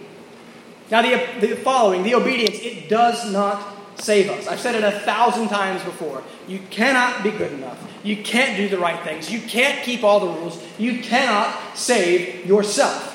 Now, 0.90 1.02
the, 1.02 1.46
the 1.46 1.56
following, 1.56 2.02
the 2.02 2.14
obedience, 2.14 2.58
it 2.60 2.88
does 2.88 3.32
not 3.32 3.74
save 3.96 4.28
us. 4.30 4.46
I've 4.46 4.60
said 4.60 4.74
it 4.74 4.84
a 4.84 5.00
thousand 5.00 5.48
times 5.48 5.82
before. 5.82 6.22
You 6.46 6.58
cannot 6.70 7.22
be 7.22 7.30
good 7.30 7.52
enough. 7.52 7.80
You 8.02 8.22
can't 8.22 8.56
do 8.56 8.68
the 8.68 8.78
right 8.78 9.02
things. 9.02 9.30
You 9.30 9.40
can't 9.40 9.82
keep 9.82 10.04
all 10.04 10.20
the 10.20 10.26
rules. 10.26 10.62
You 10.78 11.00
cannot 11.00 11.56
save 11.76 12.44
yourself. 12.44 13.12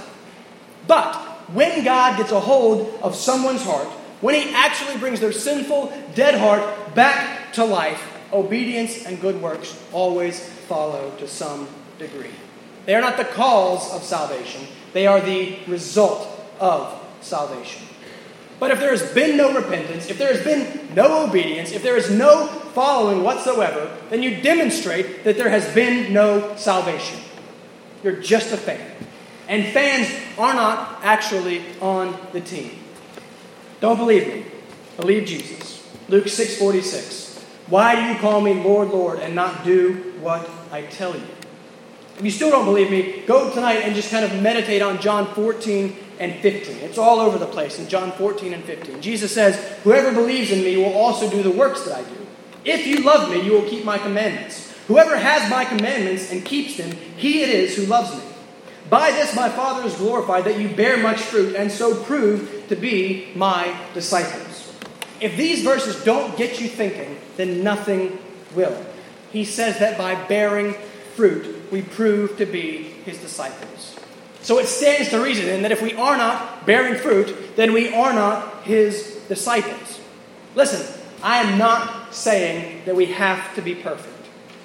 But 0.88 1.29
when 1.54 1.84
God 1.84 2.18
gets 2.18 2.32
a 2.32 2.40
hold 2.40 3.00
of 3.02 3.16
someone's 3.16 3.64
heart, 3.64 3.88
when 4.22 4.36
He 4.36 4.54
actually 4.54 4.98
brings 4.98 5.20
their 5.20 5.32
sinful, 5.32 5.94
dead 6.16 6.36
heart 6.36 6.96
back 6.96 7.54
to 7.54 7.66
life, 7.66 8.02
obedience 8.34 9.06
and 9.06 9.20
good 9.20 9.42
works 9.42 9.82
always 9.92 10.40
follow 10.40 11.12
to 11.18 11.28
some 11.28 11.68
degree. 11.98 12.32
They 12.86 12.96
are 12.96 13.02
not 13.02 13.18
the 13.18 13.26
cause 13.26 13.94
of 13.94 14.04
salvation, 14.04 14.68
they 14.94 15.08
are 15.08 15.22
the 15.22 15.60
result 15.68 16.28
of 16.60 17.00
salvation. 17.22 17.84
But 18.60 18.72
if 18.72 18.80
there 18.80 18.92
has 18.92 19.14
been 19.14 19.38
no 19.38 19.54
repentance, 19.54 20.10
if 20.10 20.18
there 20.18 20.34
has 20.34 20.44
been 20.44 20.94
no 20.94 21.26
obedience, 21.26 21.72
if 21.72 21.82
there 21.82 21.96
is 21.96 22.12
no 22.12 22.48
following 22.48 23.24
whatsoever, 23.24 23.96
then 24.10 24.22
you 24.22 24.42
demonstrate 24.42 25.24
that 25.24 25.38
there 25.38 25.50
has 25.50 25.74
been 25.74 26.14
no 26.14 26.56
salvation. 26.58 27.20
You're 28.04 28.18
just 28.18 28.52
a 28.52 28.58
fan. 28.58 28.92
And 29.50 29.66
fans 29.74 30.08
are 30.38 30.54
not 30.54 31.00
actually 31.04 31.64
on 31.82 32.16
the 32.32 32.40
team. 32.40 32.72
Don't 33.82 33.98
believe 33.98 34.28
me. 34.28 34.46
Believe 34.96 35.28
Jesus. 35.28 35.86
Luke 36.08 36.28
6:46. 36.28 37.44
Why 37.68 37.96
do 37.96 38.02
you 38.14 38.16
call 38.20 38.42
me 38.42 38.54
Lord, 38.54 38.90
Lord, 38.90 39.20
and 39.20 39.36
not 39.36 39.64
do 39.64 40.14
what 40.22 40.48
I 40.72 40.84
tell 40.84 41.16
you? 41.16 41.28
If 42.18 42.26
you 42.26 42.32
still 42.32 42.52
don't 42.52 42.66
believe 42.66 42.92
me, 42.92 43.24
go 43.26 43.50
tonight 43.54 43.78
and 43.78 43.96
just 43.96 44.12
kind 44.12 44.26
of 44.26 44.42
meditate 44.42 44.82
on 44.82 45.00
John 45.00 45.34
14 45.34 45.96
and 46.20 46.36
15. 46.42 46.78
It's 46.78 46.98
all 46.98 47.20
over 47.20 47.38
the 47.38 47.46
place 47.46 47.80
in 47.80 47.88
John 47.88 48.12
14 48.12 48.54
and 48.54 48.64
15. 48.64 49.02
Jesus 49.02 49.34
says, 49.34 49.56
Whoever 49.84 50.14
believes 50.14 50.52
in 50.52 50.64
me 50.64 50.78
will 50.78 50.94
also 50.94 51.30
do 51.30 51.42
the 51.42 51.52
works 51.52 51.86
that 51.86 51.98
I 51.98 52.04
do. 52.04 52.28
If 52.66 52.86
you 52.86 52.98
love 53.04 53.30
me, 53.32 53.42
you 53.42 53.54
will 53.54 53.70
keep 53.70 53.86
my 53.86 53.98
commandments. 53.98 54.76
Whoever 54.88 55.16
has 55.16 55.50
my 55.50 55.64
commandments 55.64 56.32
and 56.32 56.44
keeps 56.44 56.78
them, 56.78 56.92
he 56.92 57.42
it 57.42 57.50
is 57.50 57.78
who 57.78 57.86
loves 57.86 58.16
me. 58.16 58.29
By 58.90 59.12
this 59.12 59.36
my 59.36 59.50
Father 59.50 59.88
is 59.88 59.96
glorified, 59.96 60.46
that 60.46 60.60
you 60.60 60.70
bear 60.70 60.98
much 60.98 61.22
fruit, 61.22 61.56
and 61.56 61.72
so 61.72 62.04
prove 62.04 62.66
to 62.70 62.76
be 62.76 63.30
my 63.36 63.80
disciples. 63.94 64.74
If 65.22 65.38
these 65.38 65.64
verses 65.64 66.04
don't 66.04 66.38
get 66.38 66.60
you 66.62 66.68
thinking, 66.68 67.18
then 67.38 67.64
nothing 67.64 68.18
will. 68.56 68.76
He 69.32 69.46
says 69.46 69.80
that 69.80 69.98
by 69.98 70.16
bearing 70.28 70.74
fruit, 71.16 71.72
we 71.72 71.82
prove 71.82 72.38
to 72.38 72.46
be 72.46 72.84
his 73.06 73.20
disciples. 73.20 73.96
So 74.42 74.58
it 74.58 74.68
stands 74.68 75.10
to 75.10 75.22
reason 75.22 75.62
that 75.62 75.72
if 75.72 75.82
we 75.82 75.94
are 75.94 76.18
not 76.18 76.66
bearing 76.66 76.96
fruit, 76.96 77.56
then 77.56 77.74
we 77.74 77.94
are 77.94 78.14
not 78.14 78.64
his 78.64 79.20
disciples. 79.28 80.00
Listen, 80.56 81.02
I 81.22 81.40
am 81.40 81.58
not 81.58 82.14
saying 82.16 82.84
that 82.86 82.96
we 82.96 83.08
have 83.08 83.54
to 83.56 83.62
be 83.62 83.76
perfect. 83.76 84.16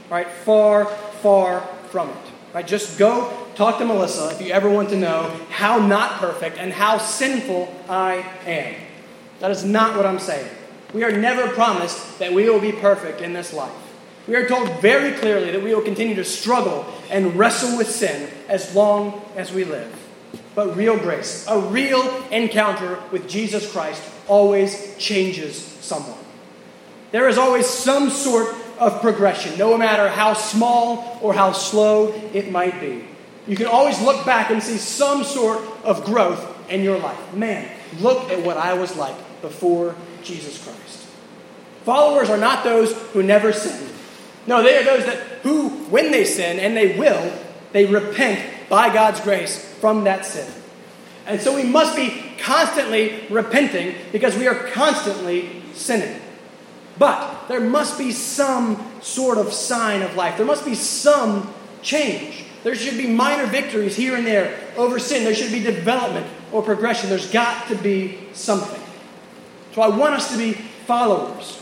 Right? 0.08 0.28
Far, 0.28 0.86
far 0.86 1.60
from 1.90 2.10
it. 2.10 2.16
Right? 2.54 2.64
Just 2.64 2.98
go 3.00 3.36
talk 3.56 3.78
to 3.78 3.84
Melissa 3.84 4.30
if 4.30 4.40
you 4.40 4.52
ever 4.52 4.70
want 4.70 4.88
to 4.90 4.96
know 4.96 5.28
how 5.50 5.84
not 5.84 6.20
perfect 6.20 6.56
and 6.56 6.72
how 6.72 6.98
sinful 6.98 7.74
I 7.88 8.24
am. 8.46 8.76
That 9.40 9.50
is 9.50 9.64
not 9.64 9.96
what 9.96 10.06
I'm 10.06 10.20
saying. 10.20 10.48
We 10.92 11.02
are 11.02 11.10
never 11.10 11.48
promised 11.48 12.20
that 12.20 12.32
we 12.32 12.48
will 12.48 12.60
be 12.60 12.70
perfect 12.70 13.20
in 13.20 13.32
this 13.32 13.52
life. 13.52 13.72
We 14.28 14.36
are 14.36 14.46
told 14.46 14.80
very 14.80 15.12
clearly 15.18 15.50
that 15.50 15.62
we 15.62 15.74
will 15.74 15.82
continue 15.82 16.14
to 16.14 16.24
struggle 16.24 16.86
and 17.10 17.36
wrestle 17.36 17.76
with 17.76 17.90
sin 17.90 18.30
as 18.48 18.72
long 18.74 19.20
as 19.36 19.52
we 19.52 19.64
live. 19.64 19.92
But 20.54 20.76
real 20.76 20.96
grace, 20.96 21.44
a 21.48 21.58
real 21.58 22.02
encounter 22.30 23.00
with 23.10 23.28
Jesus 23.28 23.70
Christ, 23.70 24.00
always 24.28 24.96
changes 24.96 25.60
someone. 25.60 26.18
There 27.10 27.28
is 27.28 27.36
always 27.36 27.66
some 27.66 28.10
sort 28.10 28.54
of 28.78 29.00
progression, 29.00 29.58
no 29.58 29.76
matter 29.76 30.08
how 30.08 30.34
small 30.34 31.18
or 31.22 31.34
how 31.34 31.52
slow 31.52 32.12
it 32.32 32.50
might 32.50 32.80
be. 32.80 33.04
You 33.46 33.56
can 33.56 33.66
always 33.66 34.00
look 34.00 34.24
back 34.24 34.50
and 34.50 34.62
see 34.62 34.78
some 34.78 35.24
sort 35.24 35.60
of 35.84 36.04
growth 36.04 36.70
in 36.70 36.82
your 36.82 36.98
life. 36.98 37.34
Man, 37.34 37.70
look 38.00 38.30
at 38.30 38.44
what 38.44 38.56
I 38.56 38.74
was 38.74 38.96
like 38.96 39.16
before 39.42 39.94
Jesus 40.22 40.62
Christ. 40.62 41.06
Followers 41.84 42.30
are 42.30 42.38
not 42.38 42.64
those 42.64 42.92
who 43.12 43.22
never 43.22 43.52
sin. 43.52 43.90
No, 44.46 44.62
they 44.62 44.78
are 44.78 44.84
those 44.84 45.04
that 45.04 45.18
who, 45.42 45.68
when 45.90 46.10
they 46.10 46.24
sin, 46.24 46.58
and 46.58 46.76
they 46.76 46.98
will, 46.98 47.32
they 47.72 47.84
repent 47.84 48.68
by 48.68 48.92
God's 48.92 49.20
grace 49.20 49.62
from 49.80 50.04
that 50.04 50.24
sin. 50.24 50.50
And 51.26 51.40
so 51.40 51.54
we 51.54 51.64
must 51.64 51.96
be 51.96 52.22
constantly 52.38 53.26
repenting 53.30 53.94
because 54.12 54.36
we 54.36 54.46
are 54.46 54.54
constantly 54.54 55.62
sinning. 55.74 56.20
But 56.98 57.48
there 57.48 57.60
must 57.60 57.98
be 57.98 58.12
some 58.12 59.00
sort 59.00 59.38
of 59.38 59.52
sign 59.52 60.02
of 60.02 60.14
life. 60.14 60.36
There 60.36 60.46
must 60.46 60.64
be 60.64 60.74
some 60.74 61.52
change. 61.82 62.44
There 62.62 62.74
should 62.74 62.96
be 62.96 63.06
minor 63.06 63.46
victories 63.46 63.96
here 63.96 64.16
and 64.16 64.26
there 64.26 64.58
over 64.76 64.98
sin. 64.98 65.24
There 65.24 65.34
should 65.34 65.52
be 65.52 65.60
development 65.60 66.26
or 66.52 66.62
progression. 66.62 67.10
There's 67.10 67.30
got 67.30 67.68
to 67.68 67.74
be 67.74 68.18
something. 68.32 68.80
So 69.72 69.82
I 69.82 69.88
want 69.88 70.14
us 70.14 70.30
to 70.32 70.38
be 70.38 70.52
followers. 70.52 71.60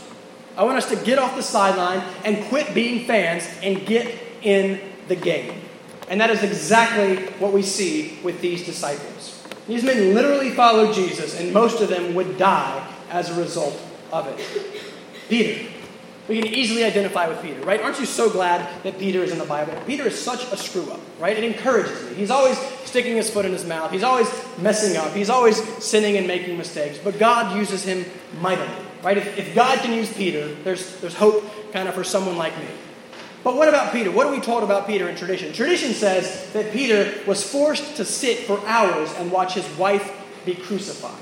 I 0.55 0.63
want 0.63 0.77
us 0.77 0.87
to 0.89 0.95
get 0.95 1.17
off 1.17 1.35
the 1.35 1.43
sideline 1.43 2.03
and 2.23 2.45
quit 2.45 2.73
being 2.75 3.05
fans 3.05 3.49
and 3.63 3.85
get 3.85 4.15
in 4.43 4.79
the 5.07 5.15
game. 5.15 5.61
And 6.09 6.21
that 6.21 6.29
is 6.29 6.43
exactly 6.43 7.25
what 7.39 7.53
we 7.53 7.63
see 7.63 8.19
with 8.23 8.39
these 8.39 8.63
disciples. 8.65 9.43
These 9.67 9.83
men 9.83 10.13
literally 10.13 10.51
followed 10.51 10.93
Jesus, 10.93 11.39
and 11.39 11.53
most 11.53 11.81
of 11.81 11.89
them 11.89 12.13
would 12.15 12.37
die 12.37 12.87
as 13.09 13.29
a 13.29 13.41
result 13.41 13.81
of 14.11 14.27
it. 14.27 14.92
Peter. 15.33 15.67
We 16.27 16.39
can 16.39 16.53
easily 16.53 16.83
identify 16.83 17.27
with 17.27 17.41
Peter, 17.41 17.59
right? 17.61 17.81
Aren't 17.81 17.99
you 17.99 18.05
so 18.05 18.29
glad 18.29 18.83
that 18.83 18.99
Peter 18.99 19.23
is 19.23 19.31
in 19.31 19.39
the 19.39 19.45
Bible? 19.45 19.73
Peter 19.87 20.05
is 20.05 20.21
such 20.21 20.43
a 20.53 20.57
screw 20.57 20.89
up, 20.91 20.99
right? 21.19 21.35
It 21.35 21.43
encourages 21.43 22.07
me. 22.07 22.13
He's 22.13 22.29
always 22.29 22.55
sticking 22.85 23.15
his 23.15 23.31
foot 23.31 23.43
in 23.43 23.51
his 23.51 23.65
mouth, 23.65 23.89
he's 23.89 24.03
always 24.03 24.29
messing 24.59 24.95
up, 24.95 25.11
he's 25.13 25.31
always 25.31 25.57
sinning 25.83 26.17
and 26.17 26.27
making 26.27 26.55
mistakes, 26.55 26.99
but 27.03 27.17
God 27.17 27.57
uses 27.57 27.83
him 27.83 28.05
mightily, 28.39 28.69
right? 29.01 29.17
If, 29.17 29.39
if 29.39 29.55
God 29.55 29.79
can 29.79 29.91
use 29.91 30.13
Peter, 30.13 30.53
there's, 30.63 30.97
there's 30.97 31.15
hope 31.15 31.43
kind 31.73 31.89
of 31.89 31.95
for 31.95 32.03
someone 32.03 32.37
like 32.37 32.55
me. 32.59 32.67
But 33.43 33.57
what 33.57 33.67
about 33.69 33.91
Peter? 33.91 34.11
What 34.11 34.27
are 34.27 34.31
we 34.31 34.39
told 34.39 34.61
about 34.61 34.85
Peter 34.85 35.09
in 35.09 35.15
tradition? 35.15 35.51
Tradition 35.51 35.93
says 35.93 36.53
that 36.53 36.71
Peter 36.71 37.11
was 37.25 37.43
forced 37.43 37.97
to 37.97 38.05
sit 38.05 38.45
for 38.45 38.63
hours 38.67 39.11
and 39.15 39.31
watch 39.31 39.55
his 39.55 39.67
wife 39.77 40.11
be 40.45 40.53
crucified. 40.53 41.21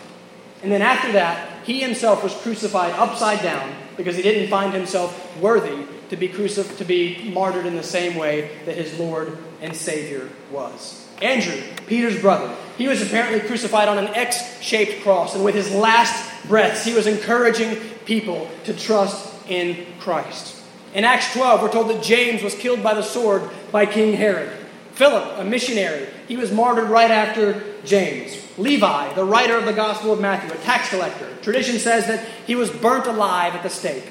And 0.64 0.72
then 0.72 0.82
after 0.82 1.14
that, 1.14 1.66
he 1.66 1.80
himself 1.80 2.24
was 2.24 2.36
crucified 2.36 2.92
upside 2.94 3.42
down 3.42 3.74
because 3.98 4.16
he 4.16 4.22
didn't 4.22 4.50
find 4.50 4.74
himself 4.74 5.38
worthy 5.38 5.86
to 6.10 6.18
be, 6.18 6.28
crucif- 6.28 6.78
to 6.78 6.86
be 6.86 7.32
martyred 7.34 7.66
in 7.66 7.76
the 7.76 7.84
same 7.84 8.16
way 8.16 8.52
that 8.66 8.76
his 8.76 8.98
Lord 9.00 9.38
and 9.62 9.76
Savior 9.76 10.30
was. 10.52 11.08
Andrew, 11.22 11.62
Peter's 11.88 12.20
brother, 12.20 12.54
he 12.78 12.88
was 12.88 13.02
apparently 13.02 13.40
crucified 13.42 13.88
on 13.88 13.98
an 13.98 14.08
X 14.16 14.60
shaped 14.62 15.04
cross, 15.04 15.36
and 15.36 15.46
with 15.46 15.56
his 15.56 15.72
last 15.72 16.48
breaths, 16.48 16.84
he 16.84 16.94
was 16.94 17.08
encouraging 17.08 17.76
people 18.06 18.50
to 18.64 18.74
trust 18.74 19.32
in 19.48 19.86
Christ. 20.00 20.58
In 20.94 21.06
Acts 21.06 21.34
12, 21.34 21.62
we're 21.62 21.72
told 21.72 21.90
that 21.90 22.04
James 22.04 22.44
was 22.44 22.56
killed 22.56 22.84
by 22.84 22.94
the 22.94 23.04
sword 23.04 23.50
by 23.72 23.86
King 23.86 24.14
Herod. 24.14 24.52
Philip, 24.94 25.40
a 25.40 25.44
missionary, 25.44 26.08
he 26.28 26.36
was 26.36 26.52
martyred 26.52 26.90
right 26.90 27.12
after 27.12 27.64
James. 27.86 28.36
Levi, 28.62 29.14
the 29.14 29.24
writer 29.24 29.58
of 29.58 29.66
the 29.66 29.74
Gospel 29.74 30.14
of 30.14 30.22
Matthew, 30.22 30.52
a 30.52 30.58
tax 30.64 30.90
collector, 30.90 31.36
tradition 31.42 31.80
says 31.80 32.08
that 32.08 32.26
he 32.46 32.56
was 32.56 32.70
burnt 32.70 33.08
alive 33.08 33.56
at 33.56 33.64
the 33.64 33.70
stake. 33.70 34.06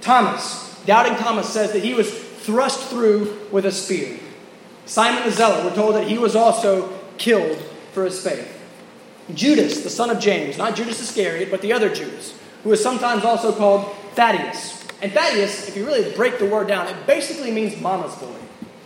Thomas, 0.00 0.82
doubting 0.84 1.16
Thomas, 1.16 1.48
says 1.48 1.72
that 1.72 1.82
he 1.82 1.94
was 1.94 2.12
thrust 2.12 2.90
through 2.90 3.48
with 3.50 3.64
a 3.64 3.72
spear. 3.72 4.18
Simon 4.86 5.24
the 5.24 5.30
Zealot, 5.30 5.64
we're 5.64 5.74
told 5.74 5.94
that 5.94 6.06
he 6.06 6.18
was 6.18 6.36
also 6.36 6.92
killed 7.16 7.56
for 7.92 8.04
his 8.04 8.22
faith. 8.22 8.50
Judas, 9.32 9.82
the 9.82 9.90
son 9.90 10.10
of 10.10 10.20
James, 10.20 10.58
not 10.58 10.76
Judas 10.76 11.00
Iscariot, 11.00 11.50
but 11.50 11.62
the 11.62 11.72
other 11.72 11.88
Judas, 11.92 12.38
who 12.62 12.72
is 12.72 12.82
sometimes 12.82 13.24
also 13.24 13.52
called 13.52 13.90
Thaddeus. 14.14 14.86
And 15.00 15.12
Thaddeus, 15.12 15.68
if 15.68 15.76
you 15.76 15.86
really 15.86 16.14
break 16.14 16.38
the 16.38 16.46
word 16.46 16.68
down, 16.68 16.86
it 16.88 17.06
basically 17.06 17.50
means 17.50 17.80
mama's 17.80 18.14
boy. 18.16 18.36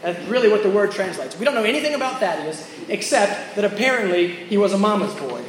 That's 0.02 0.18
really 0.28 0.48
what 0.48 0.62
the 0.62 0.70
word 0.70 0.92
translates. 0.92 1.38
We 1.38 1.44
don't 1.44 1.54
know 1.54 1.64
anything 1.64 1.94
about 1.94 2.20
Thaddeus 2.20 2.68
except 2.88 3.56
that 3.56 3.64
apparently 3.64 4.28
he 4.28 4.56
was 4.56 4.72
a 4.72 4.78
mama's 4.78 5.14
boy, 5.14 5.42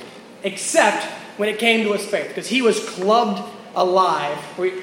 except 0.43 1.03
when 1.37 1.49
it 1.49 1.59
came 1.59 1.85
to 1.85 1.93
his 1.93 2.05
faith, 2.05 2.29
because 2.29 2.47
he 2.47 2.61
was 2.61 2.79
clubbed 2.89 3.41
alive. 3.75 4.37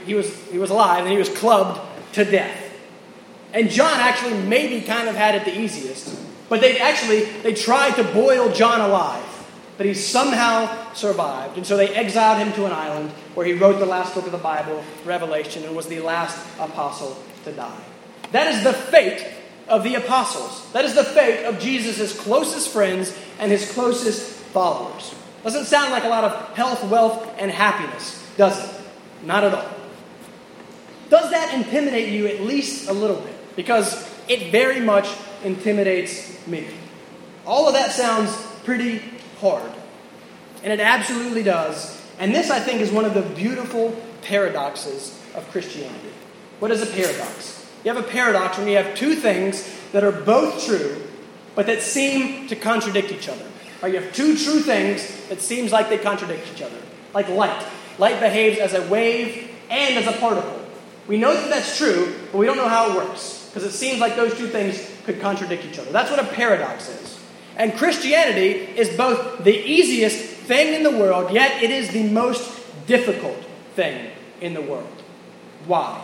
He 0.05 0.14
was, 0.14 0.35
he 0.44 0.59
was 0.59 0.70
alive 0.70 1.00
and 1.00 1.11
he 1.11 1.18
was 1.18 1.29
clubbed 1.29 1.81
to 2.14 2.24
death. 2.24 2.62
And 3.52 3.70
John 3.70 3.98
actually 3.98 4.35
maybe 4.35 4.87
kind 4.87 5.09
of 5.09 5.16
had 5.16 5.35
it 5.35 5.44
the 5.44 5.59
easiest, 5.59 6.16
but 6.48 6.61
they 6.61 6.79
actually 6.79 7.24
they 7.24 7.55
tried 7.55 7.96
to 7.96 8.05
boil 8.05 8.52
John 8.52 8.81
alive, 8.81 9.24
but 9.76 9.87
he 9.87 9.94
somehow 9.94 10.92
survived. 10.92 11.57
And 11.57 11.66
so 11.66 11.76
they 11.76 11.88
exiled 11.88 12.38
him 12.38 12.52
to 12.55 12.66
an 12.66 12.72
island 12.72 13.11
where 13.35 13.46
he 13.46 13.52
wrote 13.52 13.79
the 13.79 13.87
last 13.87 14.14
book 14.14 14.26
of 14.26 14.33
the 14.33 14.38
Bible, 14.38 14.85
Revelation, 15.05 15.64
and 15.64 15.74
was 15.74 15.87
the 15.87 16.00
last 16.00 16.38
apostle 16.59 17.16
to 17.44 17.52
die. 17.52 17.81
That 18.33 18.52
is 18.52 18.64
the 18.64 18.72
fate 18.72 19.24
of 19.68 19.83
the 19.83 19.94
apostles. 19.94 20.70
That 20.72 20.85
is 20.85 20.94
the 20.94 21.05
fate 21.05 21.44
of 21.44 21.59
Jesus' 21.59 22.18
closest 22.18 22.70
friends 22.70 23.16
and 23.38 23.50
his 23.50 23.70
closest 23.72 24.22
followers. 24.52 25.14
Doesn't 25.42 25.66
sound 25.66 25.92
like 25.92 26.05
a 26.05 26.09
lot 26.09 26.24
of 26.24 26.57
health, 26.57 26.85
wealth, 26.85 27.35
and 27.38 27.50
happiness, 27.50 28.24
does 28.37 28.62
it? 28.64 28.81
Not 29.24 29.44
at 29.44 29.55
all. 29.55 29.70
Does 31.09 31.31
that 31.31 31.55
intimidate 31.55 32.12
you 32.12 32.26
at 32.26 32.40
least 32.40 32.88
a 32.88 32.92
little 32.92 33.20
bit? 33.20 33.57
Because 33.57 33.94
it 34.29 34.50
very 34.50 34.81
much 34.81 35.09
intimidates 35.44 36.46
me. 36.46 36.66
All 37.46 37.68
of 37.68 37.74
that 37.74 37.92
sounds 37.92 38.35
pretty 38.64 39.00
hard. 39.38 39.70
And 40.64 40.72
it 40.72 40.81
absolutely 40.81 41.44
does. 41.44 42.02
And 42.18 42.35
this, 42.35 42.50
I 42.50 42.59
think, 42.59 42.81
is 42.81 42.90
one 42.90 43.05
of 43.05 43.14
the 43.14 43.22
beautiful 43.22 43.94
paradoxes 44.22 45.16
of 45.35 45.48
Christianity. 45.50 46.11
What 46.59 46.70
is 46.72 46.83
a 46.83 46.87
paradox? 46.87 47.56
You 47.87 47.94
have 47.94 48.05
a 48.05 48.09
paradox 48.09 48.59
when 48.59 48.66
you 48.66 48.79
have 48.79 48.96
two 48.96 49.14
things 49.14 49.64
that 49.92 50.03
are 50.03 50.11
both 50.11 50.66
true, 50.66 51.01
but 51.55 51.66
that 51.66 51.83
seem 51.83 52.49
to 52.49 52.57
contradict 52.57 53.12
each 53.12 53.29
other. 53.29 53.46
Or 53.81 53.88
you 53.88 54.01
have 54.01 54.12
two 54.12 54.37
true 54.37 54.59
things 54.59 55.29
that 55.29 55.40
seems 55.40 55.70
like 55.70 55.88
they 55.88 55.96
contradict 55.96 56.49
each 56.53 56.62
other. 56.62 56.79
Like 57.14 57.29
light. 57.29 57.64
Light 57.99 58.18
behaves 58.18 58.59
as 58.59 58.75
a 58.75 58.83
wave 58.88 59.53
and 59.70 60.05
as 60.05 60.12
a 60.12 60.18
particle. 60.18 60.66
We 61.07 61.16
know 61.16 61.33
that 61.33 61.49
that's 61.49 61.79
true, 61.79 62.12
but 62.33 62.38
we 62.38 62.46
don't 62.46 62.57
know 62.57 62.66
how 62.66 62.90
it 62.90 62.96
works 62.96 63.49
because 63.51 63.62
it 63.62 63.70
seems 63.70 64.01
like 64.01 64.16
those 64.16 64.37
two 64.37 64.49
things 64.49 64.85
could 65.05 65.20
contradict 65.20 65.64
each 65.64 65.79
other. 65.79 65.92
That's 65.92 66.11
what 66.11 66.18
a 66.18 66.27
paradox 66.27 66.88
is. 66.88 67.20
And 67.57 67.72
Christianity 67.72 68.51
is 68.77 68.96
both 68.96 69.44
the 69.44 69.57
easiest 69.57 70.18
thing 70.18 70.75
in 70.75 70.83
the 70.83 70.90
world, 70.90 71.33
yet 71.33 71.62
it 71.62 71.70
is 71.70 71.90
the 71.90 72.03
most 72.11 72.51
difficult 72.88 73.38
thing 73.77 74.11
in 74.40 74.55
the 74.55 74.62
world. 74.62 74.90
Why? 75.66 76.03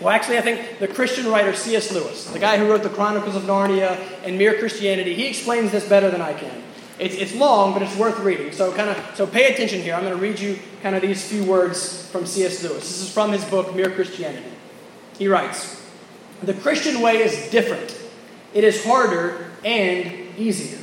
Well, 0.00 0.10
actually, 0.10 0.38
I 0.38 0.40
think 0.40 0.78
the 0.78 0.88
Christian 0.88 1.28
writer 1.28 1.54
C.S. 1.54 1.92
Lewis, 1.92 2.26
the 2.26 2.38
guy 2.38 2.58
who 2.58 2.68
wrote 2.68 2.82
the 2.82 2.88
Chronicles 2.88 3.36
of 3.36 3.42
Narnia 3.44 3.98
and 4.24 4.36
Mere 4.36 4.58
Christianity, 4.58 5.14
he 5.14 5.26
explains 5.26 5.70
this 5.70 5.88
better 5.88 6.10
than 6.10 6.20
I 6.20 6.32
can. 6.32 6.62
It's, 6.98 7.14
it's 7.14 7.34
long, 7.34 7.72
but 7.72 7.82
it's 7.82 7.96
worth 7.96 8.18
reading. 8.20 8.52
So, 8.52 8.72
kind 8.72 8.90
of, 8.90 9.16
so 9.16 9.26
pay 9.26 9.52
attention 9.52 9.80
here. 9.80 9.94
I'm 9.94 10.02
going 10.02 10.14
to 10.14 10.20
read 10.20 10.38
you 10.38 10.58
kind 10.82 10.94
of 10.94 11.02
these 11.02 11.26
few 11.26 11.44
words 11.44 12.08
from 12.10 12.26
C.S. 12.26 12.62
Lewis. 12.62 12.80
This 12.80 13.02
is 13.02 13.12
from 13.12 13.32
his 13.32 13.44
book 13.44 13.74
Mere 13.74 13.90
Christianity. 13.90 14.50
He 15.18 15.28
writes, 15.28 15.80
"The 16.42 16.54
Christian 16.54 17.00
way 17.00 17.18
is 17.18 17.50
different. 17.50 17.98
It 18.54 18.64
is 18.64 18.84
harder 18.84 19.50
and 19.64 20.36
easier. 20.36 20.78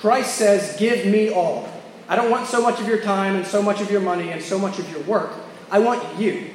Christ 0.00 0.36
says, 0.36 0.76
"Give 0.78 1.06
me 1.06 1.30
all. 1.30 1.68
I 2.08 2.16
don't 2.16 2.30
want 2.30 2.46
so 2.46 2.62
much 2.62 2.80
of 2.80 2.88
your 2.88 3.00
time 3.00 3.36
and 3.36 3.46
so 3.46 3.62
much 3.62 3.80
of 3.80 3.90
your 3.90 4.00
money 4.00 4.30
and 4.30 4.42
so 4.42 4.58
much 4.58 4.78
of 4.78 4.90
your 4.90 5.00
work. 5.02 5.32
I 5.70 5.78
want 5.80 6.18
you." 6.18 6.53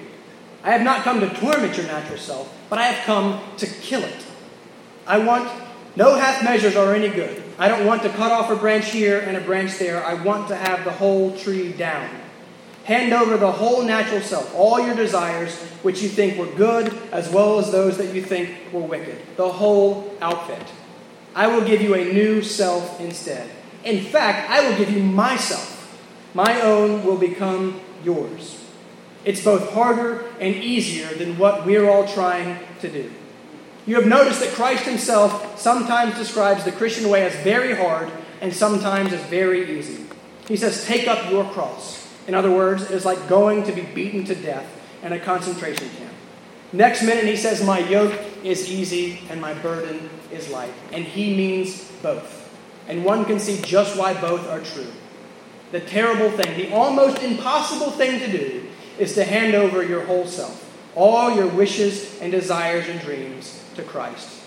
I 0.64 0.72
have 0.72 0.82
not 0.82 1.03
come 1.03 1.20
to 1.22 1.30
torment 1.30 1.78
your 1.78 1.88
natural 1.88 2.18
self, 2.18 2.53
but 2.70 2.80
I 2.80 2.88
have 2.88 3.05
come 3.05 3.41
to 3.57 3.66
kill 3.66 4.03
it. 4.03 4.26
I 5.07 5.20
want 5.20 5.49
no 5.95 6.16
half 6.16 6.43
measures 6.43 6.76
are 6.76 6.93
any 6.93 7.10
good. 7.10 7.43
I 7.57 7.68
don't 7.68 7.86
want 7.86 8.03
to 8.03 8.10
cut 8.10 8.32
off 8.32 8.49
a 8.49 8.55
branch 8.55 8.91
here 8.91 9.20
and 9.20 9.36
a 9.36 9.41
branch 9.41 9.78
there. 9.80 10.03
I 10.03 10.14
want 10.14 10.47
to 10.49 10.55
have 10.55 10.86
the 10.86 10.91
whole 10.91 11.36
tree 11.38 11.72
down. 11.74 12.10
Hand 12.86 13.14
over 13.14 13.38
the 13.38 13.51
whole 13.51 13.84
natural 13.84 14.22
self, 14.22 14.53
all 14.55 14.80
your 14.80 14.95
desires, 14.95 15.55
which 15.84 16.01
you 16.01 16.10
think 16.10 16.38
were 16.38 16.47
good, 16.55 16.97
as 17.12 17.30
well 17.30 17.60
as 17.60 17.72
those 17.72 17.97
that 17.97 18.14
you 18.16 18.22
think 18.22 18.49
were 18.72 18.82
wicked. 18.82 19.18
The 19.36 19.49
whole 19.49 20.16
outfit. 20.22 20.64
I 21.36 21.47
will 21.47 21.66
give 21.66 21.82
you 21.82 21.95
a 21.95 22.14
new 22.14 22.41
self 22.41 22.99
instead. 22.99 23.49
In 23.84 24.03
fact, 24.03 24.49
I 24.49 24.68
will 24.68 24.78
give 24.78 24.89
you 24.89 25.03
myself. 25.03 25.76
My 26.34 26.62
own 26.62 27.03
will 27.03 27.18
become 27.18 27.80
yours. 28.03 28.59
It's 29.26 29.43
both 29.43 29.72
harder 29.72 30.24
and 30.39 30.55
easier 30.55 31.13
than 31.15 31.38
what 31.38 31.65
we're 31.65 31.89
all 31.89 32.07
trying 32.07 32.59
to 32.82 32.89
do. 32.89 33.11
You 33.86 33.95
have 33.95 34.05
noticed 34.05 34.39
that 34.41 34.53
Christ 34.53 34.84
himself 34.84 35.59
sometimes 35.59 36.15
describes 36.15 36.63
the 36.63 36.72
Christian 36.72 37.09
way 37.09 37.24
as 37.24 37.36
very 37.43 37.76
hard 37.76 38.11
and 38.41 38.53
sometimes 38.53 39.11
as 39.13 39.22
very 39.24 39.78
easy. 39.78 40.05
He 40.47 40.57
says, 40.57 40.86
Take 40.86 41.07
up 41.07 41.30
your 41.30 41.43
cross. 41.51 42.07
In 42.28 42.36
other 42.36 42.51
words, 42.51 42.84
it 42.84 42.91
is 42.91 43.05
like 43.05 43.28
going 43.28 43.63
to 43.63 43.72
be 43.72 43.82
beaten 43.82 44.24
to 44.26 44.36
death 44.36 44.67
in 45.03 45.11
a 45.11 45.20
concentration 45.20 45.89
camp. 45.97 46.13
Next 46.72 47.01
minute, 47.01 47.26
he 47.26 47.36
says, 47.36 47.63
My 47.63 47.80
yoke 47.80 48.17
is 48.43 48.70
easy 48.70 49.22
and 49.30 49.41
my 49.41 49.53
burden 49.55 50.09
is 50.32 50.49
light. 50.49 50.74
And 50.91 51.03
he 51.03 51.36
means 51.36 51.91
both. 52.03 52.36
And 52.88 53.03
one 53.03 53.26
can 53.26 53.39
see 53.39 53.61
just 53.61 53.97
why 53.97 54.20
both 54.20 54.47
are 54.47 54.59
true. 54.61 54.91
The 55.72 55.80
terrible 55.80 56.30
thing, 56.32 56.57
the 56.57 56.72
almost 56.74 57.22
impossible 57.22 57.91
thing 57.91 58.20
to 58.20 58.32
do, 58.32 58.68
is 59.00 59.14
to 59.16 59.24
hand 59.24 59.56
over 59.56 59.84
your 59.84 60.06
whole 60.06 60.26
self, 60.26 60.66
all 60.95 61.36
your 61.36 61.47
wishes 61.47 62.20
and 62.22 62.32
desires 62.32 62.88
and 62.88 63.00
dreams 63.02 63.64
to 63.76 63.84
Christ. 63.84 64.41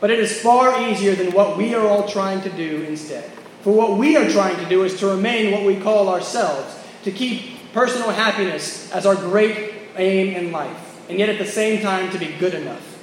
But 0.00 0.10
it 0.10 0.18
is 0.18 0.40
far 0.40 0.88
easier 0.88 1.14
than 1.14 1.32
what 1.32 1.56
we 1.56 1.74
are 1.74 1.86
all 1.86 2.08
trying 2.08 2.40
to 2.42 2.50
do 2.50 2.84
instead. 2.84 3.30
For 3.62 3.72
what 3.72 3.98
we 3.98 4.16
are 4.16 4.30
trying 4.30 4.56
to 4.56 4.68
do 4.68 4.84
is 4.84 4.98
to 5.00 5.08
remain 5.08 5.52
what 5.52 5.64
we 5.64 5.80
call 5.80 6.08
ourselves, 6.08 6.74
to 7.02 7.10
keep 7.10 7.72
personal 7.72 8.10
happiness 8.10 8.90
as 8.92 9.04
our 9.04 9.16
great 9.16 9.74
aim 9.96 10.34
in 10.34 10.52
life, 10.52 11.00
and 11.08 11.18
yet 11.18 11.28
at 11.28 11.38
the 11.38 11.44
same 11.44 11.82
time 11.82 12.10
to 12.10 12.18
be 12.18 12.32
good 12.38 12.54
enough. 12.54 12.98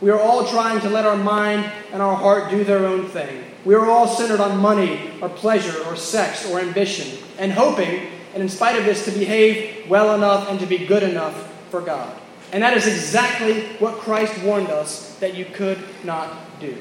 We 0.00 0.10
are 0.10 0.20
all 0.20 0.46
trying 0.46 0.80
to 0.80 0.90
let 0.90 1.06
our 1.06 1.16
mind 1.16 1.70
and 1.92 2.02
our 2.02 2.16
heart 2.16 2.50
do 2.50 2.64
their 2.64 2.86
own 2.86 3.06
thing. 3.06 3.44
We 3.64 3.74
are 3.74 3.86
all 3.86 4.08
centered 4.08 4.40
on 4.40 4.58
money 4.58 5.10
or 5.20 5.28
pleasure 5.28 5.84
or 5.84 5.94
sex 5.94 6.50
or 6.50 6.58
ambition, 6.58 7.18
and 7.38 7.52
hoping, 7.52 8.08
and 8.34 8.42
in 8.42 8.48
spite 8.48 8.78
of 8.78 8.84
this, 8.84 9.04
to 9.04 9.10
behave 9.10 9.88
well 9.88 10.14
enough 10.14 10.48
and 10.48 10.60
to 10.60 10.66
be 10.66 10.78
good 10.86 11.02
enough 11.02 11.52
for 11.70 11.80
God. 11.80 12.16
And 12.52 12.62
that 12.62 12.76
is 12.76 12.86
exactly 12.86 13.62
what 13.78 13.98
Christ 13.98 14.42
warned 14.42 14.68
us 14.68 15.16
that 15.20 15.34
you 15.34 15.44
could 15.44 15.78
not 16.04 16.60
do. 16.60 16.76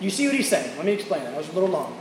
You 0.00 0.10
see 0.10 0.26
what 0.26 0.34
he's 0.34 0.48
saying? 0.48 0.76
Let 0.76 0.84
me 0.84 0.92
explain 0.92 1.24
that. 1.24 1.30
That 1.30 1.38
was 1.38 1.48
a 1.48 1.52
little 1.52 1.70
long. 1.70 1.98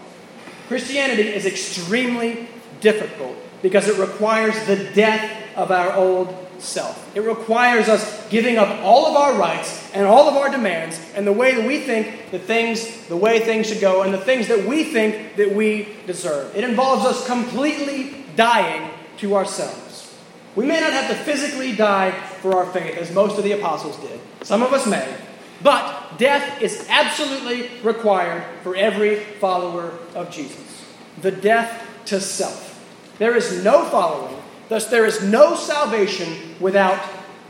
Christianity 0.68 1.30
is 1.30 1.45
extremely 1.45 2.47
difficult 2.82 3.38
because 3.62 3.88
it 3.88 3.97
requires 3.97 4.53
the 4.66 4.91
death 4.93 5.32
of 5.56 5.72
our 5.72 5.93
old 5.93 6.36
self. 6.58 7.16
It 7.16 7.22
requires 7.22 7.88
us 7.88 8.28
giving 8.30 8.58
up 8.58 8.82
all 8.82 9.06
of 9.06 9.16
our 9.16 9.39
rights 9.39 9.89
and 9.93 10.06
all 10.06 10.28
of 10.28 10.36
our 10.36 10.49
demands 10.49 10.99
and 11.16 11.26
the 11.26 11.34
way 11.34 11.56
that 11.56 11.66
we 11.66 11.80
think 11.80 12.32
the 12.32 12.39
things, 12.39 13.08
the 13.08 13.16
way 13.16 13.39
things 13.39 13.68
should 13.68 13.80
go, 13.80 14.01
and 14.01 14.14
the 14.14 14.20
things 14.20 14.47
that 14.47 14.66
we 14.66 14.84
think 14.84 15.36
that 15.38 15.53
we 15.53 15.88
deserve. 16.08 16.56
It 16.56 16.64
involves 16.64 17.06
us 17.06 17.26
completely 17.26 18.24
dying 18.36 18.92
to 19.18 19.36
ourselves. 19.36 20.14
We 20.56 20.66
may 20.66 20.80
not 20.80 20.94
have 20.94 21.10
to 21.10 21.16
physically 21.24 21.76
die 21.76 22.12
for 22.42 22.56
our 22.56 22.66
faith, 22.72 22.98
as 22.98 23.12
most 23.12 23.38
of 23.38 23.44
the 23.44 23.52
apostles 23.52 23.98
did. 23.98 24.20
Some 24.44 24.64
of 24.64 24.72
us 24.72 24.88
may. 24.88 25.16
But 25.62 26.18
death 26.18 26.62
is 26.62 26.86
absolutely 26.90 27.70
required 27.82 28.44
for 28.64 28.76
every 28.76 29.20
follower 29.20 29.98
of 30.14 30.32
Jesus. 30.32 30.86
The 31.22 31.32
death 31.32 31.86
to 32.06 32.20
self. 32.20 32.72
There 33.18 33.36
is 33.36 33.64
no 33.64 33.86
following 33.86 34.42
Thus, 34.68 34.88
there 34.88 35.06
is 35.06 35.22
no 35.22 35.56
salvation 35.56 36.56
without 36.60 37.00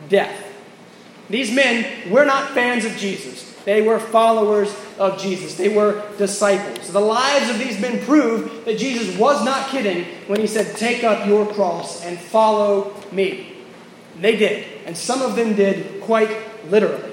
death. 0.10 0.54
These 1.30 1.52
men 1.52 2.12
were 2.12 2.26
not 2.26 2.52
fans 2.52 2.86
of 2.86 2.98
Jesus. 2.98 3.54
They 3.64 3.82
were 3.82 4.00
followers 4.00 4.74
of 4.98 5.20
Jesus. 5.20 5.56
They 5.56 5.70
were 5.70 6.04
disciples. 6.18 6.92
The 6.92 7.00
lives 7.00 7.50
of 7.50 7.60
these 7.60 7.80
men 7.80 8.04
prove 8.06 8.66
that 8.66 8.78
Jesus 8.78 9.18
was 9.18 9.44
not 9.44 9.70
kidding 9.70 10.06
when 10.28 10.40
he 10.40 10.48
said, 10.48 10.76
Take 10.78 11.04
up 11.04 11.28
your 11.28 11.46
cross 11.54 12.04
and 12.04 12.18
follow 12.18 12.94
me. 13.12 13.54
They 14.20 14.36
did. 14.36 14.66
And 14.86 14.98
some 14.98 15.22
of 15.22 15.36
them 15.36 15.56
did 15.56 16.02
quite 16.02 16.30
literally. 16.70 17.12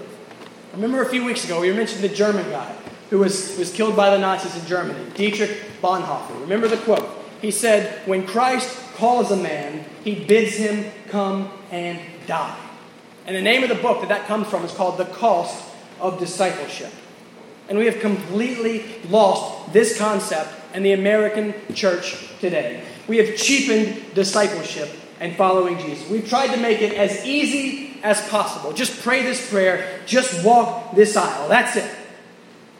Remember 0.74 1.03
a 1.03 1.09
few 1.09 1.24
weeks 1.24 1.45
ago, 1.45 1.61
we 1.61 1.72
mentioned 1.72 2.03
the 2.03 2.09
German 2.09 2.49
guy 2.51 2.74
who 3.11 3.18
was, 3.18 3.59
was 3.59 3.72
killed 3.72 3.95
by 3.95 4.11
the 4.11 4.18
Nazis 4.18 4.57
in 4.57 4.66
Germany, 4.66 5.11
Dietrich 5.14 5.51
Bonhoeffer. 5.83 6.41
Remember 6.41 6.68
the 6.68 6.78
quote? 6.78 7.09
He 7.43 7.51
said, 7.51 8.07
When 8.07 8.26
Christ 8.26 8.74
calls 8.95 9.30
a 9.30 9.37
man, 9.37 9.85
he 10.05 10.24
bids 10.24 10.57
him 10.57 10.91
come 11.09 11.51
and 11.70 11.99
die. 12.26 12.59
And 13.26 13.37
the 13.37 13.43
name 13.43 13.62
of 13.62 13.68
the 13.68 13.74
book 13.76 14.01
that 14.01 14.09
that 14.09 14.26
comes 14.26 14.49
from 14.49 14.64
is 14.64 14.72
called 14.72 14.99
The 14.99 15.05
Cost 15.05 15.62
of 16.01 16.18
Discipleship. 16.18 16.93
And 17.68 17.78
we 17.78 17.86
have 17.86 18.00
completely 18.00 18.84
lost 19.08 19.72
this 19.72 19.98
concept 19.98 20.50
in 20.74 20.82
the 20.82 20.92
American 20.92 21.54
church 21.74 22.16
today. 22.40 22.82
We 23.08 23.18
have 23.18 23.36
cheapened 23.36 24.14
discipleship 24.14 24.90
and 25.20 25.36
following 25.36 25.78
Jesus. 25.78 26.08
We've 26.08 26.28
tried 26.28 26.54
to 26.54 26.60
make 26.60 26.82
it 26.82 26.94
as 26.94 27.24
easy 27.24 28.00
as 28.02 28.20
possible. 28.28 28.72
Just 28.72 29.00
pray 29.02 29.22
this 29.22 29.48
prayer, 29.50 30.00
just 30.06 30.44
walk 30.44 30.94
this 30.94 31.16
aisle. 31.16 31.48
That's 31.48 31.76
it. 31.76 31.90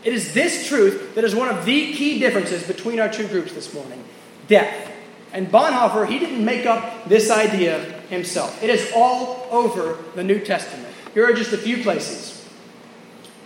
It 0.04 0.12
is 0.12 0.34
this 0.34 0.66
truth 0.66 1.14
that 1.14 1.24
is 1.24 1.34
one 1.34 1.48
of 1.48 1.64
the 1.64 1.92
key 1.92 2.18
differences 2.18 2.66
between 2.66 2.98
our 2.98 3.08
two 3.08 3.28
groups 3.28 3.52
this 3.52 3.72
morning 3.72 4.02
death. 4.48 4.90
And 5.32 5.50
Bonhoeffer, 5.50 6.06
he 6.08 6.18
didn't 6.18 6.44
make 6.44 6.66
up 6.66 7.08
this 7.08 7.30
idea 7.30 7.80
himself. 8.10 8.62
It 8.62 8.68
is 8.68 8.92
all 8.94 9.46
over 9.50 9.96
the 10.14 10.22
New 10.22 10.40
Testament. 10.40 10.92
Here 11.14 11.26
are 11.26 11.32
just 11.32 11.52
a 11.52 11.58
few 11.58 11.82
places. 11.82 12.46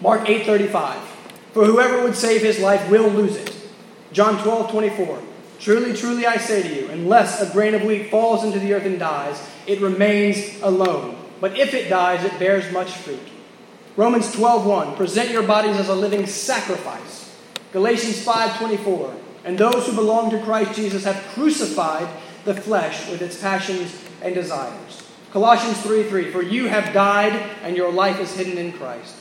Mark 0.01 0.27
8:35. 0.27 1.16
For 1.57 1.65
whoever 1.65 2.03
would 2.03 2.15
save 2.15 2.43
his 2.43 2.59
life 2.59 2.91
will 2.91 3.09
lose 3.09 3.35
it. 3.35 3.51
John 4.13 4.37
12:24. 4.37 5.21
Truly, 5.59 5.95
truly 5.97 6.27
I 6.27 6.37
say 6.37 6.61
to 6.61 6.69
you, 6.69 6.91
unless 6.91 7.41
a 7.41 7.51
grain 7.51 7.75
of 7.75 7.83
wheat 7.83 8.11
falls 8.11 8.45
into 8.45 8.59
the 8.59 8.75
earth 8.75 8.85
and 8.85 8.99
dies, 8.99 9.41
it 9.67 9.81
remains 9.81 10.61
alone. 10.61 11.17
But 11.41 11.59
if 11.59 11.73
it 11.73 11.89
dies, 11.89 12.23
it 12.25 12.39
bears 12.39 12.71
much 12.71 12.91
fruit. 12.91 13.27
Romans 13.97 14.31
12:1. 14.33 14.97
Present 14.97 15.31
your 15.31 15.45
bodies 15.45 15.79
as 15.79 15.89
a 15.89 15.95
living 15.95 16.27
sacrifice. 16.27 17.31
Galatians 17.73 18.23
5:24. 18.23 19.13
And 19.43 19.57
those 19.57 19.87
who 19.87 19.93
belong 19.93 20.29
to 20.33 20.45
Christ 20.45 20.75
Jesus 20.75 21.05
have 21.05 21.25
crucified 21.33 22.09
the 22.45 22.53
flesh 22.53 23.09
with 23.09 23.23
its 23.23 23.41
passions 23.41 23.95
and 24.21 24.35
desires. 24.35 25.05
Colossians 25.33 25.81
3 25.81 26.03
3, 26.03 26.31
for 26.31 26.43
you 26.43 26.69
have 26.69 26.93
died 26.93 27.33
and 27.63 27.79
your 27.79 27.91
life 27.91 28.21
is 28.21 28.37
hidden 28.37 28.59
in 28.59 28.75
Christ. 28.75 29.15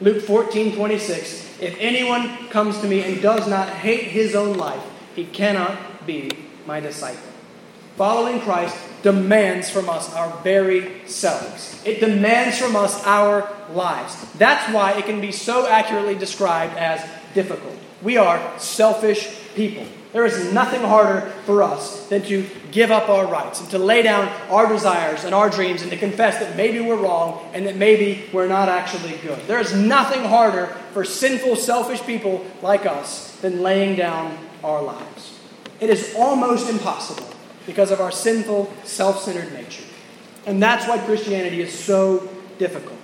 Luke 0.00 0.22
14 0.22 0.76
26, 0.76 1.60
if 1.60 1.76
anyone 1.78 2.48
comes 2.48 2.78
to 2.80 2.88
me 2.88 3.02
and 3.02 3.20
does 3.20 3.46
not 3.46 3.68
hate 3.68 4.04
his 4.04 4.34
own 4.34 4.56
life, 4.56 4.82
he 5.14 5.26
cannot 5.26 6.06
be 6.06 6.30
my 6.66 6.80
disciple. 6.80 7.20
Following 7.96 8.40
Christ 8.40 8.76
demands 9.02 9.68
from 9.68 9.90
us 9.90 10.14
our 10.14 10.30
very 10.42 11.06
selves. 11.06 11.82
It 11.84 12.00
demands 12.00 12.58
from 12.58 12.76
us 12.76 13.04
our 13.04 13.50
lives. 13.72 14.16
That's 14.34 14.72
why 14.72 14.92
it 14.92 15.04
can 15.04 15.20
be 15.20 15.32
so 15.32 15.66
accurately 15.66 16.14
described 16.14 16.76
as 16.78 17.06
difficult. 17.34 17.76
We 18.02 18.16
are 18.16 18.58
selfish 18.58 19.28
people. 19.54 19.86
There 20.12 20.24
is 20.24 20.52
nothing 20.52 20.80
harder 20.80 21.20
for 21.44 21.62
us 21.62 22.08
than 22.08 22.22
to 22.22 22.48
give 22.72 22.90
up 22.90 23.08
our 23.08 23.26
rights 23.26 23.60
and 23.60 23.70
to 23.70 23.78
lay 23.78 24.02
down 24.02 24.26
our 24.50 24.68
desires 24.68 25.24
and 25.24 25.34
our 25.34 25.48
dreams 25.48 25.82
and 25.82 25.90
to 25.92 25.96
confess 25.96 26.38
that 26.40 26.56
maybe 26.56 26.80
we're 26.80 27.00
wrong 27.00 27.48
and 27.54 27.66
that 27.66 27.76
maybe 27.76 28.28
we're 28.32 28.48
not 28.48 28.68
actually 28.68 29.16
good. 29.18 29.38
There 29.46 29.60
is 29.60 29.74
nothing 29.74 30.24
harder 30.24 30.66
for 30.92 31.04
sinful, 31.04 31.56
selfish 31.56 32.02
people 32.02 32.44
like 32.60 32.86
us 32.86 33.36
than 33.36 33.62
laying 33.62 33.96
down 33.96 34.36
our 34.64 34.82
lives. 34.82 35.38
It 35.78 35.90
is 35.90 36.14
almost 36.16 36.68
impossible 36.68 37.28
because 37.66 37.92
of 37.92 38.00
our 38.00 38.10
sinful, 38.10 38.72
self 38.84 39.22
centered 39.22 39.52
nature. 39.52 39.84
And 40.44 40.60
that's 40.60 40.88
why 40.88 40.98
Christianity 40.98 41.60
is 41.60 41.72
so 41.72 42.28
difficult. 42.58 42.98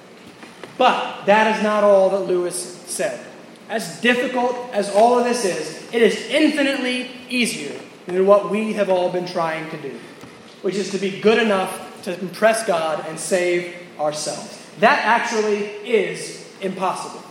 But 0.76 1.24
that 1.26 1.56
is 1.56 1.62
not 1.62 1.84
all 1.84 2.10
that 2.10 2.20
Lewis 2.20 2.56
said. 2.86 3.24
As 3.68 4.00
difficult 4.00 4.56
as 4.72 4.88
all 4.90 5.18
of 5.18 5.24
this 5.24 5.44
is, 5.44 5.92
it 5.92 6.02
is 6.02 6.16
infinitely 6.28 7.10
easier 7.28 7.78
than 8.06 8.26
what 8.26 8.50
we 8.50 8.74
have 8.74 8.88
all 8.88 9.10
been 9.10 9.26
trying 9.26 9.68
to 9.70 9.76
do, 9.82 9.98
which 10.62 10.76
is 10.76 10.90
to 10.92 10.98
be 10.98 11.20
good 11.20 11.38
enough 11.38 12.02
to 12.04 12.18
impress 12.20 12.64
God 12.66 13.04
and 13.08 13.18
save 13.18 13.74
ourselves. 13.98 14.64
That 14.78 15.04
actually 15.04 15.64
is 15.84 16.48
impossible. 16.60 17.22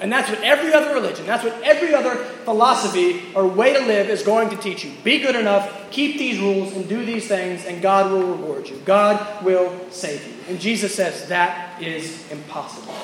And 0.00 0.10
that's 0.10 0.28
what 0.28 0.40
every 0.42 0.72
other 0.72 0.94
religion, 0.94 1.26
that's 1.26 1.44
what 1.44 1.62
every 1.62 1.94
other 1.94 2.16
philosophy 2.44 3.22
or 3.36 3.46
way 3.46 3.72
to 3.72 3.78
live 3.78 4.10
is 4.10 4.22
going 4.22 4.50
to 4.50 4.56
teach 4.56 4.84
you. 4.84 4.92
Be 5.04 5.20
good 5.20 5.36
enough, 5.36 5.92
keep 5.92 6.18
these 6.18 6.40
rules, 6.40 6.72
and 6.72 6.88
do 6.88 7.04
these 7.04 7.28
things, 7.28 7.64
and 7.66 7.80
God 7.80 8.10
will 8.10 8.34
reward 8.34 8.68
you. 8.68 8.82
God 8.84 9.44
will 9.44 9.72
save 9.90 10.26
you. 10.26 10.34
And 10.48 10.58
Jesus 10.58 10.94
says 10.94 11.28
that 11.28 11.80
is 11.80 12.28
impossible. 12.32 12.94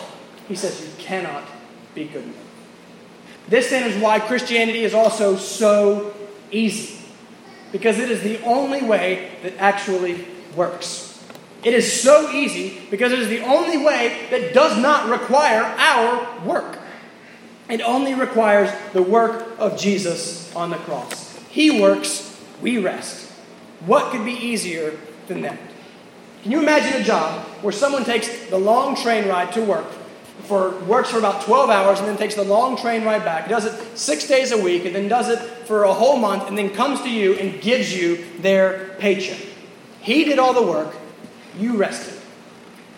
He 0.49 0.57
says 0.57 0.81
you 0.81 0.91
cannot 0.99 1.45
be 1.95 2.07
good 2.07 2.25
enough. 2.25 2.48
This 3.49 3.71
then 3.71 3.91
is 3.91 4.03
why 4.03 4.21
Christianity 4.21 4.85
is 4.85 4.95
also 4.95 5.37
so 5.37 6.15
easy, 6.51 6.99
because 7.73 7.99
it 7.99 8.11
is 8.11 8.23
the 8.23 8.43
only 8.43 8.83
way 8.83 9.31
that 9.43 9.57
actually 9.59 10.27
works. 10.55 11.07
It 11.65 11.75
is 11.75 12.01
so 12.01 12.31
easy 12.31 12.81
because 12.91 13.11
it 13.11 13.19
is 13.19 13.29
the 13.29 13.41
only 13.41 13.79
way 13.79 14.27
that 14.31 14.55
does 14.55 14.79
not 14.79 15.09
require 15.09 15.63
our 15.63 16.47
work. 16.47 16.79
It 17.69 17.81
only 17.81 18.15
requires 18.15 18.71
the 18.93 19.03
work 19.03 19.59
of 19.59 19.77
Jesus 19.77 20.55
on 20.55 20.71
the 20.71 20.77
cross. 20.77 21.37
He 21.51 21.81
works, 21.81 22.41
we 22.63 22.79
rest. 22.79 23.31
What 23.87 24.13
could 24.13 24.25
be 24.25 24.33
easier 24.33 24.99
than 25.27 25.43
that? 25.43 25.59
Can 26.43 26.53
you 26.53 26.61
imagine 26.61 27.01
a 27.01 27.05
job 27.05 27.45
where 27.63 27.73
someone 27.73 28.05
takes 28.05 28.47
the 28.47 28.59
long 28.59 28.95
train 28.95 29.29
ride 29.29 29.53
to 29.55 29.63
work, 29.63 29.87
for 30.49 30.71
works 30.85 31.11
for 31.11 31.19
about 31.19 31.43
12 31.43 31.71
hours, 31.71 31.99
and 32.01 32.09
then 32.09 32.17
takes 32.17 32.35
the 32.35 32.43
long 32.43 32.77
train 32.77 33.05
ride 33.05 33.25
back, 33.25 33.49
does 33.49 33.67
it 33.67 33.99
six 33.99 34.27
days 34.27 34.51
a 34.51 34.59
week, 34.61 34.85
and 34.85 34.95
then 34.95 35.07
does 35.07 35.29
it 35.29 35.39
for 35.67 35.85
a 35.85 35.93
whole 35.93 36.17
month, 36.17 36.49
and 36.49 36.57
then 36.57 36.71
comes 36.71 37.01
to 37.03 37.11
you 37.11 37.35
and 37.35 37.61
gives 37.61 37.95
you 37.95 38.25
their 38.39 38.97
paycheck? 38.99 39.45
He 40.01 40.25
did 40.25 40.39
all 40.39 40.55
the 40.55 40.67
work, 40.67 40.97
you 41.59 41.77
rested. 41.77 42.15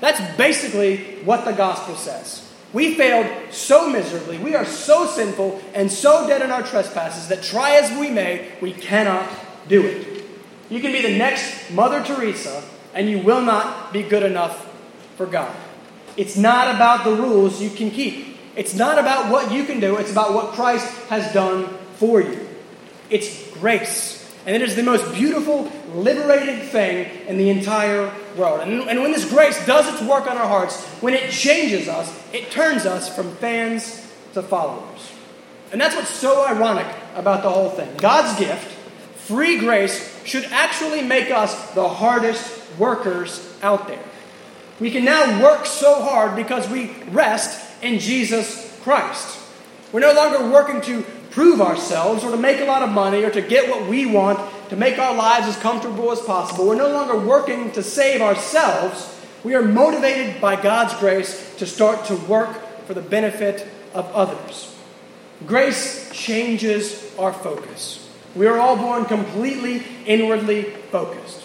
That's 0.00 0.36
basically 0.36 1.22
what 1.24 1.44
the 1.44 1.52
gospel 1.52 1.96
says. 1.96 2.46
We 2.72 2.94
failed 2.94 3.52
so 3.52 3.90
miserably, 3.90 4.38
we 4.38 4.54
are 4.54 4.64
so 4.64 5.06
sinful 5.06 5.60
and 5.74 5.90
so 5.90 6.28
dead 6.28 6.40
in 6.40 6.50
our 6.50 6.62
trespasses 6.62 7.28
that 7.28 7.42
try 7.42 7.76
as 7.76 7.90
we 7.98 8.10
may, 8.10 8.52
we 8.60 8.72
cannot 8.72 9.28
do 9.68 9.84
it. 9.84 10.24
You 10.70 10.80
can 10.80 10.92
be 10.92 11.02
the 11.02 11.18
next 11.18 11.72
Mother 11.72 12.02
Teresa, 12.02 12.62
and 12.94 13.10
you 13.10 13.18
will 13.18 13.42
not 13.42 13.92
be 13.92 14.04
good 14.04 14.22
enough 14.22 14.68
for 15.16 15.26
God. 15.26 15.54
It's 16.16 16.36
not 16.36 16.74
about 16.74 17.04
the 17.04 17.14
rules 17.14 17.60
you 17.60 17.70
can 17.70 17.90
keep. 17.90 18.36
It's 18.56 18.74
not 18.74 18.98
about 18.98 19.30
what 19.30 19.52
you 19.52 19.64
can 19.64 19.80
do, 19.80 19.96
it's 19.96 20.10
about 20.10 20.34
what 20.34 20.52
Christ 20.52 20.86
has 21.08 21.32
done 21.32 21.66
for 21.94 22.20
you. 22.20 22.46
It's 23.08 23.50
grace. 23.54 24.18
And 24.46 24.56
it 24.56 24.62
is 24.62 24.74
the 24.74 24.82
most 24.82 25.14
beautiful, 25.14 25.70
liberating 25.94 26.60
thing 26.60 27.26
in 27.26 27.36
the 27.36 27.50
entire 27.50 28.12
world. 28.36 28.60
And, 28.60 28.88
and 28.88 29.02
when 29.02 29.12
this 29.12 29.28
grace 29.28 29.64
does 29.66 29.86
its 29.92 30.02
work 30.02 30.30
on 30.30 30.36
our 30.36 30.48
hearts, 30.48 30.82
when 31.02 31.14
it 31.14 31.30
changes 31.30 31.88
us, 31.88 32.12
it 32.32 32.50
turns 32.50 32.86
us 32.86 33.14
from 33.14 33.34
fans 33.36 34.06
to 34.32 34.42
followers. 34.42 35.12
And 35.72 35.80
that's 35.80 35.94
what's 35.94 36.10
so 36.10 36.46
ironic 36.46 36.86
about 37.14 37.42
the 37.42 37.50
whole 37.50 37.70
thing. 37.70 37.96
God's 37.98 38.38
gift, 38.38 38.66
free 39.26 39.58
grace, 39.58 40.24
should 40.24 40.44
actually 40.46 41.02
make 41.02 41.30
us 41.30 41.72
the 41.72 41.88
hardest 41.88 42.78
workers 42.78 43.46
out 43.62 43.86
there. 43.88 44.02
We 44.80 44.90
can 44.90 45.04
now 45.04 45.42
work 45.42 45.66
so 45.66 46.02
hard 46.02 46.34
because 46.34 46.68
we 46.68 46.90
rest 47.10 47.60
in 47.82 47.98
Jesus 47.98 48.78
Christ. 48.82 49.38
We're 49.92 50.00
no 50.00 50.12
longer 50.12 50.50
working 50.50 50.80
to 50.82 51.02
prove 51.30 51.60
ourselves 51.60 52.24
or 52.24 52.30
to 52.30 52.36
make 52.36 52.60
a 52.60 52.64
lot 52.64 52.82
of 52.82 52.90
money 52.90 53.22
or 53.22 53.30
to 53.30 53.42
get 53.42 53.68
what 53.68 53.88
we 53.88 54.06
want, 54.06 54.40
to 54.70 54.76
make 54.76 54.98
our 54.98 55.14
lives 55.14 55.46
as 55.46 55.56
comfortable 55.56 56.10
as 56.12 56.20
possible. 56.20 56.66
We're 56.66 56.76
no 56.76 56.90
longer 56.90 57.18
working 57.18 57.70
to 57.72 57.82
save 57.82 58.22
ourselves. 58.22 59.20
We 59.44 59.54
are 59.54 59.62
motivated 59.62 60.40
by 60.40 60.60
God's 60.60 60.94
grace 60.94 61.54
to 61.56 61.66
start 61.66 62.06
to 62.06 62.16
work 62.16 62.84
for 62.86 62.94
the 62.94 63.02
benefit 63.02 63.66
of 63.94 64.06
others. 64.12 64.74
Grace 65.46 66.10
changes 66.12 67.14
our 67.18 67.32
focus. 67.32 68.08
We 68.34 68.46
are 68.46 68.58
all 68.58 68.76
born 68.76 69.04
completely 69.04 69.82
inwardly 70.06 70.62
focused. 70.92 71.39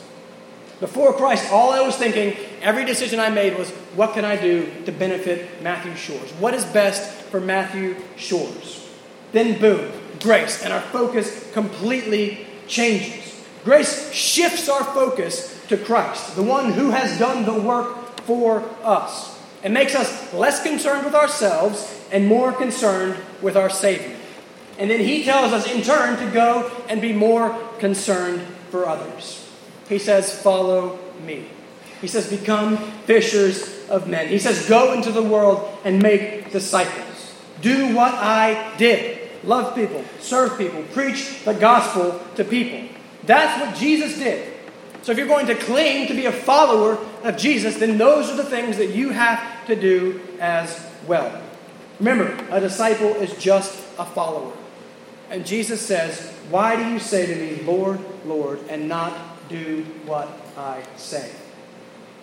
Before 0.80 1.13
Christ, 1.13 1.51
all 1.51 1.71
I 1.71 1.82
was 1.82 1.95
thinking, 1.95 2.36
every 2.61 2.84
decision 2.84 3.19
I 3.19 3.30
made 3.30 3.57
was, 3.57 3.69
what 3.95 4.13
can 4.13 4.26
I 4.26 4.36
do 4.36 4.69
to 4.86 4.91
benefit 4.91 5.63
Matthew 5.63 5.95
Shores? 5.95 6.32
What 6.34 6.53
is 6.53 6.65
best 6.65 7.09
for 7.26 7.39
Matthew 7.39 7.95
Shores? 8.17 8.89
Then, 9.32 9.59
boom, 9.59 9.91
grace, 10.19 10.63
and 10.63 10.73
our 10.73 10.82
focus 10.82 11.51
completely 11.53 12.45
changes. 12.67 13.45
Grace 13.63 14.11
shifts 14.11 14.67
our 14.67 14.84
focus 14.84 15.65
to 15.69 15.78
Christ, 15.78 16.36
the 16.36 16.43
one 16.43 16.73
who 16.73 16.91
has 16.91 17.17
done 17.17 17.45
the 17.45 17.59
work 17.59 18.21
for 18.21 18.63
us. 18.84 19.39
It 19.63 19.69
makes 19.71 19.95
us 19.95 20.34
less 20.34 20.61
concerned 20.61 21.05
with 21.05 21.15
ourselves 21.15 22.05
and 22.11 22.28
more 22.28 22.51
concerned 22.51 23.15
with 23.41 23.55
our 23.55 23.69
Savior. 23.69 24.15
And 24.78 24.89
then 24.89 24.99
He 24.99 25.23
tells 25.23 25.53
us, 25.53 25.71
in 25.71 25.82
turn, 25.82 26.17
to 26.19 26.32
go 26.32 26.69
and 26.89 27.01
be 27.01 27.13
more 27.13 27.57
concerned 27.80 28.41
for 28.69 28.88
others. 28.88 29.44
He 29.89 29.99
says, 29.99 30.41
Follow 30.41 30.99
me. 31.25 31.47
He 32.01 32.07
says, 32.07 32.29
Become 32.29 32.77
fishers 33.05 33.88
of 33.89 34.07
men. 34.07 34.27
He 34.27 34.39
says, 34.39 34.67
Go 34.67 34.93
into 34.93 35.11
the 35.11 35.23
world 35.23 35.77
and 35.83 36.01
make 36.01 36.51
disciples. 36.51 37.33
Do 37.61 37.95
what 37.95 38.13
I 38.13 38.75
did 38.77 39.25
love 39.45 39.75
people, 39.75 40.03
serve 40.19 40.57
people, 40.57 40.83
preach 40.93 41.43
the 41.43 41.53
gospel 41.53 42.19
to 42.36 42.43
people. 42.43 42.88
That's 43.23 43.61
what 43.61 43.75
Jesus 43.75 44.17
did. 44.17 44.53
So 45.01 45.11
if 45.11 45.17
you're 45.17 45.27
going 45.27 45.47
to 45.47 45.55
claim 45.55 46.07
to 46.07 46.13
be 46.13 46.25
a 46.25 46.31
follower 46.31 46.97
of 47.23 47.38
Jesus, 47.38 47.77
then 47.77 47.97
those 47.97 48.29
are 48.29 48.36
the 48.36 48.43
things 48.43 48.77
that 48.77 48.89
you 48.89 49.09
have 49.09 49.65
to 49.67 49.75
do 49.75 50.19
as 50.39 50.83
well. 51.07 51.41
Remember, 51.99 52.38
a 52.49 52.59
disciple 52.59 53.09
is 53.15 53.36
just 53.38 53.73
a 53.99 54.05
follower. 54.05 54.51
And 55.29 55.45
Jesus 55.45 55.81
says, 55.81 56.31
Why 56.49 56.75
do 56.75 56.89
you 56.89 56.99
say 56.99 57.25
to 57.27 57.36
me, 57.36 57.63
Lord, 57.63 57.99
Lord, 58.25 58.59
and 58.67 58.89
not 58.89 59.13
do 59.49 59.83
what 60.05 60.29
I 60.57 60.83
say? 60.95 61.31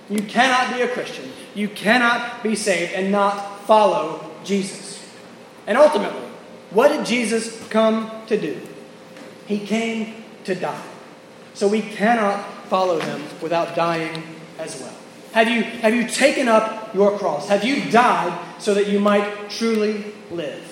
You 0.08 0.22
cannot 0.22 0.74
be 0.74 0.82
a 0.82 0.88
Christian. 0.88 1.30
You 1.54 1.68
cannot 1.68 2.42
be 2.42 2.54
saved 2.56 2.92
and 2.92 3.12
not 3.12 3.64
follow 3.66 4.30
Jesus. 4.44 5.02
And 5.66 5.78
ultimately, 5.78 6.28
what 6.70 6.88
did 6.88 7.06
Jesus 7.06 7.66
come 7.68 8.10
to 8.26 8.40
do? 8.40 8.60
He 9.46 9.58
came 9.58 10.24
to 10.44 10.54
die. 10.54 10.82
So 11.54 11.68
we 11.68 11.82
cannot 11.82 12.44
follow 12.68 12.98
him 12.98 13.22
without 13.40 13.76
dying 13.76 14.22
as 14.58 14.80
well. 14.80 14.94
Have 15.32 15.48
you, 15.48 15.62
have 15.62 15.94
you 15.94 16.06
taken 16.06 16.48
up 16.48 16.94
your 16.94 17.18
cross? 17.18 17.48
Have 17.48 17.64
you 17.64 17.90
died 17.90 18.38
so 18.58 18.74
that 18.74 18.88
you 18.88 19.00
might 19.00 19.50
truly 19.50 20.04
live? 20.30 20.62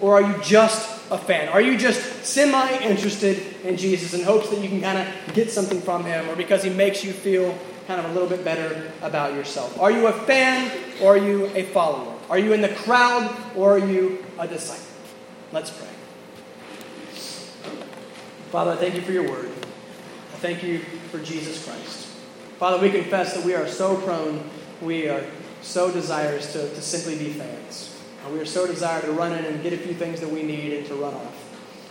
Or 0.00 0.20
are 0.20 0.22
you 0.22 0.42
just 0.42 0.93
a 1.14 1.18
fan? 1.18 1.48
Are 1.48 1.60
you 1.60 1.78
just 1.78 2.24
semi 2.24 2.78
interested 2.82 3.40
in 3.64 3.76
Jesus 3.76 4.14
in 4.14 4.24
hopes 4.24 4.50
that 4.50 4.60
you 4.60 4.68
can 4.68 4.80
kind 4.80 4.98
of 4.98 5.34
get 5.34 5.50
something 5.50 5.80
from 5.80 6.04
him 6.04 6.28
or 6.28 6.36
because 6.36 6.62
he 6.62 6.70
makes 6.70 7.04
you 7.04 7.12
feel 7.12 7.56
kind 7.86 8.00
of 8.00 8.10
a 8.10 8.12
little 8.12 8.28
bit 8.28 8.44
better 8.44 8.90
about 9.00 9.34
yourself? 9.34 9.80
Are 9.80 9.90
you 9.90 10.08
a 10.08 10.12
fan 10.12 10.70
or 11.00 11.14
are 11.14 11.18
you 11.18 11.46
a 11.54 11.62
follower? 11.62 12.14
Are 12.28 12.38
you 12.38 12.52
in 12.52 12.60
the 12.60 12.68
crowd 12.68 13.34
or 13.54 13.74
are 13.74 13.86
you 13.86 14.24
a 14.38 14.48
disciple? 14.48 14.84
Let's 15.52 15.70
pray. 15.70 15.88
Father, 18.50 18.72
I 18.72 18.76
thank 18.76 18.94
you 18.94 19.02
for 19.02 19.12
your 19.12 19.28
word. 19.28 19.46
I 19.46 20.36
thank 20.38 20.62
you 20.62 20.80
for 21.10 21.18
Jesus 21.20 21.64
Christ. 21.64 22.08
Father, 22.58 22.80
we 22.80 22.90
confess 22.90 23.34
that 23.34 23.44
we 23.44 23.54
are 23.54 23.68
so 23.68 23.96
prone, 23.96 24.48
we 24.80 25.08
are 25.08 25.24
so 25.62 25.90
desirous 25.90 26.52
to, 26.52 26.68
to 26.68 26.82
simply 26.82 27.18
be 27.18 27.32
fans. 27.32 27.93
And 28.24 28.32
we 28.32 28.40
are 28.40 28.46
so 28.46 28.66
desired 28.66 29.04
to 29.04 29.12
run 29.12 29.32
in 29.32 29.44
and 29.44 29.62
get 29.62 29.72
a 29.72 29.76
few 29.76 29.94
things 29.94 30.20
that 30.20 30.30
we 30.30 30.42
need 30.42 30.72
and 30.72 30.86
to 30.86 30.94
run 30.94 31.14
off. 31.14 31.34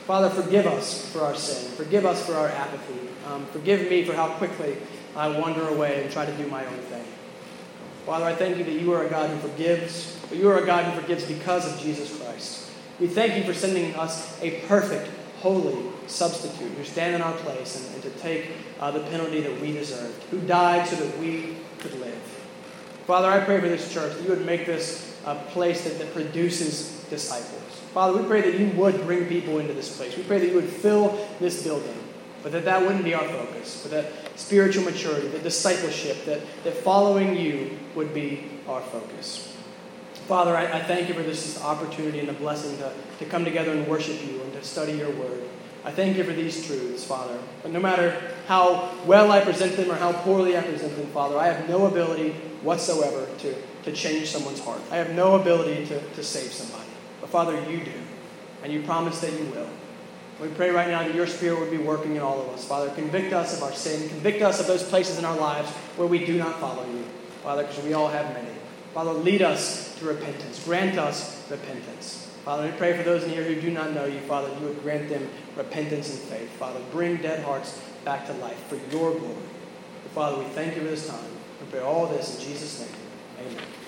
Father, 0.07 0.29
forgive 0.29 0.65
us 0.65 1.09
for 1.11 1.21
our 1.21 1.36
sin. 1.36 1.71
Forgive 1.73 2.05
us 2.05 2.25
for 2.25 2.34
our 2.34 2.49
apathy. 2.49 2.99
Um, 3.27 3.45
forgive 3.47 3.89
me 3.89 4.03
for 4.03 4.13
how 4.13 4.29
quickly 4.29 4.77
I 5.15 5.29
wander 5.39 5.67
away 5.67 6.03
and 6.03 6.11
try 6.11 6.25
to 6.25 6.36
do 6.38 6.47
my 6.47 6.65
own 6.65 6.77
thing. 6.77 7.05
Father, 8.05 8.25
I 8.25 8.36
thank 8.36 8.57
you 8.57 8.65
that 8.65 8.73
you 8.73 8.91
are 8.91 9.05
a 9.05 9.09
God 9.09 9.29
who 9.29 9.47
forgives, 9.47 10.19
but 10.27 10.38
you 10.38 10.49
are 10.49 10.57
a 10.57 10.65
God 10.65 10.84
who 10.86 10.99
forgives 10.99 11.23
because 11.25 11.71
of 11.71 11.79
Jesus 11.79 12.19
Christ. 12.19 12.69
We 12.99 13.07
thank 13.07 13.38
you 13.38 13.43
for 13.43 13.53
sending 13.53 13.95
us 13.95 14.41
a 14.41 14.59
perfect, 14.67 15.09
holy 15.39 15.86
substitute 16.07 16.71
who 16.71 16.84
stand 16.84 17.15
in 17.15 17.21
our 17.21 17.34
place 17.34 17.79
and, 17.79 17.95
and 17.95 18.03
to 18.03 18.09
take 18.21 18.49
uh, 18.79 18.91
the 18.91 18.99
penalty 19.01 19.39
that 19.41 19.61
we 19.61 19.71
deserved, 19.71 20.21
who 20.23 20.41
died 20.41 20.88
so 20.88 20.97
that 20.97 21.17
we 21.17 21.55
could 21.79 21.97
live. 21.99 22.21
Father, 23.07 23.29
I 23.29 23.39
pray 23.45 23.61
for 23.61 23.69
this 23.69 23.91
church 23.93 24.13
that 24.15 24.23
you 24.23 24.29
would 24.29 24.45
make 24.45 24.65
this 24.65 25.12
a 25.26 25.36
place 25.36 25.84
that, 25.84 25.97
that 25.99 26.13
produces 26.13 27.05
disciples. 27.09 27.61
Father, 27.93 28.19
we 28.19 28.28
pray 28.28 28.41
that 28.41 28.59
you 28.59 28.67
would 28.80 29.05
bring 29.05 29.28
people 29.28 29.59
into 29.59 29.74
this 29.74 29.95
place. 29.95 30.17
We 30.17 30.24
pray 30.24 30.39
that 30.39 30.47
you 30.47 30.55
would 30.55 30.69
fill 30.69 31.28
this 31.39 31.63
building, 31.63 31.95
but 32.41 32.51
that 32.51 32.65
that 32.65 32.82
wouldn't 32.82 33.03
be 33.03 33.13
our 33.13 33.28
focus, 33.28 33.82
but 33.84 33.91
that 33.91 34.11
spiritual 34.36 34.84
maturity, 34.84 35.28
that 35.28 35.43
discipleship, 35.43 36.26
that, 36.26 36.41
that 36.63 36.74
following 36.74 37.36
you 37.36 37.78
would 37.95 38.13
be 38.13 38.49
our 38.67 38.82
focus. 38.82 39.55
Father, 40.28 40.55
I, 40.55 40.80
I, 40.80 40.82
thank 40.82 41.09
you 41.09 41.13
for 41.13 41.21
this 41.21 41.61
opportunity 41.61 42.19
and 42.19 42.30
the 42.30 42.34
blessing 42.34 42.78
to, 42.78 42.93
to 43.19 43.26
come 43.26 43.43
together 43.43 43.71
and 43.71 43.86
worship 43.88 44.26
you 44.26 44.41
and 44.41 44.53
to 44.53 44.63
study 44.63 44.93
your 44.93 45.11
word. 45.11 45.43
I 45.86 45.91
thank 45.91 46.15
you 46.15 46.24
for 46.24 46.32
these 46.32 46.65
truths, 46.65 47.03
Father. 47.03 47.38
But 47.61 47.71
no 47.71 47.80
matter 47.82 48.32
how 48.47 48.89
well 49.05 49.32
I 49.32 49.41
present 49.41 49.76
them 49.76 49.91
or 49.91 49.95
how 49.95 50.13
poorly 50.13 50.57
I 50.57 50.61
present 50.61 50.95
them, 50.95 51.07
Father, 51.07 51.38
I 51.38 51.47
have 51.47 51.67
no 51.67 51.88
ability 51.88 52.32
whatsoever 52.61 53.28
to, 53.39 53.55
to 53.84 53.91
change 53.91 54.29
someone's 54.29 54.59
heart. 54.59 54.81
I 54.91 54.97
have 54.97 55.11
no 55.11 55.36
ability 55.36 55.86
to, 55.88 56.01
to 56.01 56.23
save 56.23 56.51
somebody. 56.51 56.89
But 57.21 57.29
Father, 57.29 57.53
you 57.69 57.84
do. 57.84 57.91
And 58.63 58.71
you 58.71 58.81
promise 58.84 59.19
that 59.21 59.34
you 59.34 59.45
will. 59.45 59.69
We 60.41 60.47
pray 60.49 60.71
right 60.71 60.88
now 60.88 61.03
that 61.03 61.13
your 61.13 61.27
Spirit 61.27 61.59
would 61.59 61.71
be 61.71 61.77
working 61.77 62.15
in 62.15 62.21
all 62.21 62.41
of 62.41 62.49
us. 62.49 62.65
Father, 62.65 62.89
convict 62.91 63.34
us 63.34 63.55
of 63.55 63.63
our 63.63 63.73
sin. 63.73 64.09
Convict 64.09 64.41
us 64.41 64.59
of 64.59 64.67
those 64.67 64.84
places 64.84 65.19
in 65.19 65.25
our 65.25 65.38
lives 65.38 65.69
where 65.95 66.07
we 66.07 66.25
do 66.25 66.38
not 66.38 66.59
follow 66.59 66.86
you. 66.86 67.03
Father, 67.43 67.63
because 67.63 67.84
we 67.84 67.93
all 67.93 68.07
have 68.07 68.34
many. 68.34 68.49
Father, 68.93 69.11
lead 69.11 69.41
us 69.41 69.95
to 69.99 70.05
repentance. 70.05 70.63
Grant 70.63 70.97
us 70.97 71.49
repentance. 71.49 72.29
Father, 72.45 72.65
we 72.65 72.71
pray 72.73 72.95
for 72.95 73.03
those 73.03 73.23
in 73.23 73.29
here 73.29 73.43
who 73.43 73.59
do 73.59 73.71
not 73.71 73.93
know 73.93 74.05
you, 74.05 74.19
Father, 74.21 74.49
you 74.59 74.67
would 74.67 74.81
grant 74.81 75.07
them 75.07 75.29
repentance 75.55 76.09
and 76.09 76.19
faith. 76.19 76.49
Father, 76.51 76.81
bring 76.91 77.17
dead 77.17 77.43
hearts 77.43 77.79
back 78.03 78.25
to 78.27 78.34
life 78.34 78.67
for 78.67 78.75
your 78.91 79.17
glory. 79.17 79.36
Father, 80.13 80.38
we 80.38 80.45
thank 80.49 80.75
you 80.75 80.81
for 80.81 80.88
this 80.88 81.07
time. 81.07 81.23
We 81.61 81.67
pray 81.71 81.79
all 81.79 82.07
this 82.07 82.36
in 82.36 82.41
Jesus' 82.45 82.81
name. 82.81 83.02
Amen. 83.43 83.82